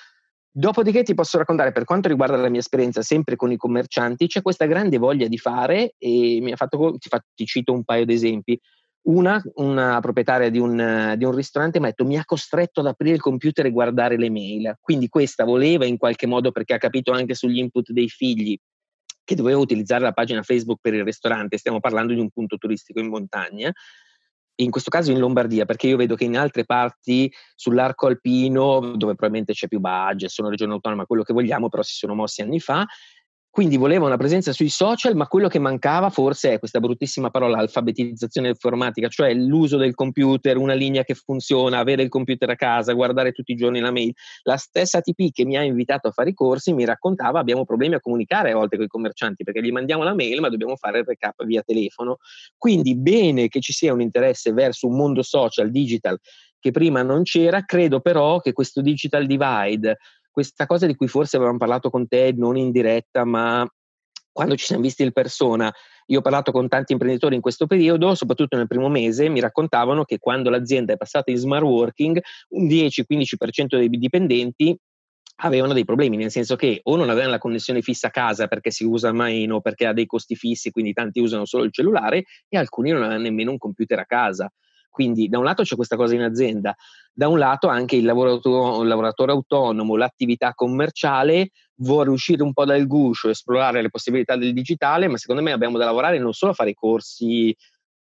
Dopodiché 0.51 1.03
ti 1.03 1.13
posso 1.13 1.37
raccontare, 1.37 1.71
per 1.71 1.83
quanto 1.83 2.07
riguarda 2.07 2.35
la 2.35 2.49
mia 2.49 2.59
esperienza 2.59 3.01
sempre 3.01 3.35
con 3.35 3.51
i 3.51 3.57
commercianti, 3.57 4.27
c'è 4.27 4.41
questa 4.41 4.65
grande 4.65 4.97
voglia 4.97 5.27
di 5.27 5.37
fare 5.37 5.93
e 5.97 6.39
mi 6.41 6.51
ha 6.51 6.55
fatto, 6.55 6.95
ti, 6.97 7.09
fa, 7.09 7.23
ti 7.35 7.45
cito 7.45 7.73
un 7.73 7.83
paio 7.83 8.05
di 8.05 8.13
esempi. 8.13 8.59
Una, 9.03 9.41
una 9.55 9.99
proprietaria 10.01 10.49
di 10.49 10.59
un, 10.59 11.13
di 11.15 11.23
un, 11.23 11.31
ristorante 11.31 11.79
mi 11.79 11.85
ha 11.85 11.89
detto 11.89 12.03
mi 12.05 12.17
ha 12.17 12.25
costretto 12.25 12.81
ad 12.81 12.87
aprire 12.87 13.15
il 13.15 13.21
computer 13.21 13.65
e 13.65 13.71
guardare 13.71 14.17
le 14.17 14.29
mail. 14.29 14.75
Quindi 14.81 15.07
questa 15.07 15.45
voleva 15.45 15.85
in 15.85 15.97
qualche 15.97 16.25
modo, 16.27 16.51
perché 16.51 16.73
ha 16.73 16.79
capito 16.79 17.11
anche 17.11 17.35
sugli 17.35 17.59
input 17.59 17.91
dei 17.91 18.09
figli, 18.09 18.57
che 19.23 19.35
doveva 19.35 19.59
utilizzare 19.59 20.01
la 20.01 20.11
pagina 20.11 20.41
Facebook 20.41 20.79
per 20.81 20.93
il 20.93 21.03
ristorante. 21.03 21.57
Stiamo 21.57 21.79
parlando 21.79 22.13
di 22.13 22.19
un 22.19 22.29
punto 22.31 22.57
turistico 22.57 22.99
in 22.99 23.07
montagna 23.07 23.71
in 24.59 24.71
questo 24.71 24.89
caso 24.89 25.11
in 25.11 25.19
Lombardia, 25.19 25.65
perché 25.65 25.87
io 25.87 25.97
vedo 25.97 26.15
che 26.15 26.23
in 26.23 26.37
altre 26.37 26.65
parti 26.65 27.31
sull'arco 27.55 28.07
alpino, 28.07 28.79
dove 28.79 29.13
probabilmente 29.13 29.53
c'è 29.53 29.67
più 29.67 29.79
budget, 29.79 30.29
sono 30.29 30.49
regione 30.49 30.73
autonoma, 30.73 31.05
quello 31.05 31.23
che 31.23 31.33
vogliamo, 31.33 31.69
però 31.69 31.83
si 31.83 31.95
sono 31.95 32.15
mossi 32.15 32.41
anni 32.41 32.59
fa, 32.59 32.85
quindi 33.57 33.77
voleva 33.77 34.05
una 34.05 34.17
presenza 34.17 34.53
sui 34.53 34.69
social, 34.69 35.15
ma 35.15 35.25
quello 35.25 35.47
che 35.47 35.57
mancava 35.57 36.11
forse 36.11 36.53
è 36.53 36.59
questa 36.59 36.79
bruttissima 36.79 37.31
parola 37.31 37.57
alfabetizzazione 37.57 38.49
informatica, 38.49 39.07
cioè 39.07 39.33
l'uso 39.33 39.77
del 39.77 39.95
computer, 39.95 40.57
una 40.57 40.75
linea 40.75 41.03
che 41.03 41.15
funziona, 41.15 41.79
avere 41.79 42.03
il 42.03 42.09
computer 42.09 42.51
a 42.51 42.55
casa, 42.55 42.93
guardare 42.93 43.31
tutti 43.31 43.53
i 43.53 43.55
giorni 43.55 43.79
la 43.79 43.89
mail. 43.89 44.13
La 44.43 44.57
stessa 44.57 45.01
TP 45.01 45.31
che 45.31 45.43
mi 45.43 45.57
ha 45.57 45.63
invitato 45.63 46.07
a 46.07 46.11
fare 46.11 46.29
i 46.29 46.33
corsi 46.35 46.71
mi 46.71 46.85
raccontava 46.85 47.39
abbiamo 47.39 47.65
problemi 47.65 47.95
a 47.95 47.99
comunicare 47.99 48.51
a 48.51 48.57
volte 48.57 48.75
con 48.75 48.85
i 48.85 48.89
commercianti 48.89 49.43
perché 49.43 49.63
gli 49.63 49.71
mandiamo 49.71 50.03
la 50.03 50.13
mail 50.13 50.39
ma 50.39 50.49
dobbiamo 50.49 50.75
fare 50.75 50.99
il 50.99 51.05
recap 51.05 51.43
via 51.43 51.63
telefono. 51.63 52.17
Quindi 52.59 52.95
bene 52.95 53.47
che 53.47 53.59
ci 53.59 53.73
sia 53.73 53.91
un 53.91 54.01
interesse 54.01 54.53
verso 54.53 54.85
un 54.85 54.95
mondo 54.95 55.23
social, 55.23 55.71
digital, 55.71 56.19
che 56.59 56.69
prima 56.69 57.01
non 57.01 57.23
c'era, 57.23 57.63
credo 57.65 58.01
però 58.01 58.39
che 58.39 58.53
questo 58.53 58.81
digital 58.81 59.25
divide 59.25 59.97
questa 60.37 60.67
cosa 60.67 60.85
di 60.85 60.93
cui 60.93 61.07
forse 61.07 61.35
avevamo 61.35 61.57
parlato 61.57 61.89
con 61.89 62.07
te 62.07 62.31
non 62.37 62.57
in 62.57 62.69
diretta, 62.69 63.25
ma 63.25 63.67
quando 64.31 64.55
ci 64.55 64.65
siamo 64.65 64.83
visti 64.83 65.01
in 65.01 65.11
persona, 65.11 65.73
io 66.05 66.19
ho 66.19 66.21
parlato 66.21 66.51
con 66.51 66.67
tanti 66.67 66.91
imprenditori 66.91 67.33
in 67.33 67.41
questo 67.41 67.65
periodo, 67.65 68.13
soprattutto 68.13 68.55
nel 68.55 68.67
primo 68.67 68.87
mese, 68.87 69.29
mi 69.29 69.39
raccontavano 69.39 70.03
che 70.03 70.19
quando 70.19 70.51
l'azienda 70.51 70.93
è 70.93 70.97
passata 70.97 71.31
in 71.31 71.37
smart 71.37 71.63
working, 71.63 72.21
un 72.49 72.67
10-15% 72.67 73.77
dei 73.77 73.89
dipendenti 73.89 74.77
avevano 75.37 75.73
dei 75.73 75.85
problemi, 75.85 76.17
nel 76.17 76.29
senso 76.29 76.55
che 76.55 76.81
o 76.83 76.95
non 76.95 77.09
avevano 77.09 77.31
la 77.31 77.39
connessione 77.39 77.81
fissa 77.81 78.09
a 78.09 78.11
casa 78.11 78.45
perché 78.45 78.69
si 78.69 78.83
usa 78.83 79.11
meno, 79.11 79.59
perché 79.59 79.87
ha 79.87 79.93
dei 79.93 80.05
costi 80.05 80.35
fissi, 80.35 80.69
quindi 80.69 80.93
tanti 80.93 81.19
usano 81.19 81.45
solo 81.45 81.63
il 81.63 81.73
cellulare 81.73 82.25
e 82.47 82.59
alcuni 82.59 82.91
non 82.91 83.01
avevano 83.01 83.23
nemmeno 83.23 83.49
un 83.49 83.57
computer 83.57 83.97
a 83.97 84.05
casa. 84.05 84.51
Quindi 84.97 85.29
da 85.29 85.37
un 85.37 85.43
lato 85.43 85.61
c'è 85.61 85.75
questa 85.75 85.95
cosa 85.95 86.15
in 86.15 86.23
azienda, 86.23 86.75
da 87.13 87.27
un 87.27 87.37
lato 87.37 87.67
anche 87.67 87.95
il 87.95 88.03
lavoratore, 88.03 88.81
il 88.81 88.87
lavoratore 88.87 89.31
autonomo, 89.31 89.95
l'attività 89.95 90.55
commerciale 90.55 91.51
vuole 91.81 92.09
uscire 92.09 92.41
un 92.41 92.51
po' 92.51 92.65
dal 92.65 92.87
guscio, 92.87 93.29
esplorare 93.29 93.83
le 93.83 93.91
possibilità 93.91 94.35
del 94.35 94.53
digitale, 94.53 95.07
ma 95.07 95.17
secondo 95.17 95.43
me 95.43 95.51
abbiamo 95.51 95.77
da 95.77 95.85
lavorare 95.85 96.17
non 96.17 96.33
solo 96.33 96.53
a 96.53 96.55
fare 96.55 96.73
corsi 96.73 97.55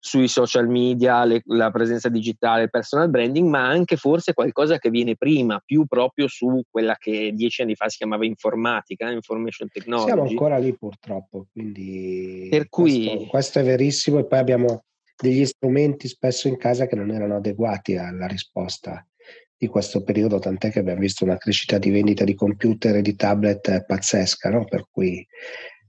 sui 0.01 0.27
social 0.27 0.67
media, 0.67 1.25
le, 1.25 1.43
la 1.45 1.71
presenza 1.71 2.09
digitale, 2.09 2.65
il 2.65 2.71
personal 2.71 3.09
branding, 3.09 3.49
ma 3.49 3.69
anche 3.69 3.95
forse 3.95 4.35
qualcosa 4.35 4.79
che 4.79 4.91
viene 4.91 5.15
prima, 5.15 5.63
più 5.65 5.85
proprio 5.87 6.27
su 6.27 6.61
quella 6.69 6.97
che 6.99 7.31
dieci 7.35 7.63
anni 7.63 7.77
fa 7.77 7.89
si 7.89 7.99
chiamava 7.99 8.25
informatica, 8.25 9.09
information 9.13 9.69
technology. 9.69 10.11
Siamo 10.11 10.29
ancora 10.29 10.59
lì 10.59 10.77
purtroppo, 10.77 11.47
quindi 11.53 12.49
per 12.51 12.69
cui... 12.69 13.05
questo, 13.05 13.27
questo 13.27 13.59
è 13.61 13.63
verissimo 13.63 14.19
e 14.19 14.27
poi 14.27 14.39
abbiamo 14.41 14.83
degli 15.21 15.45
strumenti 15.45 16.09
spesso 16.09 16.49
in 16.49 16.57
casa 16.57 16.87
che 16.87 16.97
non 16.97 17.11
erano 17.11 17.37
adeguati 17.37 17.97
alla 17.97 18.27
risposta 18.27 19.05
di 19.57 19.67
questo 19.67 20.03
periodo, 20.03 20.39
tant'è 20.39 20.71
che 20.71 20.79
abbiamo 20.79 21.01
visto 21.01 21.25
una 21.25 21.37
crescita 21.37 21.77
di 21.77 21.91
vendita 21.91 22.25
di 22.25 22.35
computer 22.35 22.97
e 22.97 23.03
di 23.03 23.15
tablet 23.15 23.85
pazzesca, 23.85 24.49
no? 24.49 24.65
per 24.65 24.87
cui 24.91 25.27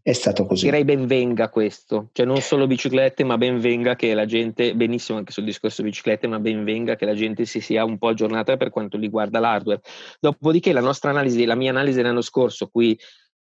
è 0.03 0.13
stato 0.13 0.45
così. 0.45 0.65
Direi 0.65 0.83
ben 0.83 1.05
venga 1.05 1.49
questo, 1.49 2.09
cioè 2.11 2.25
non 2.25 2.41
solo 2.41 2.65
biciclette, 2.65 3.23
ma 3.23 3.37
ben 3.37 3.59
venga 3.59 3.95
che 3.95 4.13
la 4.13 4.25
gente, 4.25 4.75
benissimo 4.75 5.19
anche 5.19 5.31
sul 5.31 5.43
discorso 5.43 5.83
biciclette, 5.83 6.27
ma 6.27 6.39
ben 6.39 6.63
venga 6.63 6.95
che 6.95 7.05
la 7.05 7.13
gente 7.13 7.45
si 7.45 7.61
sia 7.61 7.85
un 7.85 7.97
po' 7.97 8.07
aggiornata 8.07 8.57
per 8.57 8.71
quanto 8.71 8.97
riguarda 8.97 9.39
l'hardware. 9.39 9.81
Dopodiché 10.19 10.73
la 10.73 10.81
nostra 10.81 11.11
analisi, 11.11 11.45
la 11.45 11.55
mia 11.55 11.69
analisi 11.69 11.97
dell'anno 11.97 12.21
scorso, 12.21 12.67
qui 12.67 12.97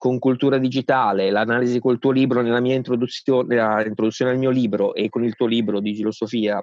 con 0.02 0.18
cultura 0.18 0.58
digitale, 0.58 1.30
l'analisi 1.30 1.78
col 1.78 2.00
tuo 2.00 2.10
libro 2.10 2.42
nella 2.42 2.58
mia 2.58 2.74
introduzione, 2.74 3.60
al 3.60 4.36
mio 4.36 4.50
libro 4.50 4.96
e 4.96 5.08
con 5.08 5.22
il 5.22 5.36
tuo 5.36 5.46
libro 5.46 5.78
di 5.78 5.94
filosofia 5.94 6.60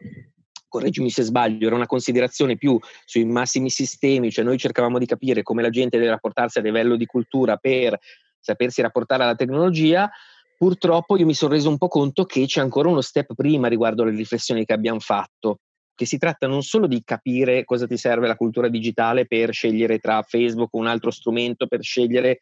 correggimi 0.68 1.10
se 1.10 1.24
sbaglio, 1.24 1.68
era 1.68 1.76
una 1.78 1.86
considerazione 1.86 2.58
più 2.58 2.78
sui 3.06 3.24
massimi 3.24 3.70
sistemi, 3.70 4.30
cioè 4.30 4.44
noi 4.44 4.58
cercavamo 4.58 5.00
di 5.00 5.06
capire 5.06 5.42
come 5.42 5.62
la 5.62 5.70
gente 5.70 5.98
deve 5.98 6.10
rapportarsi 6.10 6.60
a 6.60 6.62
livello 6.62 6.98
di 6.98 7.06
cultura 7.06 7.56
per 7.56 7.98
sapersi 8.42 8.82
rapportare 8.82 9.24
alla 9.24 9.36
tecnologia. 9.36 10.12
Purtroppo 10.58 11.16
io 11.16 11.26
mi 11.26 11.34
sono 11.34 11.54
reso 11.54 11.70
un 11.70 11.78
po' 11.78 11.88
conto 11.88 12.26
che 12.26 12.46
c'è 12.46 12.60
ancora 12.60 12.90
uno 12.90 13.00
step 13.00 13.36
prima 13.36 13.70
riguardo 13.70 14.04
alle 14.04 14.18
riflessioni 14.18 14.66
che 14.66 14.74
abbiamo 14.74 15.00
fatto, 15.00 15.60
che 15.96 16.06
si 16.06 16.18
tratta 16.18 16.46
non 16.46 16.62
solo 16.62 16.88
di 16.88 17.02
capire 17.06 17.64
cosa 17.64 17.88
ti 17.88 17.96
serve 17.96 18.28
la 18.28 18.36
cultura 18.36 18.68
digitale 18.68 19.28
per 19.28 19.54
scegliere 19.54 20.00
tra 20.00 20.24
Facebook 20.24 20.74
o 20.74 20.78
un 20.78 20.88
altro 20.88 21.10
strumento, 21.10 21.68
per 21.68 21.82
scegliere 21.82 22.40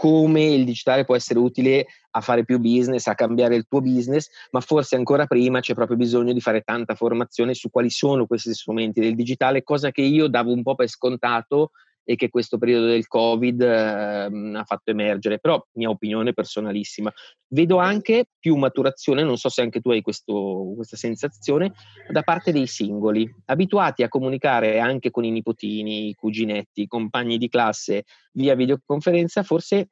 come 0.00 0.44
il 0.44 0.64
digitale 0.64 1.04
può 1.04 1.14
essere 1.14 1.38
utile 1.38 1.88
a 2.12 2.22
fare 2.22 2.42
più 2.42 2.58
business, 2.58 3.06
a 3.06 3.14
cambiare 3.14 3.54
il 3.54 3.66
tuo 3.68 3.82
business, 3.82 4.30
ma 4.50 4.62
forse 4.62 4.96
ancora 4.96 5.26
prima 5.26 5.60
c'è 5.60 5.74
proprio 5.74 5.98
bisogno 5.98 6.32
di 6.32 6.40
fare 6.40 6.62
tanta 6.62 6.94
formazione 6.94 7.52
su 7.52 7.68
quali 7.68 7.90
sono 7.90 8.24
questi 8.24 8.54
strumenti 8.54 8.98
del 8.98 9.14
digitale, 9.14 9.62
cosa 9.62 9.90
che 9.90 10.00
io 10.00 10.26
davo 10.28 10.54
un 10.54 10.62
po' 10.62 10.74
per 10.74 10.88
scontato 10.88 11.72
e 12.10 12.16
che 12.16 12.28
questo 12.28 12.58
periodo 12.58 12.86
del 12.86 13.06
Covid 13.06 13.60
eh, 13.60 14.56
ha 14.56 14.64
fatto 14.64 14.90
emergere, 14.90 15.38
però 15.38 15.64
mia 15.74 15.90
opinione 15.90 16.32
personalissima. 16.32 17.12
Vedo 17.46 17.76
anche 17.76 18.24
più 18.36 18.56
maturazione, 18.56 19.22
non 19.22 19.36
so 19.36 19.48
se 19.48 19.62
anche 19.62 19.80
tu 19.80 19.90
hai 19.90 20.02
questo, 20.02 20.72
questa 20.74 20.96
sensazione, 20.96 21.72
da 22.10 22.22
parte 22.22 22.50
dei 22.50 22.66
singoli, 22.66 23.32
abituati 23.44 24.02
a 24.02 24.08
comunicare 24.08 24.80
anche 24.80 25.12
con 25.12 25.22
i 25.22 25.30
nipotini, 25.30 26.08
i 26.08 26.14
cuginetti, 26.14 26.82
i 26.82 26.88
compagni 26.88 27.38
di 27.38 27.48
classe 27.48 28.02
via 28.32 28.56
videoconferenza, 28.56 29.44
forse 29.44 29.90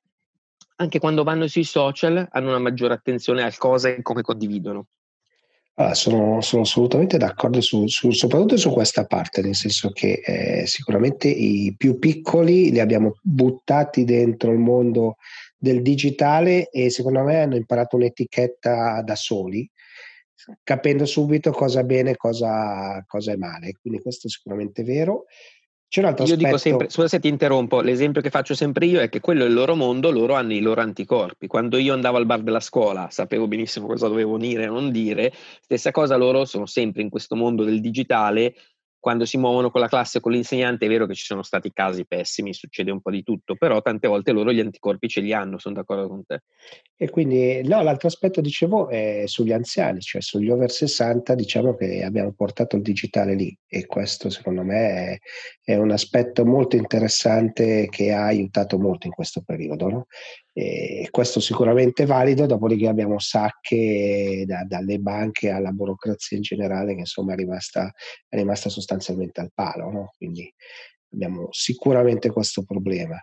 anche 0.81 0.99
quando 0.99 1.23
vanno 1.23 1.47
sui 1.47 1.63
social 1.63 2.27
hanno 2.29 2.49
una 2.49 2.59
maggiore 2.59 2.95
attenzione 2.95 3.45
al 3.45 3.57
cosa 3.59 3.91
e 3.91 4.03
come 4.03 4.23
condividono. 4.23 4.87
Ah, 5.81 5.95
sono, 5.95 6.41
sono, 6.41 6.63
assolutamente 6.63 7.19
d'accordo 7.19 7.61
su, 7.61 7.87
su, 7.87 8.11
soprattutto 8.11 8.57
su 8.57 8.73
questa 8.73 9.07
parte, 9.07 9.43
nel 9.43 9.55
senso 9.55 9.93
che 9.93 10.21
eh, 10.25 10.67
sicuramente 10.67 11.29
i 11.29 11.73
più 11.77 12.01
piccoli 12.01 12.73
li 12.73 12.81
abbiamo 12.81 13.17
buttati 13.23 14.03
dentro 14.03 14.51
il 14.51 14.59
mondo 14.59 15.19
del 15.57 15.81
digitale 15.81 16.69
e 16.71 16.91
secondo 16.91 17.23
me 17.23 17.41
hanno 17.41 17.55
imparato 17.55 17.95
un'etichetta 17.95 19.03
da 19.03 19.15
soli, 19.15 19.71
capendo 20.65 21.07
subito 21.07 21.53
cosa 21.53 21.81
è 21.81 21.85
bene 21.85 22.11
e 22.11 22.17
cosa, 22.17 23.05
cosa 23.07 23.31
è 23.31 23.37
male. 23.37 23.75
Quindi 23.81 24.01
questo 24.01 24.27
è 24.27 24.31
sicuramente 24.31 24.83
vero. 24.83 25.27
C'è 25.89 26.01
un 26.01 26.07
altro 26.07 26.27
io 26.27 26.33
aspetto... 26.33 26.47
dico 26.47 26.59
sempre, 26.59 26.91
scusa 26.91 27.09
se 27.09 27.19
ti 27.19 27.29
interrompo, 27.29 27.81
l'esempio 27.81 28.21
che 28.21 28.29
faccio 28.29 28.55
sempre 28.55 28.85
io 28.85 29.01
è 29.01 29.09
che 29.09 29.21
quello 29.21 29.45
è 29.45 29.47
il 29.47 29.55
loro 29.55 29.75
mondo, 29.75 30.11
loro 30.11 30.35
hanno 30.35 30.53
i 30.53 30.61
loro 30.61 30.83
anticorpi. 30.83 31.47
Quando 31.47 31.79
io 31.79 31.95
andavo 31.95 32.19
al 32.19 32.27
bar 32.27 32.43
della 32.43 32.61
scuola 32.61 33.09
sapevo 33.11 33.49
benissimo 33.49 33.87
cosa 33.87 34.07
dovevo 34.07 34.37
dire 34.37 34.65
e 34.65 34.67
non 34.67 34.91
dire, 34.91 35.33
stessa 35.61 35.91
cosa 35.91 36.17
loro 36.17 36.45
sono 36.45 36.67
sempre 36.67 37.01
in 37.01 37.09
questo 37.09 37.37
mondo 37.37 37.65
del 37.65 37.81
digitale 37.81 38.55
quando 39.01 39.25
si 39.25 39.39
muovono 39.39 39.71
con 39.71 39.81
la 39.81 39.89
classe, 39.89 40.21
con 40.21 40.33
l'insegnante, 40.33 40.87
è 40.87 40.89
vero 40.89 41.07
che 41.07 41.15
ci 41.15 41.25
sono 41.25 41.43
stati 41.43 41.73
casi 41.73 42.07
pessimi, 42.07 42.53
succede 42.53 42.91
un 42.91 43.01
po' 43.01 43.11
di 43.11 43.23
tutto, 43.23 43.55
però 43.55 43.81
tante 43.81 44.09
volte 44.09 44.33
loro 44.33 44.53
gli 44.53 44.61
anticorpi 44.61 45.09
ce 45.09 45.21
li 45.21 45.33
hanno, 45.33 45.59
sono 45.59 45.77
d'accordo 45.77 46.09
con 46.09 46.25
te. 46.25 46.43
E 46.97 47.09
quindi, 47.11 47.63
no, 47.63 47.83
l'altro 47.83 48.09
aspetto, 48.09 48.41
dicevo, 48.41 48.89
è 48.89 49.25
sugli 49.27 49.53
anziani, 49.53 50.01
cioè 50.01 50.21
sugli 50.21 50.51
over 50.51 50.71
60, 50.71 51.35
diciamo 51.35 51.75
che 51.75 52.03
abbiamo 52.03 52.33
portato 52.33 52.77
il 52.77 52.83
digitale 52.83 53.35
lì 53.35 53.57
e 53.67 53.87
questo 53.87 54.31
secondo 54.31 54.63
me 54.63 55.21
è, 55.63 55.73
è 55.73 55.77
un 55.77 55.91
aspetto 55.91 56.45
molto 56.45 56.77
interessante 56.77 57.89
che 57.91 58.13
ha 58.13 58.25
aiutato 58.25 58.79
molto 58.79 59.07
in 59.07 59.13
questo 59.13 59.43
periodo. 59.43 59.89
No? 59.89 60.07
E 60.61 61.07
questo 61.13 61.39
sicuramente 61.39 62.03
è 62.03 62.07
valido, 62.07 62.45
dopodiché 62.45 62.89
abbiamo 62.89 63.21
sacche 63.21 64.43
da, 64.45 64.65
dalle 64.65 64.99
banche 64.99 65.51
alla 65.51 65.71
burocrazia 65.71 66.37
in 66.37 66.43
generale 66.43 66.95
che 66.95 67.01
insomma 67.01 67.35
è 67.35 67.37
rimasta, 67.37 67.93
è 68.29 68.35
rimasta 68.35 68.69
sostanzialmente 68.69 69.41
al 69.41 69.53
palo, 69.55 69.89
no? 69.93 70.13
quindi 70.17 70.53
abbiamo 71.13 71.47
sicuramente 71.53 72.33
questo 72.33 72.65
problema. 72.65 73.17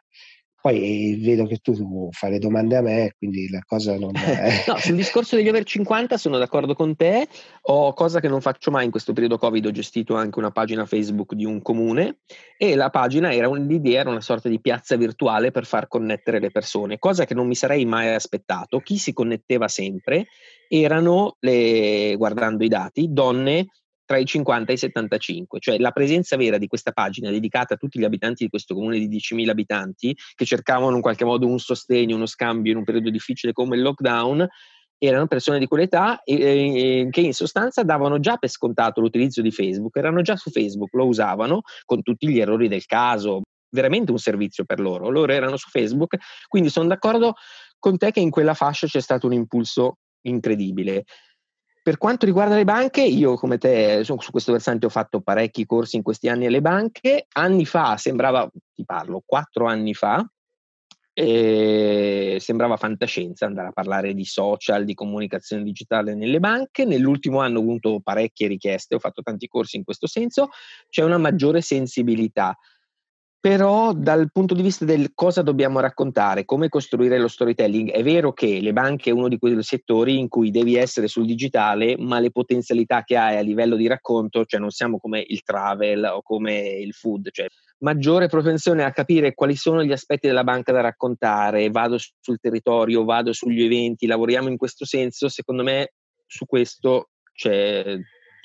Poi 0.65 1.19
vedo 1.21 1.45
che 1.45 1.57
tu 1.57 2.09
fai 2.11 2.31
le 2.31 2.39
domande 2.39 2.75
a 2.75 2.81
me, 2.81 3.13
quindi 3.19 3.47
la 3.51 3.61
cosa 3.63 3.99
non 3.99 4.09
è... 4.17 4.63
no, 4.65 4.77
sul 4.77 4.95
discorso 4.95 5.35
degli 5.35 5.47
over 5.47 5.63
50 5.63 6.17
sono 6.17 6.39
d'accordo 6.39 6.73
con 6.73 6.95
te, 6.95 7.27
ho 7.61 7.93
cosa 7.93 8.19
che 8.19 8.27
non 8.27 8.41
faccio 8.41 8.71
mai 8.71 8.85
in 8.85 8.89
questo 8.89 9.13
periodo 9.13 9.37
Covid, 9.37 9.63
ho 9.63 9.69
gestito 9.69 10.15
anche 10.15 10.39
una 10.39 10.49
pagina 10.49 10.87
Facebook 10.87 11.35
di 11.35 11.45
un 11.45 11.61
comune 11.61 12.21
e 12.57 12.73
la 12.73 12.89
pagina 12.89 13.31
era 13.31 13.47
un'idea, 13.47 13.99
era 13.99 14.09
una 14.09 14.21
sorta 14.21 14.49
di 14.49 14.59
piazza 14.59 14.95
virtuale 14.95 15.51
per 15.51 15.67
far 15.67 15.87
connettere 15.87 16.39
le 16.39 16.49
persone, 16.49 16.97
cosa 16.97 17.25
che 17.25 17.35
non 17.35 17.45
mi 17.45 17.53
sarei 17.53 17.85
mai 17.85 18.11
aspettato. 18.11 18.79
Chi 18.79 18.97
si 18.97 19.13
connetteva 19.13 19.67
sempre 19.67 20.25
erano, 20.67 21.35
le, 21.41 22.15
guardando 22.17 22.63
i 22.63 22.69
dati, 22.69 23.05
donne 23.11 23.67
tra 24.05 24.17
i 24.17 24.25
50 24.25 24.71
e 24.71 24.75
i 24.75 24.77
75, 24.77 25.59
cioè 25.59 25.77
la 25.79 25.91
presenza 25.91 26.37
vera 26.37 26.57
di 26.57 26.67
questa 26.67 26.91
pagina 26.91 27.29
dedicata 27.29 27.73
a 27.73 27.77
tutti 27.77 27.99
gli 27.99 28.03
abitanti 28.03 28.43
di 28.43 28.49
questo 28.49 28.73
comune 28.73 28.99
di 28.99 29.07
10.000 29.07 29.49
abitanti 29.49 30.15
che 30.35 30.45
cercavano 30.45 30.95
in 30.95 31.01
qualche 31.01 31.25
modo 31.25 31.47
un 31.47 31.59
sostegno, 31.59 32.15
uno 32.15 32.25
scambio 32.25 32.71
in 32.71 32.77
un 32.77 32.83
periodo 32.83 33.09
difficile 33.09 33.51
come 33.51 33.75
il 33.75 33.81
lockdown, 33.81 34.47
erano 34.97 35.27
persone 35.27 35.59
di 35.59 35.67
quell'età 35.67 36.21
e, 36.23 36.35
e, 36.35 37.07
che 37.09 37.21
in 37.21 37.33
sostanza 37.33 37.83
davano 37.83 38.19
già 38.19 38.37
per 38.37 38.49
scontato 38.49 39.01
l'utilizzo 39.01 39.41
di 39.41 39.51
Facebook, 39.51 39.95
erano 39.97 40.21
già 40.21 40.35
su 40.35 40.49
Facebook, 40.49 40.93
lo 40.93 41.05
usavano 41.05 41.61
con 41.83 42.01
tutti 42.01 42.29
gli 42.29 42.39
errori 42.39 42.67
del 42.67 42.85
caso, 42.85 43.41
veramente 43.69 44.11
un 44.11 44.17
servizio 44.17 44.63
per 44.63 44.79
loro, 44.79 45.09
loro 45.09 45.31
erano 45.31 45.57
su 45.57 45.69
Facebook, 45.69 46.15
quindi 46.47 46.69
sono 46.69 46.87
d'accordo 46.87 47.33
con 47.77 47.97
te 47.97 48.11
che 48.11 48.19
in 48.19 48.29
quella 48.29 48.53
fascia 48.53 48.87
c'è 48.87 49.01
stato 49.01 49.27
un 49.27 49.33
impulso 49.33 49.97
incredibile. 50.21 51.03
Per 51.85 51.99
quanto 51.99 52.25
riguarda 52.25 52.55
le 52.55 52.63
banche, 52.63 53.03
io 53.03 53.35
come 53.35 53.59
te 53.59 54.03
su 54.03 54.15
questo 54.31 54.51
versante 54.51 54.87
ho 54.87 54.89
fatto 54.89 55.21
parecchi 55.21 55.67
corsi 55.67 55.97
in 55.97 56.01
questi 56.01 56.27
anni 56.27 56.47
alle 56.47 56.59
banche. 56.59 57.27
Anni 57.33 57.63
fa, 57.63 57.95
sembrava, 57.95 58.49
ti 58.73 58.83
parlo, 58.83 59.21
quattro 59.23 59.67
anni 59.67 59.93
fa, 59.93 60.27
E 61.17 62.37
sembrava 62.39 62.75
fantascienza 62.75 63.45
andare 63.45 63.67
a 63.67 63.71
parlare 63.71 64.15
di 64.15 64.25
social, 64.25 64.83
di 64.83 64.95
comunicazione 64.95 65.61
digitale 65.61 66.15
nelle 66.15 66.39
banche. 66.39 66.85
Nell'ultimo 66.85 67.39
anno 67.39 67.59
ho 67.59 67.61
avuto 67.61 68.01
parecchie 68.01 68.47
richieste, 68.47 68.95
ho 68.95 68.99
fatto 68.99 69.21
tanti 69.21 69.47
corsi 69.47 69.77
in 69.77 69.83
questo 69.83 70.07
senso, 70.07 70.49
c'è 70.89 71.03
una 71.03 71.19
maggiore 71.19 71.61
sensibilità. 71.61 72.57
Però 73.45 73.93
dal 73.93 74.31
punto 74.31 74.55
di 74.55 74.63
vista 74.63 74.85
del 74.85 75.11
cosa 75.13 75.43
dobbiamo 75.43 75.79
raccontare, 75.79 76.45
come 76.45 76.67
costruire 76.67 77.19
lo 77.19 77.27
storytelling, 77.27 77.91
è 77.91 78.01
vero 78.01 78.33
che 78.33 78.59
le 78.59 78.73
banche 78.73 79.11
è 79.11 79.13
uno 79.13 79.27
di 79.27 79.37
quei 79.37 79.61
settori 79.61 80.17
in 80.17 80.29
cui 80.29 80.49
devi 80.49 80.73
essere 80.73 81.07
sul 81.07 81.27
digitale, 81.27 81.95
ma 81.95 82.19
le 82.19 82.31
potenzialità 82.31 83.03
che 83.03 83.17
hai 83.17 83.37
a 83.37 83.41
livello 83.41 83.75
di 83.75 83.85
racconto, 83.85 84.45
cioè 84.45 84.59
non 84.59 84.71
siamo 84.71 84.97
come 84.97 85.23
il 85.27 85.43
travel 85.43 86.05
o 86.05 86.23
come 86.23 86.69
il 86.69 86.93
food, 86.93 87.29
cioè 87.29 87.45
maggiore 87.81 88.29
propensione 88.29 88.83
a 88.83 88.91
capire 88.91 89.35
quali 89.35 89.55
sono 89.55 89.83
gli 89.83 89.91
aspetti 89.91 90.25
della 90.25 90.43
banca 90.43 90.71
da 90.71 90.81
raccontare, 90.81 91.69
vado 91.69 91.97
sul 91.99 92.39
territorio, 92.39 93.03
vado 93.03 93.31
sugli 93.31 93.61
eventi, 93.61 94.07
lavoriamo 94.07 94.49
in 94.49 94.57
questo 94.57 94.85
senso, 94.85 95.29
secondo 95.29 95.61
me 95.61 95.91
su 96.25 96.47
questo 96.47 97.09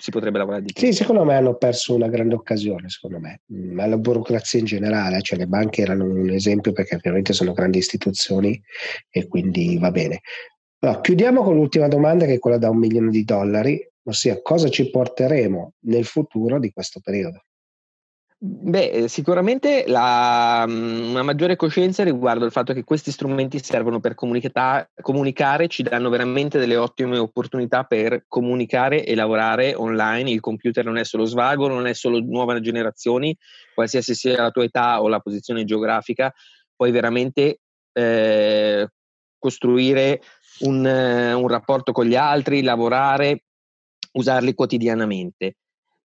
si 0.01 0.11
potrebbe 0.11 0.39
lavorare 0.39 0.63
di 0.63 0.73
più. 0.73 0.87
Sì, 0.87 0.93
secondo 0.93 1.25
me 1.25 1.35
hanno 1.35 1.57
perso 1.57 1.95
una 1.95 2.09
grande 2.09 2.35
occasione, 2.35 2.89
secondo 2.89 3.19
me, 3.19 3.43
ma 3.47 3.87
la 3.87 3.99
burocrazia 3.99 4.59
in 4.59 4.65
generale, 4.65 5.21
cioè 5.21 5.39
le 5.39 5.47
banche 5.47 5.83
erano 5.83 6.05
un 6.05 6.31
esempio 6.31 6.73
perché 6.73 6.97
ovviamente 6.97 7.33
sono 7.33 7.53
grandi 7.53 7.79
istituzioni 7.79 8.61
e 9.11 9.29
quindi 9.29 9.79
va 9.79 9.91
bene. 9.91 10.21
Allora, 10.79 11.01
chiudiamo 11.01 11.43
con 11.43 11.55
l'ultima 11.55 11.89
domanda 11.89 12.25
che 12.25 12.35
è 12.35 12.39
quella 12.39 12.57
da 12.57 12.71
un 12.71 12.79
milione 12.79 13.11
di 13.11 13.25
dollari, 13.25 13.87
ossia 14.05 14.41
cosa 14.41 14.71
ci 14.71 14.89
porteremo 14.89 15.75
nel 15.81 16.07
futuro 16.07 16.59
di 16.59 16.73
questo 16.73 17.01
periodo? 17.01 17.45
Beh, 18.43 18.91
eh, 18.91 19.09
sicuramente 19.09 19.84
la, 19.86 20.64
mm, 20.66 21.11
una 21.11 21.22
maggiore 21.22 21.57
coscienza 21.57 22.03
riguardo 22.03 22.47
il 22.47 22.51
fatto 22.51 22.72
che 22.72 22.84
questi 22.84 23.11
strumenti 23.11 23.62
servono 23.62 24.01
per 24.01 24.14
comunicare, 24.14 25.68
ci 25.68 25.82
danno 25.82 26.09
veramente 26.09 26.59
delle 26.59 26.76
ottime 26.76 27.18
opportunità 27.18 27.84
per 27.84 28.24
comunicare 28.28 29.05
e 29.05 29.14
lavorare 29.14 29.74
online. 29.74 30.30
Il 30.30 30.41
computer 30.41 30.82
non 30.86 30.97
è 30.97 31.05
solo 31.05 31.26
svago, 31.26 31.68
non 31.68 31.86
è 31.86 31.93
solo 31.93 32.18
nuove 32.20 32.62
generazioni, 32.62 33.36
qualsiasi 33.74 34.14
sia 34.14 34.41
la 34.41 34.51
tua 34.51 34.64
età 34.64 35.03
o 35.03 35.09
la 35.09 35.20
posizione 35.20 35.64
geografica, 35.64 36.32
puoi 36.74 36.93
veramente 36.93 37.61
eh, 37.93 38.88
costruire 39.38 40.22
un, 40.61 40.82
un 40.86 41.49
rapporto 41.49 41.93
con 41.93 42.07
gli 42.07 42.16
altri, 42.16 42.62
lavorare, 42.62 43.43
usarli 44.12 44.55
quotidianamente. 44.55 45.57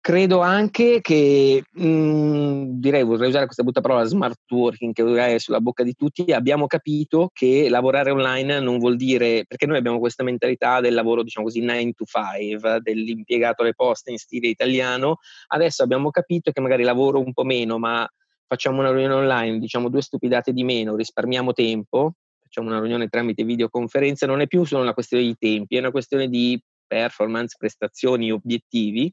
Credo 0.00 0.40
anche 0.40 1.00
che, 1.02 1.62
mh, 1.70 1.86
mhmm, 1.86 2.80
direi, 2.80 3.02
vorrei 3.02 3.28
usare 3.28 3.44
questa 3.44 3.62
brutta 3.62 3.80
parola, 3.82 4.04
smart 4.04 4.40
working, 4.50 4.94
che 4.94 5.34
è 5.34 5.38
sulla 5.38 5.60
bocca 5.60 5.82
di 5.82 5.94
tutti, 5.94 6.32
abbiamo 6.32 6.66
capito 6.66 7.30
che 7.32 7.68
lavorare 7.68 8.10
online 8.10 8.60
non 8.60 8.78
vuol 8.78 8.96
dire, 8.96 9.44
perché 9.46 9.66
noi 9.66 9.76
abbiamo 9.76 9.98
questa 9.98 10.22
mentalità 10.22 10.80
del 10.80 10.94
lavoro, 10.94 11.22
diciamo 11.22 11.46
così, 11.46 11.60
9 11.60 11.92
to 11.92 12.04
5, 12.06 12.80
dell'impiegato 12.80 13.62
alle 13.62 13.74
poste 13.74 14.10
in 14.10 14.18
stile 14.18 14.48
italiano, 14.48 15.16
adesso 15.48 15.82
abbiamo 15.82 16.10
capito 16.10 16.52
che 16.52 16.60
magari 16.60 16.84
lavoro 16.84 17.20
un 17.20 17.32
po' 17.34 17.44
meno, 17.44 17.78
ma 17.78 18.08
facciamo 18.46 18.78
una 18.78 18.90
riunione 18.90 19.14
online, 19.14 19.58
diciamo 19.58 19.90
due 19.90 20.00
stupidate 20.00 20.52
di 20.52 20.64
meno, 20.64 20.96
risparmiamo 20.96 21.52
tempo, 21.52 22.12
facciamo 22.40 22.68
una 22.68 22.78
riunione 22.80 23.08
tramite 23.08 23.44
videoconferenza, 23.44 24.26
non 24.26 24.40
è 24.40 24.46
più 24.46 24.64
solo 24.64 24.82
una 24.82 24.94
questione 24.94 25.24
di 25.24 25.34
tempi, 25.38 25.76
è 25.76 25.80
una 25.80 25.90
questione 25.90 26.28
di 26.28 26.58
performance, 26.86 27.56
prestazioni, 27.58 28.32
obiettivi 28.32 29.12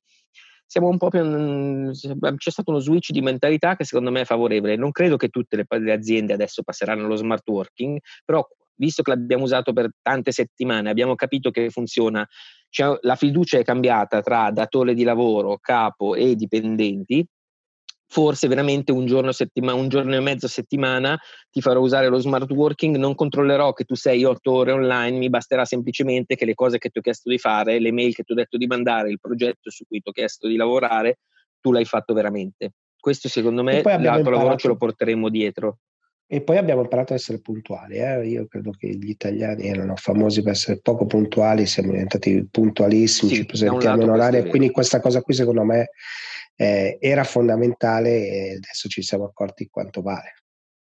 siamo 0.66 0.88
un 0.88 0.98
po' 0.98 1.10
più, 1.10 1.92
c'è 1.92 2.50
stato 2.52 2.72
uno 2.72 2.80
switch 2.80 3.12
di 3.12 3.22
mentalità 3.22 3.76
che 3.76 3.86
secondo 3.86 4.12
me 4.12 4.22
è 4.22 4.26
favorevole. 4.26 4.76
Non 4.76 4.92
credo 4.92 5.18
che 5.18 5.30
tutte 5.30 5.56
le, 5.56 5.66
le 5.80 5.92
aziende 5.94 6.34
adesso 6.34 6.64
passeranno 6.64 7.06
allo 7.06 7.16
smart 7.16 7.48
working, 7.48 8.00
però 8.24 8.46
visto 8.76 9.02
che 9.02 9.12
l'abbiamo 9.12 9.44
usato 9.44 9.74
per 9.74 9.90
tante 10.02 10.32
settimane, 10.32 10.90
abbiamo 10.90 11.16
capito 11.16 11.52
che 11.52 11.70
funziona, 11.70 12.28
cioè, 12.70 12.98
la 13.02 13.16
fiducia 13.16 13.58
è 13.58 13.64
cambiata 13.64 14.22
tra 14.22 14.52
datore 14.52 14.94
di 14.94 15.04
lavoro, 15.04 15.58
capo 15.60 16.16
e 16.16 16.36
dipendenti, 16.36 17.26
forse 18.08 18.48
veramente 18.48 18.92
un 18.92 19.06
giorno, 19.06 19.32
settima, 19.32 19.74
un 19.74 19.88
giorno 19.90 20.16
e 20.16 20.20
mezzo 20.20 20.46
a 20.46 20.50
settimana 20.50 21.20
ti 21.50 21.62
farò 21.62 21.80
usare 21.80 22.08
lo 22.08 22.20
smart 22.20 22.50
working, 22.52 22.96
non 22.96 23.16
controllerò 23.16 23.74
che 23.74 23.84
tu 23.84 23.96
sei 23.96 24.24
otto 24.24 24.52
ore 24.52 24.72
online, 24.72 25.18
mi 25.18 25.30
basterà 25.30 25.66
semplicemente 25.66 26.36
che 26.36 26.46
le 26.46 26.54
cose 26.54 26.78
che 26.78 26.90
ti 26.90 27.00
ho 27.00 27.02
chiesto 27.02 27.30
di 27.30 27.38
fare, 27.38 27.80
le 27.80 27.92
mail 27.92 28.14
che 28.14 28.24
ti 28.24 28.32
ho 28.32 28.36
detto 28.36 28.58
di 28.58 28.68
mandare, 28.68 29.10
il 29.10 29.20
progetto 29.20 29.70
su 29.70 29.86
cui 29.88 30.02
ti 30.02 30.10
ho 30.10 30.12
chiesto 30.12 30.48
di 30.48 30.56
lavorare, 30.56 31.20
tu 31.60 31.72
l'hai 31.72 31.86
fatto 31.86 32.14
veramente. 32.14 32.74
Questo 33.00 33.28
secondo 33.28 33.64
me 33.64 33.82
l'altro 33.82 33.92
imparato... 33.92 34.30
lavoro 34.30 34.56
ce 34.56 34.68
lo 34.68 34.78
porteremo 34.78 35.30
dietro. 35.30 35.80
E 36.28 36.42
poi 36.42 36.58
abbiamo 36.58 36.82
imparato 36.82 37.14
ad 37.14 37.20
essere 37.20 37.40
puntuali. 37.40 37.98
Eh? 37.98 38.28
Io 38.28 38.48
credo 38.48 38.72
che 38.72 38.88
gli 38.88 39.10
italiani 39.10 39.68
erano 39.68 39.96
famosi 39.96 40.42
per 40.42 40.54
essere 40.54 40.80
poco 40.82 41.06
puntuali, 41.06 41.68
siamo 41.68 41.92
diventati 41.92 42.48
puntualissimi, 42.50 43.30
sì, 43.30 43.38
ci 43.38 43.46
presentiamo 43.46 44.02
in 44.02 44.10
orario, 44.10 44.48
quindi 44.48 44.72
questa 44.72 45.00
cosa 45.00 45.22
qui 45.22 45.36
secondo 45.36 45.64
me 45.64 45.90
eh, 46.56 46.98
era 47.00 47.24
fondamentale 47.24 48.28
e 48.28 48.56
adesso 48.56 48.88
ci 48.88 49.02
siamo 49.02 49.26
accorti 49.26 49.68
quanto 49.68 50.02
vale. 50.02 50.36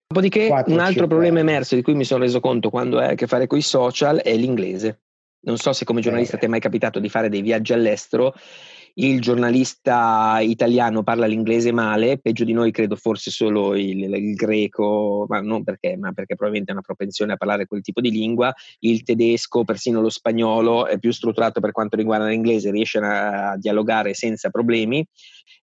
Dopodiché 0.06 0.48
4, 0.48 0.72
un 0.72 0.78
altro 0.78 0.92
5, 0.92 1.08
problema 1.08 1.40
emerso 1.40 1.74
di 1.74 1.82
cui 1.82 1.94
mi 1.94 2.04
sono 2.04 2.22
reso 2.22 2.40
conto 2.40 2.70
quando 2.70 2.98
hai 2.98 3.12
a 3.12 3.14
che 3.14 3.26
fare 3.26 3.46
con 3.46 3.58
i 3.58 3.62
social 3.62 4.18
è 4.18 4.34
l'inglese. 4.34 5.00
Non 5.44 5.56
so 5.56 5.72
se 5.72 5.84
come 5.84 6.00
giornalista 6.00 6.36
eh. 6.36 6.38
ti 6.38 6.46
è 6.46 6.48
mai 6.48 6.60
capitato 6.60 7.00
di 7.00 7.08
fare 7.08 7.28
dei 7.28 7.42
viaggi 7.42 7.72
all'estero 7.72 8.34
il 8.96 9.20
giornalista 9.20 10.38
italiano 10.40 11.02
parla 11.02 11.26
l'inglese 11.26 11.72
male, 11.72 12.18
peggio 12.18 12.44
di 12.44 12.52
noi 12.52 12.70
credo 12.70 12.94
forse 12.94 13.30
solo 13.30 13.74
il, 13.74 14.02
il, 14.02 14.34
greco, 14.34 15.26
ma 15.28 15.40
non 15.40 15.64
perché, 15.64 15.96
ma 15.96 16.12
perché 16.12 16.34
probabilmente 16.34 16.70
ha 16.70 16.74
una 16.74 16.82
propensione 16.82 17.32
a 17.32 17.36
parlare 17.36 17.66
quel 17.66 17.80
tipo 17.82 18.00
di 18.00 18.10
lingua, 18.10 18.54
il 18.80 19.02
tedesco, 19.02 19.64
persino 19.64 20.00
lo 20.00 20.10
spagnolo 20.10 20.86
è 20.86 20.98
più 20.98 21.10
strutturato 21.10 21.60
per 21.60 21.72
quanto 21.72 21.96
riguarda 21.96 22.26
l'inglese, 22.26 22.70
riesce 22.70 22.98
a, 22.98 23.50
a 23.50 23.56
dialogare 23.56 24.14
senza 24.14 24.50
problemi 24.50 25.04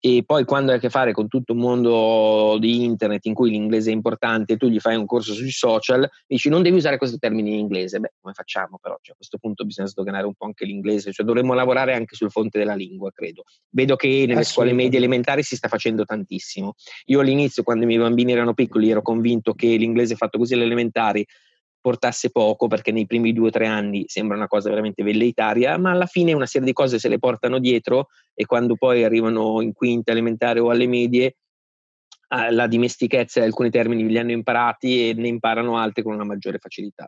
e 0.07 0.21
poi 0.23 0.45
quando 0.45 0.69
hai 0.69 0.77
a 0.77 0.79
che 0.79 0.91
fare 0.91 1.13
con 1.13 1.27
tutto 1.27 1.53
un 1.53 1.57
mondo 1.57 2.57
di 2.59 2.83
internet 2.83 3.25
in 3.25 3.33
cui 3.33 3.49
l'inglese 3.49 3.89
è 3.89 3.93
importante, 3.93 4.55
tu 4.55 4.67
gli 4.67 4.79
fai 4.79 4.95
un 4.95 5.07
corso 5.07 5.33
sui 5.33 5.49
social, 5.49 6.07
dici 6.27 6.47
non 6.47 6.61
devi 6.61 6.77
usare 6.77 6.99
questo 6.99 7.17
termine 7.17 7.49
in 7.49 7.55
inglese, 7.55 7.99
beh 7.99 8.13
come 8.21 8.35
facciamo 8.35 8.77
però? 8.79 8.99
Cioè, 9.01 9.13
a 9.13 9.15
questo 9.15 9.39
punto 9.39 9.65
bisogna 9.65 9.87
sdoganare 9.87 10.27
un 10.27 10.35
po' 10.35 10.45
anche 10.45 10.63
l'inglese, 10.63 11.11
cioè 11.11 11.25
dovremmo 11.25 11.55
lavorare 11.55 11.95
anche 11.95 12.15
sul 12.15 12.29
fonte 12.29 12.59
della 12.59 12.75
lingua, 12.75 13.09
credo. 13.11 13.45
Vedo 13.71 13.95
che 13.95 14.25
nelle 14.27 14.43
scuole 14.43 14.73
medie 14.73 14.99
elementari 14.99 15.41
si 15.41 15.55
sta 15.55 15.67
facendo 15.67 16.05
tantissimo. 16.05 16.75
Io 17.05 17.21
all'inizio, 17.21 17.63
quando 17.63 17.85
i 17.85 17.87
miei 17.87 17.99
bambini 17.99 18.31
erano 18.31 18.53
piccoli, 18.53 18.91
ero 18.91 19.01
convinto 19.01 19.53
che 19.53 19.75
l'inglese 19.75 20.13
fatto 20.13 20.37
così 20.37 20.53
alle 20.53 20.65
elementari 20.65 21.25
portasse 21.85 22.31
poco 22.31 22.65
perché 22.65 22.91
nei 22.91 23.05
primi 23.05 23.31
due 23.31 23.49
o 23.49 23.51
tre 23.51 23.67
anni 23.67 24.05
sembra 24.07 24.35
una 24.35 24.47
cosa 24.47 24.69
veramente 24.69 25.03
velleitaria, 25.03 25.77
ma 25.77 25.91
alla 25.91 26.07
fine 26.07 26.33
una 26.33 26.47
serie 26.47 26.65
di 26.65 26.73
cose 26.73 26.97
se 26.97 27.07
le 27.07 27.19
portano 27.19 27.59
dietro 27.59 28.07
e 28.33 28.47
quando 28.47 28.75
poi 28.75 29.03
arrivano 29.03 29.61
in 29.61 29.71
quinta 29.71 30.11
elementare 30.11 30.59
o 30.59 30.71
alle 30.71 30.87
medie 30.87 31.35
la 32.49 32.65
dimestichezza 32.65 33.39
di 33.39 33.45
alcuni 33.45 33.69
termini 33.69 34.07
li 34.07 34.17
hanno 34.17 34.31
imparati 34.31 35.09
e 35.09 35.13
ne 35.13 35.27
imparano 35.27 35.77
altri 35.77 36.01
con 36.01 36.15
una 36.15 36.23
maggiore 36.23 36.57
facilità. 36.57 37.07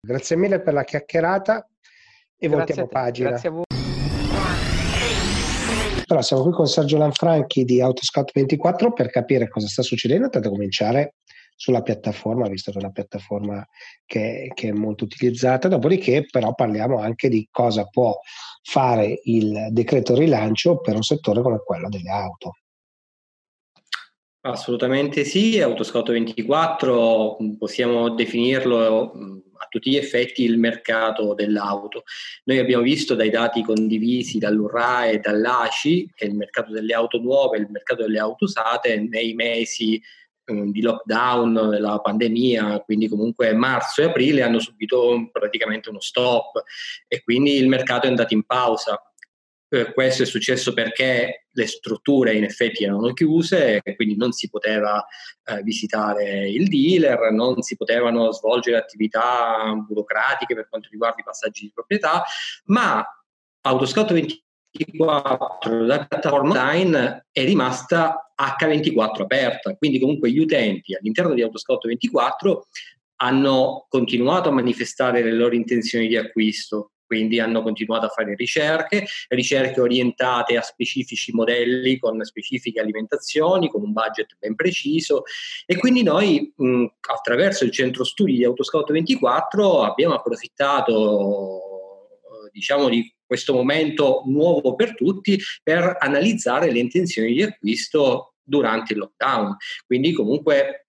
Grazie 0.00 0.36
mille 0.36 0.62
per 0.62 0.72
la 0.72 0.84
chiacchierata 0.84 1.58
e 1.58 2.48
grazie 2.48 2.48
voltiamo 2.48 2.88
pagina. 2.88 3.28
Grazie 3.28 3.48
a 3.50 3.52
voi. 3.52 3.64
Però 6.06 6.22
siamo 6.22 6.44
qui 6.44 6.52
con 6.52 6.66
Sergio 6.66 6.96
Lanfranchi 6.96 7.66
di 7.66 7.82
Autoscout 7.82 8.30
24 8.32 8.94
per 8.94 9.10
capire 9.10 9.48
cosa 9.48 9.66
sta 9.66 9.82
succedendo, 9.82 10.30
tanto 10.30 10.48
cominciare 10.48 11.16
sulla 11.54 11.82
piattaforma, 11.82 12.48
visto 12.48 12.70
che 12.70 12.78
è 12.78 12.82
una 12.82 12.92
piattaforma 12.92 13.66
che, 14.04 14.50
che, 14.54 14.68
è 14.68 14.72
molto 14.72 15.04
utilizzata. 15.04 15.68
Dopodiché, 15.68 16.26
però, 16.30 16.54
parliamo 16.54 16.98
anche 16.98 17.28
di 17.28 17.46
cosa 17.50 17.84
può 17.86 18.18
fare 18.62 19.20
il 19.24 19.68
decreto 19.70 20.14
rilancio 20.14 20.80
per 20.80 20.94
un 20.94 21.02
settore 21.02 21.42
come 21.42 21.62
quello 21.64 21.88
delle 21.88 22.10
auto. 22.10 22.56
Assolutamente 24.46 25.24
sì, 25.24 25.58
Autoscout 25.58 26.10
24 26.10 27.38
possiamo 27.58 28.10
definirlo 28.10 29.12
a 29.56 29.66
tutti 29.70 29.90
gli 29.90 29.96
effetti 29.96 30.44
il 30.44 30.58
mercato 30.58 31.32
dell'auto. 31.32 32.02
Noi 32.44 32.58
abbiamo 32.58 32.82
visto 32.82 33.14
dai 33.14 33.30
dati 33.30 33.62
condivisi 33.62 34.36
dall'URA 34.36 35.06
e 35.06 35.18
dall'ACI 35.18 36.10
che 36.14 36.26
il 36.26 36.34
mercato 36.34 36.72
delle 36.72 36.92
auto 36.92 37.18
nuove 37.18 37.56
il 37.56 37.68
mercato 37.70 38.02
delle 38.02 38.18
auto 38.18 38.44
usate 38.44 39.00
nei 39.00 39.32
mesi 39.32 39.98
di 40.44 40.82
lockdown, 40.82 41.70
della 41.70 41.98
pandemia, 42.00 42.80
quindi 42.80 43.08
comunque 43.08 43.54
marzo 43.54 44.02
e 44.02 44.04
aprile 44.04 44.42
hanno 44.42 44.58
subito 44.58 45.28
praticamente 45.32 45.88
uno 45.88 46.00
stop 46.00 46.62
e 47.08 47.22
quindi 47.22 47.56
il 47.56 47.68
mercato 47.68 48.06
è 48.06 48.10
andato 48.10 48.34
in 48.34 48.44
pausa. 48.44 49.00
Eh, 49.68 49.92
questo 49.92 50.22
è 50.22 50.26
successo 50.26 50.72
perché 50.72 51.46
le 51.50 51.66
strutture 51.66 52.34
in 52.34 52.44
effetti 52.44 52.84
erano 52.84 53.12
chiuse 53.12 53.80
e 53.82 53.96
quindi 53.96 54.16
non 54.16 54.32
si 54.32 54.48
poteva 54.48 55.04
eh, 55.44 55.62
visitare 55.62 56.48
il 56.48 56.68
dealer, 56.68 57.32
non 57.32 57.62
si 57.62 57.74
potevano 57.76 58.30
svolgere 58.32 58.76
attività 58.76 59.74
burocratiche 59.86 60.54
per 60.54 60.68
quanto 60.68 60.88
riguarda 60.90 61.20
i 61.20 61.24
passaggi 61.24 61.62
di 61.62 61.72
proprietà, 61.72 62.22
ma 62.66 63.04
Autoscout 63.62 64.12
20 64.12 64.43
24 64.74 65.84
la 65.84 66.04
piattaforma 66.04 66.50
online 66.50 67.26
è 67.30 67.44
rimasta 67.44 68.32
H24 68.36 69.22
aperta, 69.22 69.74
quindi 69.76 70.00
comunque 70.00 70.30
gli 70.30 70.38
utenti 70.38 70.94
all'interno 70.94 71.32
di 71.34 71.42
Autoscout 71.42 71.86
24 71.86 72.66
hanno 73.16 73.86
continuato 73.88 74.48
a 74.48 74.52
manifestare 74.52 75.22
le 75.22 75.32
loro 75.32 75.54
intenzioni 75.54 76.08
di 76.08 76.16
acquisto, 76.16 76.90
quindi 77.06 77.38
hanno 77.38 77.62
continuato 77.62 78.06
a 78.06 78.08
fare 78.08 78.34
ricerche, 78.34 79.06
ricerche 79.28 79.80
orientate 79.80 80.56
a 80.56 80.62
specifici 80.62 81.32
modelli 81.32 81.98
con 81.98 82.24
specifiche 82.24 82.80
alimentazioni, 82.80 83.70
con 83.70 83.82
un 83.82 83.92
budget 83.92 84.36
ben 84.40 84.56
preciso. 84.56 85.22
E 85.64 85.76
quindi 85.76 86.02
noi 86.02 86.52
mh, 86.56 86.86
attraverso 87.12 87.64
il 87.64 87.70
centro 87.70 88.02
studi 88.02 88.34
di 88.34 88.44
Autoscout 88.44 88.90
24 88.90 89.82
abbiamo 89.82 90.14
approfittato 90.14 91.60
diciamo 92.50 92.88
di 92.88 93.13
questo 93.34 93.52
momento 93.52 94.22
nuovo 94.26 94.76
per 94.76 94.94
tutti 94.94 95.36
per 95.60 95.96
analizzare 95.98 96.70
le 96.70 96.78
intenzioni 96.78 97.32
di 97.32 97.42
acquisto 97.42 98.34
durante 98.40 98.92
il 98.92 99.00
lockdown. 99.00 99.56
Quindi 99.84 100.12
comunque 100.12 100.86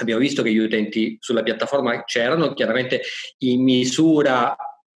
abbiamo 0.00 0.20
visto 0.20 0.42
che 0.42 0.52
gli 0.52 0.58
utenti 0.58 1.16
sulla 1.18 1.42
piattaforma 1.42 2.04
c'erano, 2.04 2.52
chiaramente 2.52 3.00
in 3.38 3.62
misura 3.62 4.54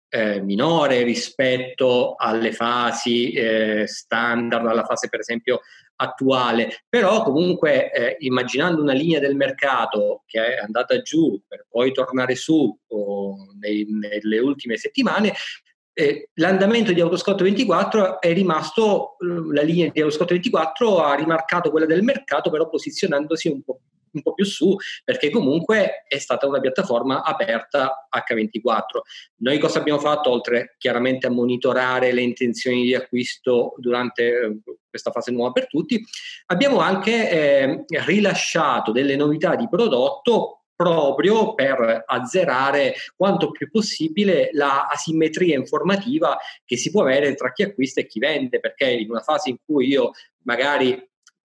eh, 0.08 0.40
minore 0.40 1.04
rispetto 1.04 2.16
alle 2.16 2.52
fasi 2.52 3.30
eh, 3.30 3.86
standard, 3.86 4.66
alla 4.66 4.84
fase 4.84 5.08
per 5.08 5.20
esempio 5.20 5.60
attuale, 5.94 6.82
però 6.88 7.22
comunque 7.22 7.92
eh, 7.92 8.16
immaginando 8.20 8.82
una 8.82 8.94
linea 8.94 9.20
del 9.20 9.36
mercato 9.36 10.24
che 10.26 10.56
è 10.56 10.58
andata 10.58 11.00
giù 11.02 11.40
per 11.46 11.66
poi 11.68 11.92
tornare 11.92 12.34
su 12.34 12.76
nei, 13.60 13.86
nelle 13.88 14.38
ultime 14.38 14.76
settimane, 14.76 15.34
eh, 15.92 16.30
l'andamento 16.34 16.92
di 16.92 17.00
Autoscotto 17.00 17.44
24 17.44 18.20
è 18.20 18.32
rimasto, 18.32 19.16
la 19.52 19.62
linea 19.62 19.90
di 19.90 20.00
Autoscotto 20.00 20.32
24 20.32 20.98
ha 21.02 21.14
rimarcato 21.14 21.70
quella 21.70 21.86
del 21.86 22.02
mercato, 22.02 22.50
però 22.50 22.68
posizionandosi 22.68 23.48
un 23.48 23.62
po' 23.62 23.80
un 24.12 24.22
po' 24.22 24.34
più 24.34 24.44
su, 24.44 24.76
perché 25.04 25.30
comunque 25.30 26.04
è 26.06 26.18
stata 26.18 26.46
una 26.46 26.60
piattaforma 26.60 27.22
aperta 27.22 28.08
H24. 28.10 29.00
Noi 29.36 29.58
cosa 29.58 29.78
abbiamo 29.78 30.00
fatto, 30.00 30.30
oltre 30.30 30.74
chiaramente 30.78 31.26
a 31.26 31.30
monitorare 31.30 32.12
le 32.12 32.22
intenzioni 32.22 32.82
di 32.82 32.94
acquisto 32.94 33.74
durante 33.76 34.22
eh, 34.22 34.58
questa 34.88 35.10
fase 35.10 35.30
nuova 35.30 35.52
per 35.52 35.68
tutti, 35.68 36.02
abbiamo 36.46 36.80
anche 36.80 37.30
eh, 37.30 37.84
rilasciato 38.04 38.90
delle 38.92 39.16
novità 39.16 39.54
di 39.54 39.68
prodotto 39.68 40.59
proprio 40.80 41.52
per 41.52 42.04
azzerare 42.06 42.94
quanto 43.14 43.50
più 43.50 43.70
possibile 43.70 44.48
la 44.52 44.86
asimmetria 44.86 45.54
informativa 45.54 46.38
che 46.64 46.78
si 46.78 46.90
può 46.90 47.02
avere 47.02 47.34
tra 47.34 47.52
chi 47.52 47.64
acquista 47.64 48.00
e 48.00 48.06
chi 48.06 48.18
vende, 48.18 48.60
perché 48.60 48.90
in 48.90 49.10
una 49.10 49.20
fase 49.20 49.50
in 49.50 49.56
cui 49.62 49.88
io 49.88 50.12
magari 50.44 51.06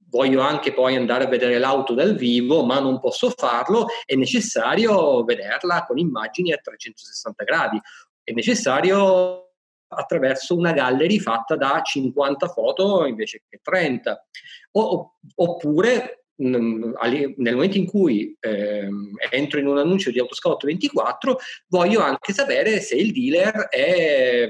voglio 0.09 0.41
anche 0.41 0.73
poi 0.73 0.97
andare 0.97 1.25
a 1.25 1.29
vedere 1.29 1.59
l'auto 1.59 1.93
dal 1.93 2.17
vivo, 2.17 2.65
ma 2.65 2.81
non 2.81 3.01
posso 3.01 3.29
farlo, 3.29 3.89
è 4.07 4.15
necessario 4.15 5.23
vederla 5.25 5.85
con 5.85 5.99
immagini 5.99 6.51
a 6.55 6.57
360 6.57 7.45
gradi. 7.45 7.79
È 8.25 8.33
necessario 8.33 9.51
attraverso 9.89 10.57
una 10.57 10.73
gallery 10.73 11.19
fatta 11.19 11.55
da 11.55 11.83
50 11.83 12.49
foto 12.49 13.05
invece 13.05 13.43
che 13.47 13.61
30. 13.63 14.27
O, 14.73 15.19
oppure 15.35 16.18
nel 16.39 17.55
momento 17.55 17.79
in 17.79 17.87
cui 17.87 18.37
eh, 18.41 18.89
entro 19.31 19.59
in 19.59 19.67
un 19.67 19.79
annuncio 19.79 20.11
di 20.11 20.19
Autoscout 20.19 20.65
24 20.65 21.39
voglio 21.69 22.01
anche 22.01 22.33
sapere 22.33 22.81
se 22.81 22.95
il 22.95 23.13
dealer 23.13 23.69
è 23.69 24.49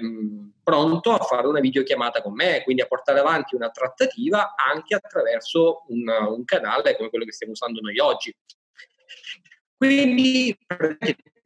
pronto 0.63 1.13
a 1.13 1.19
fare 1.19 1.47
una 1.47 1.61
videochiamata 1.61 2.21
con 2.21 2.35
me, 2.35 2.63
quindi 2.63 2.83
a 2.83 2.87
portare 2.87 3.21
avanti 3.21 3.55
una 3.55 3.71
trattativa 3.71 4.55
anche 4.55 4.95
attraverso 4.95 5.85
un, 5.89 6.05
un 6.29 6.45
canale 6.45 6.95
come 6.95 7.09
quello 7.09 7.25
che 7.25 7.33
stiamo 7.33 7.55
usando 7.55 7.81
noi 7.81 7.99
oggi. 7.99 8.35
Quindi 9.79 10.55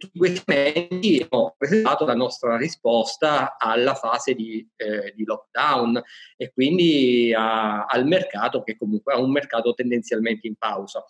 tutti 0.03 0.18
questi 0.18 0.42
elementi 0.46 1.22
abbiamo 1.22 1.55
presentato 1.57 2.05
la 2.05 2.16
nostra 2.16 2.57
risposta 2.57 3.57
alla 3.57 3.94
fase 3.94 4.34
di, 4.34 4.68
eh, 4.76 5.12
di 5.14 5.24
lockdown 5.24 6.03
e 6.36 6.53
quindi 6.53 7.32
a, 7.32 7.84
al 7.84 8.05
mercato 8.07 8.64
che 8.64 8.76
comunque 8.76 9.14
è 9.14 9.16
un 9.16 9.30
mercato 9.30 9.74
tendenzialmente 9.74 10.48
in 10.48 10.57
pausa. 10.57 11.05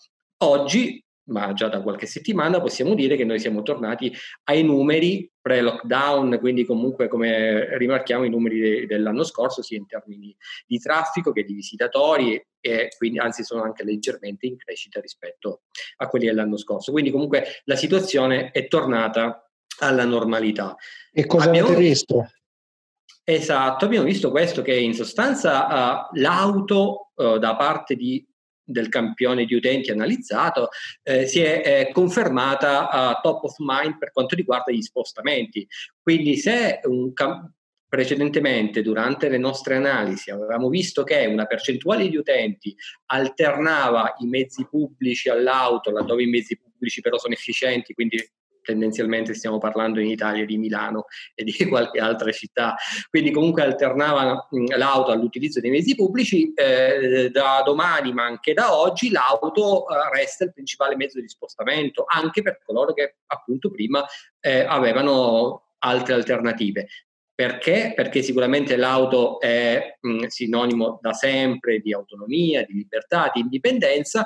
Oggi 0.45 1.03
ma 1.25 1.53
già 1.53 1.69
da 1.69 1.83
qualche 1.83 2.07
settimana 2.07 2.61
possiamo 2.61 2.95
dire 2.95 3.17
che 3.17 3.25
noi 3.25 3.39
siamo 3.39 3.63
tornati 3.63 4.13
ai 4.45 4.65
numeri 4.65 5.31
pre-lockdown, 5.41 6.39
quindi 6.41 6.65
comunque 6.65 7.09
come 7.09 7.77
rimarchiamo 7.77 8.25
i 8.25 8.31
numeri 8.31 8.61
de- 8.61 8.87
dell'anno 8.87 9.25
scorso 9.25 9.63
sia 9.63 9.77
in 9.77 9.87
termini 9.87 10.35
di 10.67 10.79
traffico 10.79 11.33
che 11.33 11.45
di 11.45 11.55
visitatori 11.55 12.45
e 12.61 12.89
quindi 12.97 13.19
anzi 13.19 13.45
sono 13.45 13.63
anche 13.63 13.85
leggermente 13.85 14.47
in 14.47 14.57
crescita 14.57 15.01
rispetto 15.01 15.63
a 15.97 16.09
quelli 16.09 16.27
dell'anno 16.27 16.57
scorso. 16.57 16.93
Quindi 16.93 17.11
comunque 17.11 17.45
la 17.65 17.77
situazione 17.77 18.51
è 18.51 18.69
tornata 18.69 19.49
alla 19.81 20.05
normalità. 20.05 20.77
E 21.13 21.27
cosa 21.27 21.49
abbiamo 21.49 21.69
avete 21.69 21.83
visto? 21.83 22.31
Esatto, 23.25 23.85
abbiamo 23.85 24.05
visto 24.05 24.31
questo 24.31 24.63
che 24.63 24.75
in 24.75 24.95
sostanza 24.95 25.67
uh, 26.11 26.19
l'auto 26.19 27.13
uh, 27.15 27.39
da 27.39 27.55
parte 27.55 27.95
di 27.95 28.25
del 28.65 28.89
campione 28.89 29.45
di 29.45 29.55
utenti 29.55 29.91
analizzato 29.91 30.69
eh, 31.03 31.27
si 31.27 31.41
è 31.41 31.63
eh, 31.65 31.93
confermata 31.93 32.89
a 32.89 33.21
top 33.21 33.45
of 33.45 33.55
mind 33.59 33.99
per 33.99 34.13
quanto 34.13 34.35
riguarda 34.35 34.73
gli 34.73 34.83
spostamenti. 34.83 35.67
Quindi 36.01 36.37
se 36.37 36.81
cam- 37.15 37.53
precedentemente 37.93 38.81
durante 38.81 39.29
le 39.29 39.37
nostre 39.37 39.77
analisi 39.77 40.31
avevamo 40.31 40.71
visto 40.71 41.05
che 41.05 41.27
una 41.27 41.45
percentuale 41.45 42.09
di 42.09 42.17
utenti 42.17 42.75
alternava 43.11 44.15
i 44.21 44.27
mezzi 44.27 44.67
pubblici 44.67 45.29
all'auto, 45.29 45.91
laddove 45.91 46.23
i 46.23 46.27
mezzi 46.27 46.59
pubblici 46.59 47.03
però 47.03 47.19
sono 47.19 47.35
efficienti, 47.35 47.93
quindi 47.93 48.17
tendenzialmente 48.63 49.35
stiamo 49.35 49.59
parlando 49.59 50.01
in 50.01 50.09
Italia 50.09 50.45
di 50.45 50.57
Milano 50.57 51.07
e 51.35 51.45
di 51.45 51.53
qualche 51.69 52.01
altra 52.01 52.31
città, 52.31 52.77
quindi 53.11 53.31
comunque 53.31 53.63
alternavano 53.63 54.49
l'auto 54.77 55.11
all'utilizzo 55.11 55.61
dei 55.61 55.71
mezzi 55.71 55.95
pubblici, 55.95 56.53
eh, 56.55 57.31
da 57.31 57.63
domani 57.65 58.13
ma 58.13 58.25
anche 58.25 58.53
da 58.53 58.77
oggi 58.77 59.11
l'auto 59.11 59.89
eh, 59.89 59.95
resta 60.13 60.45
il 60.45 60.53
principale 60.53 60.97
mezzo 60.97 61.21
di 61.21 61.29
spostamento, 61.29 62.05
anche 62.07 62.43
per 62.43 62.61
coloro 62.65 62.93
che 62.93 63.17
appunto 63.27 63.71
prima 63.71 64.05
eh, 64.41 64.61
avevano 64.61 65.71
altre 65.79 66.15
alternative. 66.15 66.87
Perché? 67.43 67.93
Perché 67.97 68.23
sicuramente 68.23 68.77
l'auto 68.77 69.41
è 69.41 69.97
mh, 69.99 70.27
sinonimo 70.27 71.01
da 71.03 71.13
sempre 71.13 71.81
di 71.81 71.93
autonomia, 71.93 72.65
di 72.65 72.75
libertà, 72.75 73.33
di 73.35 73.41
indipendenza, 73.41 74.25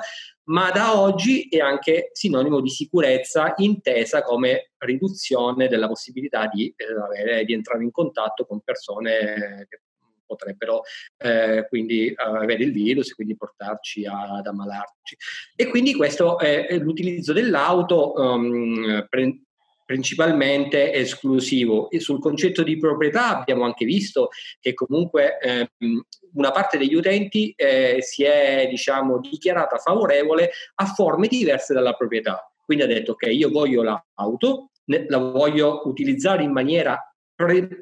ma 0.49 0.69
da 0.69 1.01
oggi 1.01 1.47
è 1.49 1.57
anche 1.57 2.11
sinonimo 2.13 2.61
di 2.61 2.69
sicurezza 2.69 3.55
intesa 3.57 4.21
come 4.21 4.73
riduzione 4.77 5.67
della 5.67 5.87
possibilità 5.87 6.45
di, 6.45 6.71
eh, 6.75 6.85
avere, 6.93 7.43
di 7.43 7.53
entrare 7.53 7.81
in 7.81 7.89
contatto 7.89 8.45
con 8.45 8.61
persone 8.61 9.65
che 9.67 9.81
potrebbero 10.23 10.83
eh, 11.17 11.65
quindi 11.69 12.13
avere 12.17 12.65
il 12.65 12.71
virus 12.71 13.09
e 13.09 13.15
quindi 13.15 13.35
portarci 13.35 14.05
ad 14.05 14.45
ammalarci. 14.45 15.17
E 15.55 15.67
quindi 15.69 15.95
questo 15.95 16.37
è 16.37 16.77
l'utilizzo 16.77 17.33
dell'auto 17.33 18.13
um, 18.13 19.07
pre- 19.09 19.41
principalmente 19.87 20.91
esclusivo. 20.91 21.89
E 21.89 22.01
sul 22.01 22.19
concetto 22.19 22.61
di 22.61 22.77
proprietà 22.77 23.39
abbiamo 23.39 23.63
anche 23.63 23.85
visto 23.85 24.29
che 24.59 24.73
comunque 24.73 25.39
ehm, 25.39 26.03
una 26.33 26.51
parte 26.51 26.77
degli 26.77 26.93
utenti 26.93 27.53
eh, 27.55 27.99
si 28.01 28.23
è 28.23 28.67
diciamo, 28.69 29.19
dichiarata 29.19 29.77
favorevole 29.77 30.51
a 30.75 30.85
forme 30.85 31.27
diverse 31.27 31.73
dalla 31.73 31.93
proprietà. 31.93 32.51
Quindi 32.63 32.83
ha 32.83 32.87
detto 32.87 33.15
che 33.15 33.29
io 33.31 33.49
voglio 33.49 33.81
l'auto, 33.81 34.71
la 34.85 35.17
voglio 35.17 35.83
utilizzare 35.85 36.43
in 36.43 36.51
maniera 36.51 37.01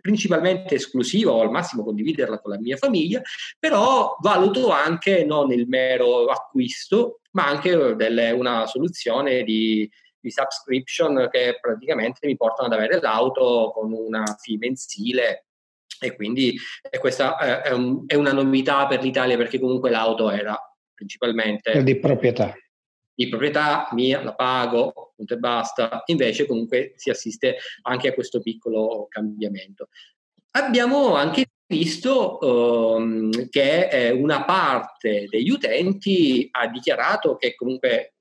principalmente 0.02 0.76
esclusiva 0.76 1.32
o 1.32 1.42
al 1.42 1.50
massimo 1.50 1.84
condividerla 1.84 2.40
con 2.40 2.52
la 2.52 2.60
mia 2.60 2.76
famiglia, 2.76 3.22
però 3.58 4.16
valuto 4.20 4.70
anche 4.70 5.24
non 5.24 5.52
il 5.52 5.66
mero 5.68 6.26
acquisto, 6.26 7.22
ma 7.32 7.48
anche 7.48 7.96
delle, 7.96 8.32
una 8.32 8.68
soluzione 8.68 9.44
di, 9.44 9.90
di 10.26 10.32
subscription 10.32 11.30
che 11.32 11.60
praticamente 11.62 12.26
mi 12.26 12.36
portano 12.36 12.68
ad 12.68 12.74
avere 12.74 13.00
l'auto 13.00 13.72
con 13.74 13.94
una 13.94 14.24
fee 14.40 14.58
mensile 14.58 15.46
e 16.00 16.16
quindi 16.16 16.58
e 16.90 16.98
questa 16.98 17.38
è, 17.38 17.72
un, 17.72 18.04
è, 18.08 18.16
una 18.16 18.34
novità 18.34 18.88
per 18.88 19.04
l'Italia 19.04 19.38
perché 19.38 19.60
comunque 19.60 19.92
l'auto 19.92 20.32
era 20.32 20.60
principalmente 20.94 21.84
di 21.84 22.00
proprietà. 22.00 22.56
Di 23.14 23.30
proprietà 23.30 23.88
mia, 23.92 24.22
la 24.22 24.34
pago, 24.34 25.14
punto 25.16 25.36
e 25.36 25.38
basta. 25.38 26.04
Invece 26.08 26.46
comunque 26.46 26.94
si 26.96 27.10
assiste 27.10 27.58
anche 27.84 28.10
a 28.10 28.14
questo 28.14 28.42
piccolo 28.42 29.06
cambiamento. 29.08 29.88
Abbiamo 30.52 31.16
anche 31.16 31.46
visto 31.68 32.40
um, 32.42 33.30
che 33.50 33.88
eh, 33.88 34.12
una 34.12 34.44
parte 34.44 35.28
degli 35.30 35.50
utenti 35.50 36.48
ha 36.52 36.68
dichiarato 36.68 37.38
che 37.38 37.56
comunque 37.56 38.16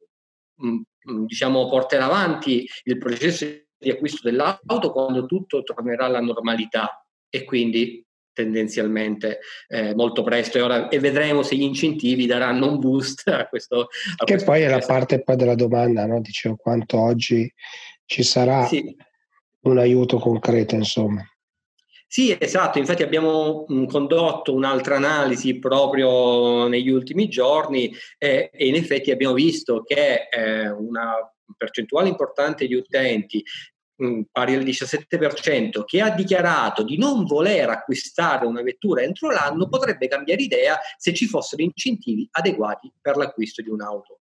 mh, 0.54 0.80
diciamo, 1.26 1.68
porterà 1.68 2.06
avanti 2.06 2.68
il 2.84 2.98
processo 2.98 3.46
di 3.78 3.90
acquisto 3.90 4.20
dell'auto 4.22 4.92
quando 4.92 5.26
tutto 5.26 5.62
tornerà 5.62 6.06
alla 6.06 6.20
normalità 6.20 7.04
e 7.28 7.44
quindi 7.44 8.04
tendenzialmente 8.32 9.38
eh, 9.68 9.94
molto 9.94 10.22
presto 10.22 10.58
e, 10.58 10.60
ora, 10.60 10.88
e 10.88 10.98
vedremo 10.98 11.42
se 11.42 11.56
gli 11.56 11.62
incentivi 11.62 12.26
daranno 12.26 12.68
un 12.68 12.78
boost 12.78 13.28
a 13.28 13.46
questo. 13.46 13.88
A 14.16 14.24
che 14.24 14.32
questo 14.32 14.50
poi 14.50 14.62
è 14.62 14.68
la 14.68 14.80
parte 14.80 15.22
poi 15.22 15.36
della 15.36 15.54
domanda, 15.54 16.04
no? 16.06 16.20
dicevo 16.20 16.56
quanto 16.56 16.98
oggi 16.98 17.50
ci 18.04 18.22
sarà 18.22 18.66
sì. 18.66 18.94
un 19.62 19.78
aiuto 19.78 20.18
concreto, 20.18 20.74
insomma. 20.74 21.24
Sì, 22.06 22.36
esatto, 22.38 22.78
infatti 22.78 23.02
abbiamo 23.02 23.64
condotto 23.88 24.54
un'altra 24.54 24.96
analisi 24.96 25.58
proprio 25.58 26.68
negli 26.68 26.88
ultimi 26.88 27.28
giorni 27.28 27.92
e, 28.18 28.50
e 28.52 28.66
in 28.68 28.76
effetti 28.76 29.10
abbiamo 29.10 29.34
visto 29.34 29.82
che 29.82 30.28
eh, 30.30 30.70
una 30.70 31.14
percentuale 31.56 32.08
importante 32.08 32.66
di 32.66 32.74
utenti 32.74 33.42
pari 34.30 34.54
al 34.54 34.64
17%, 34.64 35.84
che 35.84 36.00
ha 36.00 36.10
dichiarato 36.10 36.82
di 36.82 36.98
non 36.98 37.24
voler 37.24 37.68
acquistare 37.68 38.46
una 38.46 38.62
vettura 38.62 39.02
entro 39.02 39.30
l'anno, 39.30 39.68
potrebbe 39.68 40.08
cambiare 40.08 40.42
idea 40.42 40.78
se 40.96 41.14
ci 41.14 41.26
fossero 41.26 41.62
incentivi 41.62 42.28
adeguati 42.32 42.92
per 43.00 43.16
l'acquisto 43.16 43.62
di 43.62 43.68
un'auto. 43.68 44.20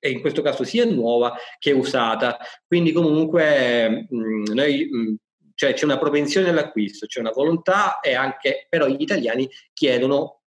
E 0.00 0.10
in 0.10 0.20
questo 0.20 0.42
caso 0.42 0.64
sia 0.64 0.84
nuova 0.84 1.34
che 1.58 1.72
usata. 1.72 2.38
Quindi 2.66 2.92
comunque 2.92 4.06
mh, 4.10 4.52
noi, 4.52 4.88
mh, 4.90 5.14
cioè, 5.54 5.72
c'è 5.74 5.84
una 5.84 5.98
propensione 5.98 6.48
all'acquisto, 6.48 7.06
c'è 7.06 7.20
una 7.20 7.30
volontà 7.30 8.00
e 8.00 8.14
anche 8.14 8.66
però 8.68 8.86
gli 8.86 9.00
italiani 9.00 9.48
chiedono 9.72 10.42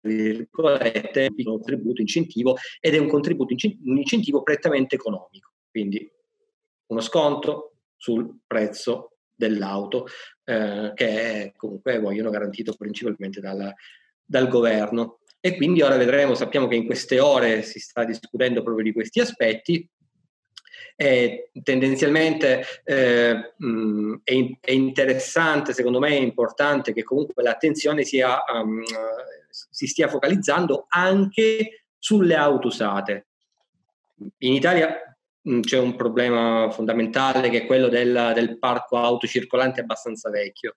virgolette, 0.00 1.32
un 1.36 1.44
contributo 1.44 2.00
incentivo 2.00 2.56
ed 2.80 2.94
è 2.94 2.98
un 2.98 3.08
contributo 3.08 3.54
un 3.84 3.96
incentivo 3.96 4.42
prettamente 4.42 4.96
economico. 4.96 5.52
Quindi 5.70 6.10
uno 6.86 7.00
sconto 7.00 7.74
sul 7.96 8.40
prezzo 8.46 9.18
dell'auto 9.34 10.06
eh, 10.44 10.92
che 10.94 11.52
comunque 11.56 11.98
vogliono 12.00 12.30
garantito 12.30 12.74
principalmente 12.74 13.40
dal, 13.40 13.72
dal 14.24 14.48
governo. 14.48 15.20
E 15.40 15.56
quindi 15.56 15.82
ora 15.82 15.96
vedremo, 15.96 16.34
sappiamo 16.34 16.66
che 16.66 16.74
in 16.74 16.86
queste 16.86 17.20
ore 17.20 17.62
si 17.62 17.78
sta 17.78 18.04
discutendo 18.04 18.62
proprio 18.62 18.84
di 18.84 18.92
questi 18.92 19.20
aspetti. 19.20 19.88
E 20.96 21.50
tendenzialmente 21.62 22.64
eh, 22.84 23.54
mh, 23.56 24.14
è, 24.24 24.70
interessante, 24.72 25.72
secondo 25.72 25.98
me 25.98 26.08
è 26.08 26.20
importante 26.20 26.92
che 26.92 27.02
comunque 27.02 27.42
l'attenzione 27.42 28.04
sia, 28.04 28.42
um, 28.52 28.82
si 29.50 29.86
stia 29.86 30.08
focalizzando 30.08 30.86
anche 30.88 31.84
sulle 31.98 32.34
auto 32.34 32.68
usate. 32.68 33.26
In 34.38 34.52
Italia 34.54 35.08
Mm, 35.48 35.60
c'è 35.60 35.78
un 35.78 35.96
problema 35.96 36.68
fondamentale 36.70 37.48
che 37.48 37.62
è 37.62 37.66
quello 37.66 37.88
del, 37.88 38.32
del 38.34 38.58
parco 38.58 38.98
auto 38.98 39.26
circolante 39.26 39.80
abbastanza 39.80 40.30
vecchio. 40.30 40.76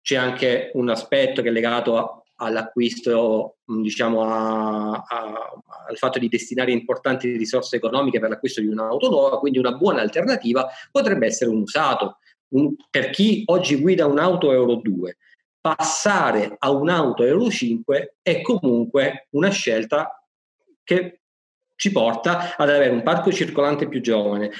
C'è 0.00 0.16
anche 0.16 0.70
un 0.74 0.88
aspetto 0.88 1.42
che 1.42 1.48
è 1.48 1.52
legato 1.52 1.96
a, 1.96 2.22
all'acquisto, 2.42 3.58
mm, 3.70 3.82
diciamo, 3.82 4.22
a, 4.22 4.92
a, 4.92 5.62
al 5.88 5.96
fatto 5.96 6.18
di 6.18 6.28
destinare 6.28 6.72
importanti 6.72 7.36
risorse 7.36 7.76
economiche 7.76 8.20
per 8.20 8.30
l'acquisto 8.30 8.60
di 8.60 8.66
un'auto 8.66 9.08
nuova, 9.08 9.38
quindi 9.38 9.58
una 9.58 9.72
buona 9.72 10.00
alternativa 10.00 10.68
potrebbe 10.90 11.26
essere 11.26 11.50
un 11.50 11.62
usato. 11.62 12.18
Un, 12.48 12.74
per 12.90 13.10
chi 13.10 13.42
oggi 13.46 13.80
guida 13.80 14.06
un'auto 14.06 14.52
Euro 14.52 14.76
2, 14.76 15.16
passare 15.60 16.56
a 16.58 16.70
un'auto 16.70 17.22
Euro 17.22 17.48
5 17.48 18.16
è 18.20 18.42
comunque 18.42 19.28
una 19.30 19.50
scelta 19.50 20.22
che 20.82 21.20
ci 21.76 21.92
porta 21.92 22.56
ad 22.56 22.68
avere 22.68 22.90
un 22.90 23.02
parco 23.02 23.32
circolante 23.32 23.88
più 23.88 24.00
giovane, 24.00 24.50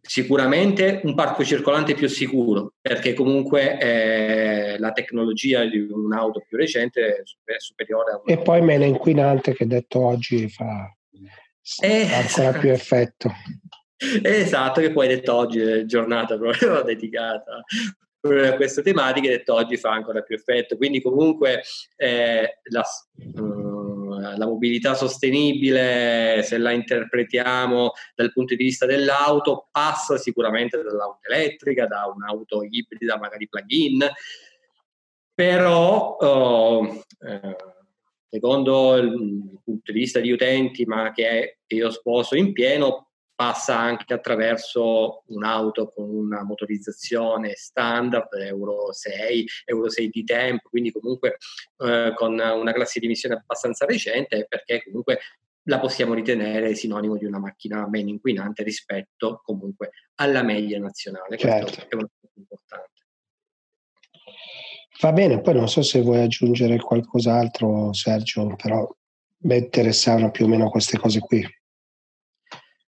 sicuramente 0.00 1.00
un 1.04 1.14
parco 1.14 1.44
circolante 1.44 1.94
più 1.94 2.08
sicuro, 2.08 2.74
perché 2.80 3.14
comunque 3.14 3.78
eh, 3.78 4.78
la 4.78 4.92
tecnologia 4.92 5.64
di 5.64 5.78
un'auto 5.78 6.44
più 6.48 6.56
recente 6.56 7.22
è 7.44 7.54
superiore 7.58 8.12
a 8.12 8.20
E 8.24 8.38
poi 8.38 8.62
meno 8.62 8.84
inquinante 8.84 9.54
che 9.54 9.66
detto 9.66 10.00
oggi 10.00 10.48
fa, 10.48 10.92
eh, 11.80 12.08
ancora 12.12 12.58
più 12.58 12.70
effetto. 12.70 13.30
Esatto, 14.22 14.80
che 14.80 14.92
poi 14.92 15.08
detto 15.08 15.34
oggi 15.34 15.60
è 15.60 15.84
giornata 15.84 16.38
proprio 16.38 16.80
dedicata 16.84 17.62
a 18.22 18.56
queste 18.56 18.80
tematiche, 18.80 19.28
detto 19.28 19.52
oggi 19.52 19.76
fa 19.76 19.90
ancora 19.90 20.22
più 20.22 20.36
effetto. 20.36 20.78
Quindi 20.78 21.02
comunque 21.02 21.62
eh, 21.96 22.60
la, 22.70 22.82
um, 23.34 23.99
la 24.20 24.46
mobilità 24.46 24.94
sostenibile, 24.94 26.42
se 26.42 26.58
la 26.58 26.72
interpretiamo 26.72 27.92
dal 28.14 28.32
punto 28.32 28.54
di 28.54 28.64
vista 28.64 28.86
dell'auto, 28.86 29.68
passa 29.70 30.16
sicuramente 30.16 30.82
dall'auto 30.82 31.20
elettrica, 31.28 31.86
da 31.86 32.06
un'auto 32.14 32.62
ibrida, 32.62 33.18
magari 33.18 33.48
plug-in, 33.48 34.06
però 35.34 36.16
oh, 36.16 37.04
eh, 37.20 37.56
secondo 38.28 38.96
il 38.96 39.60
punto 39.64 39.92
di 39.92 39.98
vista 39.98 40.20
di 40.20 40.30
utenti, 40.30 40.84
ma 40.84 41.12
che 41.12 41.58
io 41.66 41.90
sposo 41.90 42.36
in 42.36 42.52
pieno, 42.52 43.09
passa 43.40 43.78
anche 43.78 44.12
attraverso 44.12 45.22
un'auto 45.28 45.90
con 45.94 46.10
una 46.10 46.44
motorizzazione 46.44 47.54
standard 47.54 48.30
Euro 48.34 48.92
6, 48.92 49.46
Euro 49.64 49.88
6 49.88 50.10
di 50.10 50.24
tempo, 50.24 50.68
quindi 50.68 50.92
comunque 50.92 51.38
eh, 51.78 52.12
con 52.14 52.32
una 52.34 52.72
classe 52.74 53.00
di 53.00 53.06
emissione 53.06 53.36
abbastanza 53.36 53.86
recente 53.86 54.44
perché 54.46 54.82
comunque 54.84 55.20
la 55.68 55.80
possiamo 55.80 56.12
ritenere 56.12 56.74
sinonimo 56.74 57.16
di 57.16 57.24
una 57.24 57.38
macchina 57.38 57.88
meno 57.88 58.10
inquinante 58.10 58.62
rispetto 58.62 59.40
comunque 59.42 59.92
alla 60.16 60.42
media 60.42 60.78
nazionale. 60.78 61.38
Certo. 61.38 61.64
Questo 61.64 61.86
è 61.88 61.94
un 61.94 62.06
importante. 62.34 63.00
Va 65.00 65.12
bene, 65.12 65.40
poi 65.40 65.54
non 65.54 65.66
so 65.66 65.80
se 65.80 66.02
vuoi 66.02 66.20
aggiungere 66.20 66.76
qualcos'altro 66.76 67.94
Sergio, 67.94 68.54
però 68.54 68.86
mi 69.44 69.56
interessavano 69.56 70.30
più 70.30 70.44
o 70.44 70.48
meno 70.48 70.68
queste 70.68 70.98
cose 70.98 71.20
qui. 71.20 71.42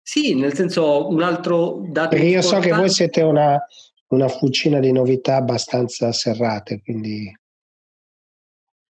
Sì, 0.08 0.36
nel 0.36 0.54
senso 0.54 1.10
un 1.10 1.22
altro 1.22 1.82
dato... 1.90 2.16
Perché 2.16 2.28
io 2.28 2.42
so 2.42 2.60
che 2.60 2.72
voi 2.72 2.90
siete 2.90 3.22
una, 3.22 3.62
una 4.12 4.30
fucina 4.30 4.80
di 4.80 4.94
novità 4.94 5.36
abbastanza 5.36 6.14
serrate, 6.14 6.82
quindi... 6.82 7.30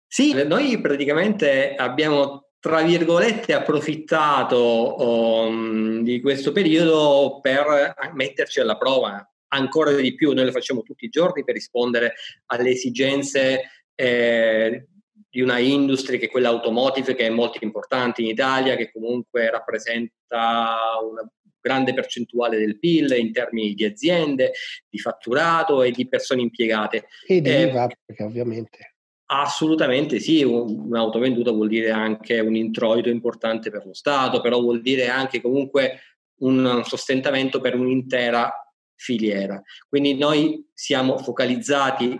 Sì, 0.07 0.31
noi 0.45 0.79
praticamente 0.79 1.75
abbiamo 1.75 2.51
tra 2.59 2.81
virgolette 2.81 3.53
approfittato 3.53 4.95
um, 5.01 6.01
di 6.01 6.21
questo 6.21 6.53
periodo 6.53 7.39
per 7.41 7.93
metterci 8.13 8.61
alla 8.61 8.77
prova 8.77 9.29
ancora 9.49 9.91
di 9.91 10.15
più, 10.15 10.31
noi 10.31 10.45
lo 10.45 10.51
facciamo 10.51 10.81
tutti 10.81 11.03
i 11.03 11.09
giorni 11.09 11.43
per 11.43 11.55
rispondere 11.55 12.13
alle 12.45 12.69
esigenze 12.69 13.63
eh, 13.95 14.87
di 15.29 15.41
una 15.41 15.59
industria 15.59 16.17
che 16.17 16.27
è 16.27 16.31
quella 16.31 16.47
automotive 16.47 17.15
che 17.15 17.25
è 17.25 17.29
molto 17.29 17.57
importante 17.63 18.21
in 18.21 18.29
Italia, 18.29 18.77
che 18.77 18.93
comunque 18.93 19.49
rappresenta 19.49 20.13
una 20.37 21.29
grande 21.61 21.93
percentuale 21.93 22.57
del 22.57 22.79
PIL 22.79 23.15
in 23.17 23.31
termini 23.31 23.73
di 23.73 23.85
aziende, 23.85 24.51
di 24.89 24.97
fatturato 24.97 25.83
e 25.83 25.91
di 25.91 26.07
persone 26.07 26.41
impiegate. 26.41 27.07
E 27.27 27.39
di 27.39 27.49
eh, 27.49 27.67
IVA, 27.67 27.87
perché 28.05 28.23
ovviamente. 28.23 28.95
Assolutamente 29.27 30.19
sì, 30.19 30.43
un'auto 30.43 31.19
venduta 31.19 31.51
vuol 31.51 31.69
dire 31.69 31.91
anche 31.91 32.39
un 32.39 32.55
introito 32.55 33.07
importante 33.07 33.69
per 33.69 33.85
lo 33.85 33.93
Stato, 33.93 34.41
però 34.41 34.59
vuol 34.59 34.81
dire 34.81 35.07
anche 35.07 35.39
comunque 35.39 35.99
un 36.41 36.81
sostentamento 36.83 37.61
per 37.61 37.75
un'intera 37.75 38.51
filiera. 38.95 39.61
Quindi 39.87 40.15
noi 40.15 40.69
siamo 40.73 41.17
focalizzati 41.17 42.19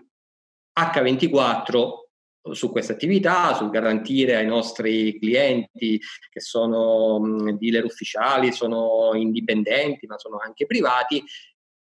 H24 0.79 2.00
su 2.53 2.71
questa 2.71 2.93
attività, 2.93 3.53
sul 3.53 3.69
garantire 3.69 4.35
ai 4.35 4.47
nostri 4.47 5.19
clienti 5.19 5.99
che 6.29 6.39
sono 6.39 7.55
dealer 7.57 7.85
ufficiali, 7.85 8.51
sono 8.51 9.11
indipendenti, 9.13 10.07
ma 10.07 10.17
sono 10.17 10.37
anche 10.37 10.65
privati, 10.65 11.23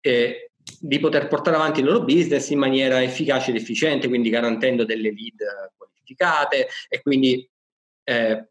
eh, 0.01 0.51
di 0.79 0.99
poter 0.99 1.27
portare 1.27 1.55
avanti 1.55 1.79
il 1.79 1.87
loro 1.87 2.03
business 2.03 2.49
in 2.49 2.59
maniera 2.59 3.01
efficace 3.01 3.49
ed 3.49 3.57
efficiente, 3.57 4.07
quindi 4.07 4.29
garantendo 4.29 4.85
delle 4.85 5.11
lead 5.11 5.73
qualificate 5.75 6.67
e 6.87 7.01
quindi 7.01 7.49
eh, 8.03 8.47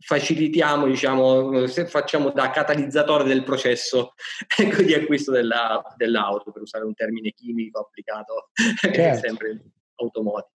facilitiamo, 0.00 0.86
diciamo, 0.86 1.66
facciamo 1.68 2.30
da 2.30 2.50
catalizzatore 2.50 3.24
del 3.24 3.44
processo 3.44 4.14
ecco, 4.58 4.82
di 4.82 4.94
acquisto 4.94 5.30
della, 5.30 5.82
dell'auto, 5.96 6.50
per 6.50 6.62
usare 6.62 6.84
un 6.84 6.94
termine 6.94 7.30
chimico 7.30 7.80
applicato 7.80 8.50
certo. 8.80 9.26
sempre 9.26 9.62
automotive. 9.96 10.50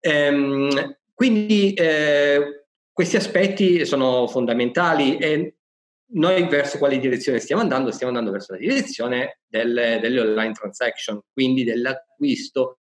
Ehm, 0.00 0.96
quindi 1.14 1.72
eh, 1.74 2.66
questi 2.92 3.16
aspetti 3.16 3.84
sono 3.84 4.26
fondamentali 4.26 5.16
e 5.16 5.56
noi 6.14 6.46
verso 6.48 6.78
quale 6.78 6.98
direzione 6.98 7.38
stiamo 7.38 7.62
andando? 7.62 7.90
Stiamo 7.90 8.12
andando 8.12 8.30
verso 8.30 8.52
la 8.52 8.58
direzione 8.58 9.40
delle, 9.46 9.98
delle 10.00 10.20
online 10.20 10.52
transaction, 10.52 11.20
quindi 11.32 11.64
dell'acquisto 11.64 12.78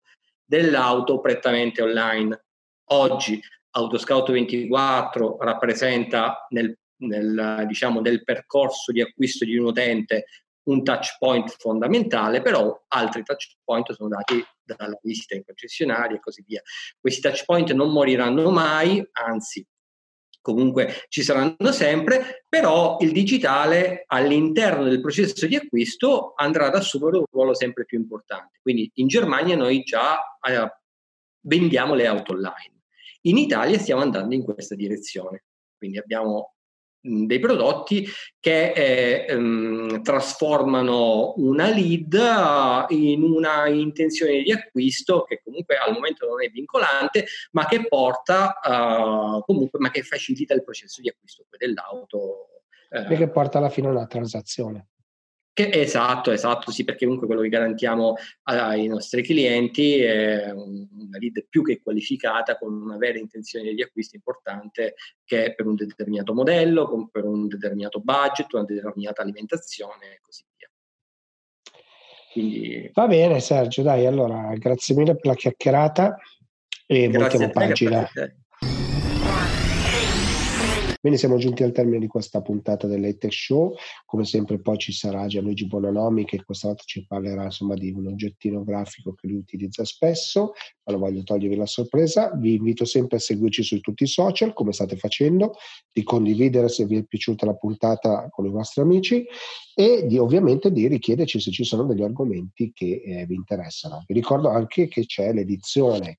dell'auto 0.45 1.21
prettamente 1.21 1.83
online. 1.83 2.45
Oggi 2.91 3.41
Autoscout 3.71 4.31
24 4.31 5.37
rappresenta 5.41 6.47
nel, 6.51 6.75
nel, 7.03 7.65
diciamo, 7.67 8.01
del 8.01 8.25
percorso 8.25 8.93
di 8.93 9.03
acquisto 9.03 9.45
di 9.45 9.57
un 9.57 9.67
utente 9.67 10.25
un 10.69 10.83
touch 10.85 11.17
point 11.19 11.49
fondamentale, 11.59 12.43
però 12.43 12.85
altri 12.89 13.23
touch 13.23 13.57
point 13.65 13.91
sono 13.93 14.09
dati 14.09 14.43
dalla 14.77 14.99
visita 15.03 15.35
in 15.35 15.45
concessionaria 15.45 16.17
e 16.17 16.21
così 16.21 16.45
via. 16.47 16.63
Questi 17.01 17.21
touch 17.21 17.45
point 17.45 17.73
non 17.73 17.91
moriranno 17.91 18.51
mai, 18.51 19.07
anzi 19.13 19.67
comunque 20.41 21.05
ci 21.09 21.23
saranno 21.23 21.73
sempre, 21.73 22.45
però 22.49 22.97
il 23.01 23.13
digitale 23.13 24.05
all'interno 24.07 24.85
del 24.85 25.01
processo 25.01 25.47
di 25.47 25.57
acquisto 25.57 26.33
andrà 26.37 26.67
ad 26.67 26.75
assumere 26.75 27.19
un 27.19 27.25
ruolo 27.31 27.55
sempre 27.55 27.85
più 27.85 27.99
importante. 27.99 28.59
Quindi 28.63 28.91
in 28.95 29.09
Germania 29.09 29.57
noi 29.57 29.83
già 29.83 30.19
eh, 30.41 30.73
vendiamo 31.41 31.95
le 31.95 32.07
auto 32.07 32.33
online. 32.33 32.83
In 33.23 33.37
Italia 33.37 33.79
stiamo 33.79 34.01
andando 34.01 34.35
in 34.35 34.43
questa 34.43 34.75
direzione. 34.75 35.45
Quindi 35.77 35.99
abbiamo 35.99 36.55
dei 37.27 37.39
prodotti 37.39 38.07
che 38.39 38.73
eh, 38.73 39.27
ehm, 39.29 40.03
trasformano 40.03 41.35
una 41.37 41.69
lead 41.69 42.87
in 42.91 43.23
una 43.23 43.69
intenzione 43.69 44.43
di 44.43 44.53
acquisto 44.53 45.25
che 45.25 45.41
comunque 45.43 45.77
al 45.77 45.93
momento 45.93 46.27
non 46.27 46.43
è 46.43 46.49
vincolante, 46.49 47.27
ma 47.53 47.67
che 47.67 47.87
porta 47.89 48.59
uh, 48.63 49.43
comunque, 49.45 49.79
ma 49.79 49.91
che 49.91 50.03
facilita 50.03 50.55
il 50.55 50.65
processo 50.65 51.01
di 51.01 51.09
acquisto 51.09 51.47
dell'auto. 51.57 52.63
Eh. 52.91 53.13
E 53.13 53.17
che 53.17 53.29
porta 53.29 53.59
alla 53.59 53.71
fine 53.71 53.89
a 53.89 53.91
una 53.91 54.07
transazione. 54.07 54.89
Che, 55.59 55.71
esatto, 55.73 56.31
esatto, 56.31 56.71
sì, 56.71 56.85
perché 56.85 57.03
comunque 57.03 57.27
quello 57.27 57.43
che 57.43 57.49
garantiamo 57.49 58.15
ai 58.45 58.87
nostri 58.87 59.25
clienti 59.25 59.99
è 59.99 60.53
una 60.53 61.19
lead 61.19 61.47
più 61.49 61.65
che 61.65 61.83
qualificata 61.83 62.57
con 62.57 62.81
una 62.81 62.97
vera 62.97 63.19
intenzione 63.19 63.75
di 63.75 63.83
acquisto 63.83 64.15
importante 64.15 64.95
che 65.25 65.47
è 65.47 65.55
per 65.57 65.67
un 65.67 65.75
determinato 65.75 66.33
modello, 66.33 67.09
per 67.11 67.25
un 67.25 67.49
determinato 67.49 67.99
budget, 67.99 68.53
una 68.53 68.63
determinata 68.63 69.23
alimentazione 69.23 70.13
e 70.13 70.21
così 70.23 70.45
via. 70.57 70.71
Quindi... 72.31 72.93
Va 72.95 73.09
bene 73.09 73.41
Sergio, 73.41 73.83
dai, 73.83 74.07
allora 74.07 74.53
grazie 74.55 74.95
mille 74.95 75.17
per 75.17 75.27
la 75.27 75.35
chiacchierata 75.35 76.19
e 76.87 77.09
grazie 77.09 77.49
voltiamo 77.49 77.51
pagina. 77.51 78.09
Bene, 81.09 81.21
siamo 81.21 81.39
giunti 81.39 81.63
al 81.63 81.73
termine 81.73 82.01
di 82.01 82.07
questa 82.07 82.43
puntata 82.43 82.87
dell'Hightech 82.87 83.33
Show. 83.33 83.75
Come 84.05 84.27
sempre 84.27 84.61
poi 84.61 84.77
ci 84.77 84.93
sarà 84.93 85.27
Gianluigi 85.27 85.67
Bononomi 85.67 86.27
che 86.27 86.45
questa 86.45 86.67
volta 86.67 86.83
ci 86.85 87.07
parlerà 87.07 87.45
insomma 87.45 87.77
di 87.77 87.91
un 87.93 88.09
oggettino 88.09 88.63
grafico 88.63 89.15
che 89.15 89.27
lui 89.27 89.39
utilizza 89.39 89.87
spesso, 89.87 90.53
ma 90.85 90.93
lo 90.93 90.99
voglio 90.99 91.23
togliervi 91.23 91.57
la 91.57 91.65
sorpresa. 91.65 92.31
Vi 92.35 92.57
invito 92.57 92.85
sempre 92.85 93.17
a 93.17 93.21
seguirci 93.21 93.63
su 93.63 93.81
tutti 93.81 94.03
i 94.03 94.07
social, 94.07 94.53
come 94.53 94.73
state 94.73 94.99
facendo, 94.99 95.55
di 95.91 96.03
condividere 96.03 96.69
se 96.69 96.85
vi 96.85 96.99
è 96.99 97.05
piaciuta 97.05 97.47
la 97.47 97.55
puntata 97.55 98.29
con 98.29 98.45
i 98.45 98.51
vostri 98.51 98.83
amici 98.83 99.25
e 99.75 100.05
di 100.07 100.19
ovviamente 100.19 100.71
di 100.71 100.89
richiederci 100.89 101.41
se 101.41 101.51
ci 101.51 101.65
sono 101.65 101.87
degli 101.87 102.03
argomenti 102.03 102.71
che 102.75 103.01
eh, 103.03 103.25
vi 103.25 103.35
interessano. 103.35 104.05
Vi 104.07 104.13
ricordo 104.13 104.51
anche 104.51 104.89
che 104.89 105.07
c'è 105.07 105.33
l'edizione 105.33 106.19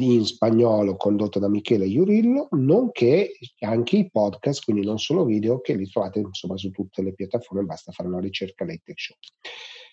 in 0.00 0.24
spagnolo 0.24 0.96
condotto 0.96 1.38
da 1.38 1.48
Michele 1.48 1.86
Iurillo, 1.86 2.48
nonché 2.52 3.32
anche 3.60 3.96
i 3.96 4.10
podcast, 4.10 4.64
quindi 4.64 4.84
non 4.84 4.98
solo 4.98 5.24
video, 5.24 5.60
che 5.60 5.74
li 5.74 5.88
trovate 5.88 6.20
insomma 6.20 6.56
su 6.56 6.70
tutte 6.70 7.02
le 7.02 7.14
piattaforme, 7.14 7.64
basta 7.64 7.92
fare 7.92 8.08
una 8.08 8.20
ricerca 8.20 8.64
Late 8.64 8.92
Show. 8.94 9.16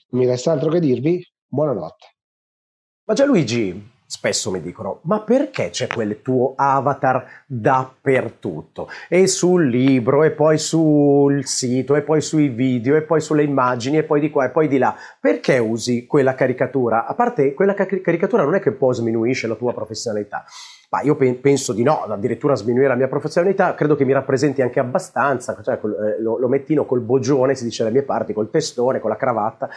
Mi 0.10 0.26
resta 0.26 0.52
altro 0.52 0.70
che 0.70 0.80
dirvi, 0.80 1.26
buonanotte. 1.48 2.08
Ma 3.06 3.14
Gianluigi, 3.14 3.94
Spesso 4.08 4.52
mi 4.52 4.62
dicono, 4.62 5.00
ma 5.04 5.22
perché 5.22 5.72
c'è 5.72 5.88
quel 5.88 6.22
tuo 6.22 6.54
avatar 6.56 7.26
dappertutto? 7.48 8.88
E 9.10 9.26
sul 9.26 9.68
libro, 9.68 10.24
e 10.24 10.30
poi 10.30 10.60
sul 10.60 11.44
sito, 11.46 11.96
e 11.96 12.04
poi 12.04 12.22
sui 12.22 12.50
video, 12.50 12.96
e 12.96 13.02
poi 13.02 13.20
sulle 13.20 13.42
immagini, 13.42 13.98
e 13.98 14.04
poi 14.04 14.20
di 14.20 14.30
qua, 14.30 14.46
e 14.46 14.50
poi 14.52 14.68
di 14.68 14.78
là. 14.78 14.96
Perché 15.20 15.58
usi 15.58 16.06
quella 16.06 16.36
caricatura? 16.36 17.08
A 17.08 17.16
parte, 17.16 17.56
quella 17.56 17.74
caricatura 17.74 18.44
non 18.44 18.54
è 18.54 18.60
che 18.60 18.74
poi 18.74 18.94
sminuisce 18.94 19.48
la 19.48 19.56
tua 19.56 19.74
professionalità. 19.74 20.46
Ma 20.92 21.02
io 21.02 21.16
penso 21.16 21.74
di 21.74 21.82
no, 21.82 22.04
addirittura 22.04 22.54
sminuire 22.54 22.90
la 22.90 22.96
mia 22.96 23.08
professionalità, 23.08 23.74
credo 23.74 23.96
che 23.96 24.06
mi 24.06 24.14
rappresenti 24.14 24.62
anche 24.62 24.80
abbastanza, 24.80 25.60
cioè 25.64 25.80
eh, 25.84 26.22
lo, 26.22 26.38
lo 26.38 26.48
mettino 26.48 26.86
col 26.86 27.02
bogione, 27.02 27.56
si 27.56 27.64
dice 27.64 27.82
dalle 27.82 27.96
mie 27.96 28.06
parti, 28.06 28.34
col 28.34 28.52
testone, 28.52 29.00
con 29.00 29.10
la 29.10 29.18
cravatta. 29.18 29.68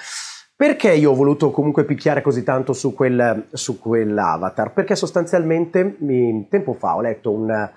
Perché 0.58 0.92
io 0.92 1.12
ho 1.12 1.14
voluto 1.14 1.52
comunque 1.52 1.84
picchiare 1.84 2.20
così 2.20 2.42
tanto 2.42 2.72
su, 2.72 2.92
quel, 2.92 3.46
su 3.52 3.78
quell'avatar? 3.78 4.72
Perché 4.72 4.96
sostanzialmente 4.96 5.98
tempo 6.48 6.72
fa 6.72 6.96
ho 6.96 7.00
letto 7.00 7.30
un, 7.30 7.70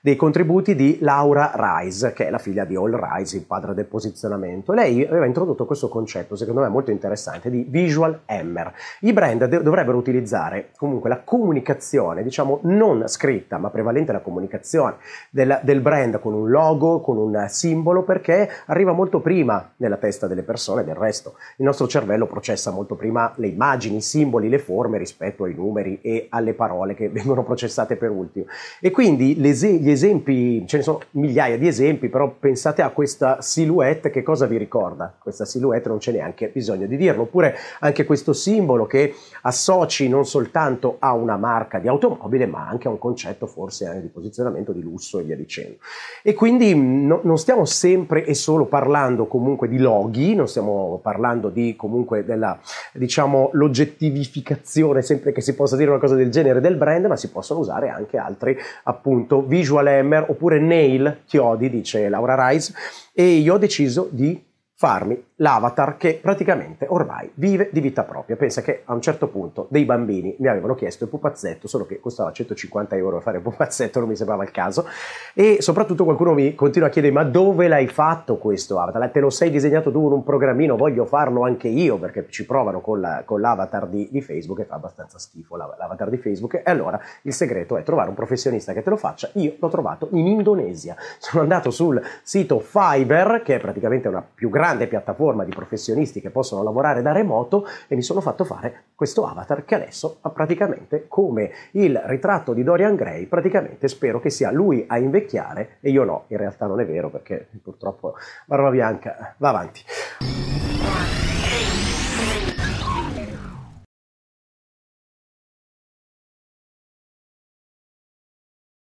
dei 0.00 0.14
contributi 0.14 0.74
di 0.74 0.98
Laura 1.00 1.52
Rice, 1.54 2.12
che 2.12 2.26
è 2.26 2.30
la 2.30 2.38
figlia 2.38 2.64
di 2.64 2.76
All 2.76 2.96
Rice, 2.96 3.36
il 3.36 3.44
padre 3.44 3.74
del 3.74 3.86
posizionamento. 3.86 4.72
Lei 4.72 5.04
aveva 5.04 5.26
introdotto 5.26 5.66
questo 5.66 5.88
concetto, 5.88 6.36
secondo 6.36 6.60
me 6.60 6.68
molto 6.68 6.90
interessante, 6.90 7.50
di 7.50 7.66
visual 7.68 8.20
hammer. 8.26 8.72
I 9.00 9.12
brand 9.12 9.44
dovrebbero 9.46 9.98
utilizzare 9.98 10.70
comunque 10.76 11.08
la 11.08 11.20
comunicazione, 11.22 12.22
diciamo 12.22 12.60
non 12.62 13.08
scritta, 13.08 13.58
ma 13.58 13.70
prevalente 13.70 14.12
la 14.12 14.20
comunicazione 14.20 14.96
del, 15.30 15.60
del 15.62 15.80
brand 15.80 16.20
con 16.20 16.32
un 16.32 16.48
logo, 16.48 17.00
con 17.00 17.16
un 17.16 17.46
simbolo, 17.48 18.04
perché 18.04 18.48
arriva 18.66 18.92
molto 18.92 19.20
prima 19.20 19.72
nella 19.76 19.96
testa 19.96 20.26
delle 20.28 20.42
persone 20.42 20.84
del 20.84 20.94
resto. 20.94 21.34
Il 21.56 21.64
nostro 21.64 21.88
cervello 21.88 22.26
processa 22.26 22.70
molto 22.70 22.94
prima 22.94 23.32
le 23.36 23.48
immagini, 23.48 23.96
i 23.96 24.00
simboli, 24.02 24.48
le 24.48 24.58
forme 24.60 24.98
rispetto 24.98 25.44
ai 25.44 25.54
numeri 25.54 25.98
e 26.02 26.28
alle 26.30 26.54
parole 26.54 26.94
che 26.94 27.08
vengono 27.08 27.42
processate 27.42 27.96
per 27.96 28.10
ultimo. 28.10 28.46
E 28.80 28.90
quindi 28.90 29.34
gli 29.34 29.87
esempi, 29.90 30.64
ce 30.66 30.78
ne 30.78 30.82
sono 30.82 31.00
migliaia 31.12 31.58
di 31.58 31.66
esempi, 31.66 32.08
però 32.08 32.34
pensate 32.38 32.82
a 32.82 32.90
questa 32.90 33.40
silhouette, 33.40 34.10
che 34.10 34.22
cosa 34.22 34.46
vi 34.46 34.56
ricorda? 34.56 35.14
Questa 35.18 35.44
silhouette 35.44 35.88
non 35.88 35.98
c'è 35.98 36.12
neanche 36.12 36.50
bisogno 36.52 36.86
di 36.86 36.96
dirlo, 36.96 37.22
oppure 37.22 37.56
anche 37.80 38.04
questo 38.04 38.32
simbolo 38.32 38.86
che 38.86 39.14
associ 39.42 40.08
non 40.08 40.26
soltanto 40.26 40.96
a 40.98 41.12
una 41.12 41.36
marca 41.36 41.78
di 41.78 41.88
automobile, 41.88 42.46
ma 42.46 42.68
anche 42.68 42.88
a 42.88 42.90
un 42.90 42.98
concetto 42.98 43.46
forse 43.46 43.86
anche 43.86 44.02
di 44.02 44.08
posizionamento 44.08 44.72
di 44.72 44.82
lusso 44.82 45.18
e 45.18 45.22
via 45.22 45.36
dicendo. 45.36 45.76
E 46.22 46.34
quindi 46.34 46.74
no, 46.74 47.20
non 47.22 47.38
stiamo 47.38 47.64
sempre 47.64 48.24
e 48.24 48.34
solo 48.34 48.66
parlando 48.66 49.26
comunque 49.26 49.68
di 49.68 49.78
loghi, 49.78 50.34
non 50.34 50.48
stiamo 50.48 50.98
parlando 51.02 51.48
di 51.48 51.76
comunque 51.76 52.24
della, 52.24 52.58
diciamo, 52.92 53.50
l'oggettivificazione, 53.52 55.02
sempre 55.02 55.32
che 55.32 55.40
si 55.40 55.54
possa 55.54 55.76
dire 55.76 55.90
una 55.90 55.98
cosa 55.98 56.14
del 56.14 56.30
genere 56.30 56.60
del 56.60 56.76
brand, 56.76 57.06
ma 57.06 57.16
si 57.16 57.30
possono 57.30 57.60
usare 57.60 57.88
anche 57.88 58.16
altri 58.16 58.56
appunto 58.84 59.42
visual 59.42 59.77
Hammer 59.86 60.26
oppure 60.28 60.58
Nail 60.58 61.20
Chiodi, 61.26 61.70
dice 61.70 62.08
Laura 62.08 62.48
Rice, 62.48 62.72
e 63.12 63.36
io 63.36 63.54
ho 63.54 63.58
deciso 63.58 64.08
di 64.10 64.42
farmi 64.80 65.20
l'avatar 65.40 65.96
che 65.96 66.20
praticamente 66.22 66.86
ormai 66.88 67.28
vive 67.34 67.68
di 67.72 67.80
vita 67.80 68.04
propria. 68.04 68.36
Pensa 68.36 68.62
che 68.62 68.82
a 68.84 68.94
un 68.94 69.00
certo 69.00 69.26
punto 69.26 69.66
dei 69.70 69.84
bambini 69.84 70.36
mi 70.38 70.46
avevano 70.46 70.76
chiesto 70.76 71.02
il 71.02 71.10
pupazzetto, 71.10 71.66
solo 71.66 71.84
che 71.84 71.98
costava 71.98 72.30
150 72.30 72.94
euro 72.94 73.20
fare 73.20 73.38
il 73.38 73.42
pupazzetto, 73.42 73.98
non 73.98 74.08
mi 74.08 74.14
sembrava 74.14 74.44
il 74.44 74.52
caso, 74.52 74.86
e 75.34 75.56
soprattutto 75.58 76.04
qualcuno 76.04 76.32
mi 76.32 76.54
continua 76.54 76.86
a 76.86 76.90
chiedere 76.92 77.12
ma 77.12 77.24
dove 77.24 77.66
l'hai 77.66 77.88
fatto 77.88 78.36
questo 78.36 78.78
avatar? 78.78 79.10
Te 79.10 79.18
lo 79.18 79.30
sei 79.30 79.50
disegnato 79.50 79.90
tu 79.90 80.06
in 80.06 80.12
un 80.12 80.22
programmino, 80.22 80.76
voglio 80.76 81.06
farlo 81.06 81.42
anche 81.42 81.66
io, 81.66 81.98
perché 81.98 82.26
ci 82.28 82.46
provano 82.46 82.80
con, 82.80 83.00
la, 83.00 83.22
con 83.24 83.40
l'avatar 83.40 83.88
di, 83.88 84.08
di, 84.12 84.22
Facebook 84.22 84.60
e 84.60 84.64
fa 84.64 84.76
abbastanza 84.76 85.18
schifo 85.18 85.56
l'avatar 85.56 86.08
di 86.08 86.18
Facebook, 86.18 86.54
e 86.54 86.62
allora 86.70 87.00
il 87.22 87.32
segreto 87.32 87.76
è 87.76 87.82
trovare 87.82 88.10
un 88.10 88.14
professionista 88.14 88.72
che 88.72 88.84
te 88.84 88.90
lo 88.90 88.96
faccia. 88.96 89.28
Io 89.34 89.56
l'ho 89.58 89.68
trovato 89.68 90.06
in 90.12 90.28
Indonesia. 90.28 90.94
Sono 91.18 91.42
andato 91.42 91.72
sul 91.72 92.00
sito 92.22 92.60
Fiverr, 92.60 93.42
che 93.42 93.56
è 93.56 93.58
praticamente 93.58 94.06
una 94.06 94.22
più 94.22 94.48
grande 94.50 94.66
grande 94.68 94.86
piattaforma 94.86 95.44
di 95.44 95.50
professionisti 95.50 96.20
che 96.20 96.28
possono 96.28 96.62
lavorare 96.62 97.00
da 97.00 97.12
remoto 97.12 97.66
e 97.86 97.94
mi 97.94 98.02
sono 98.02 98.20
fatto 98.20 98.44
fare 98.44 98.84
questo 98.94 99.26
avatar 99.26 99.64
che 99.64 99.74
adesso 99.74 100.18
ha 100.20 100.28
praticamente 100.28 101.06
come 101.08 101.50
il 101.72 101.98
ritratto 102.04 102.52
di 102.52 102.62
Dorian 102.62 102.94
Gray, 102.94 103.24
praticamente 103.24 103.88
spero 103.88 104.20
che 104.20 104.28
sia 104.28 104.50
lui 104.50 104.84
a 104.86 104.98
invecchiare 104.98 105.78
e 105.80 105.90
io 105.90 106.04
no, 106.04 106.24
in 106.28 106.36
realtà 106.36 106.66
non 106.66 106.80
è 106.80 106.86
vero 106.86 107.08
perché 107.08 107.48
purtroppo 107.62 108.14
Barba 108.44 108.68
Bianca 108.68 109.34
va 109.38 109.48
avanti. 109.48 109.80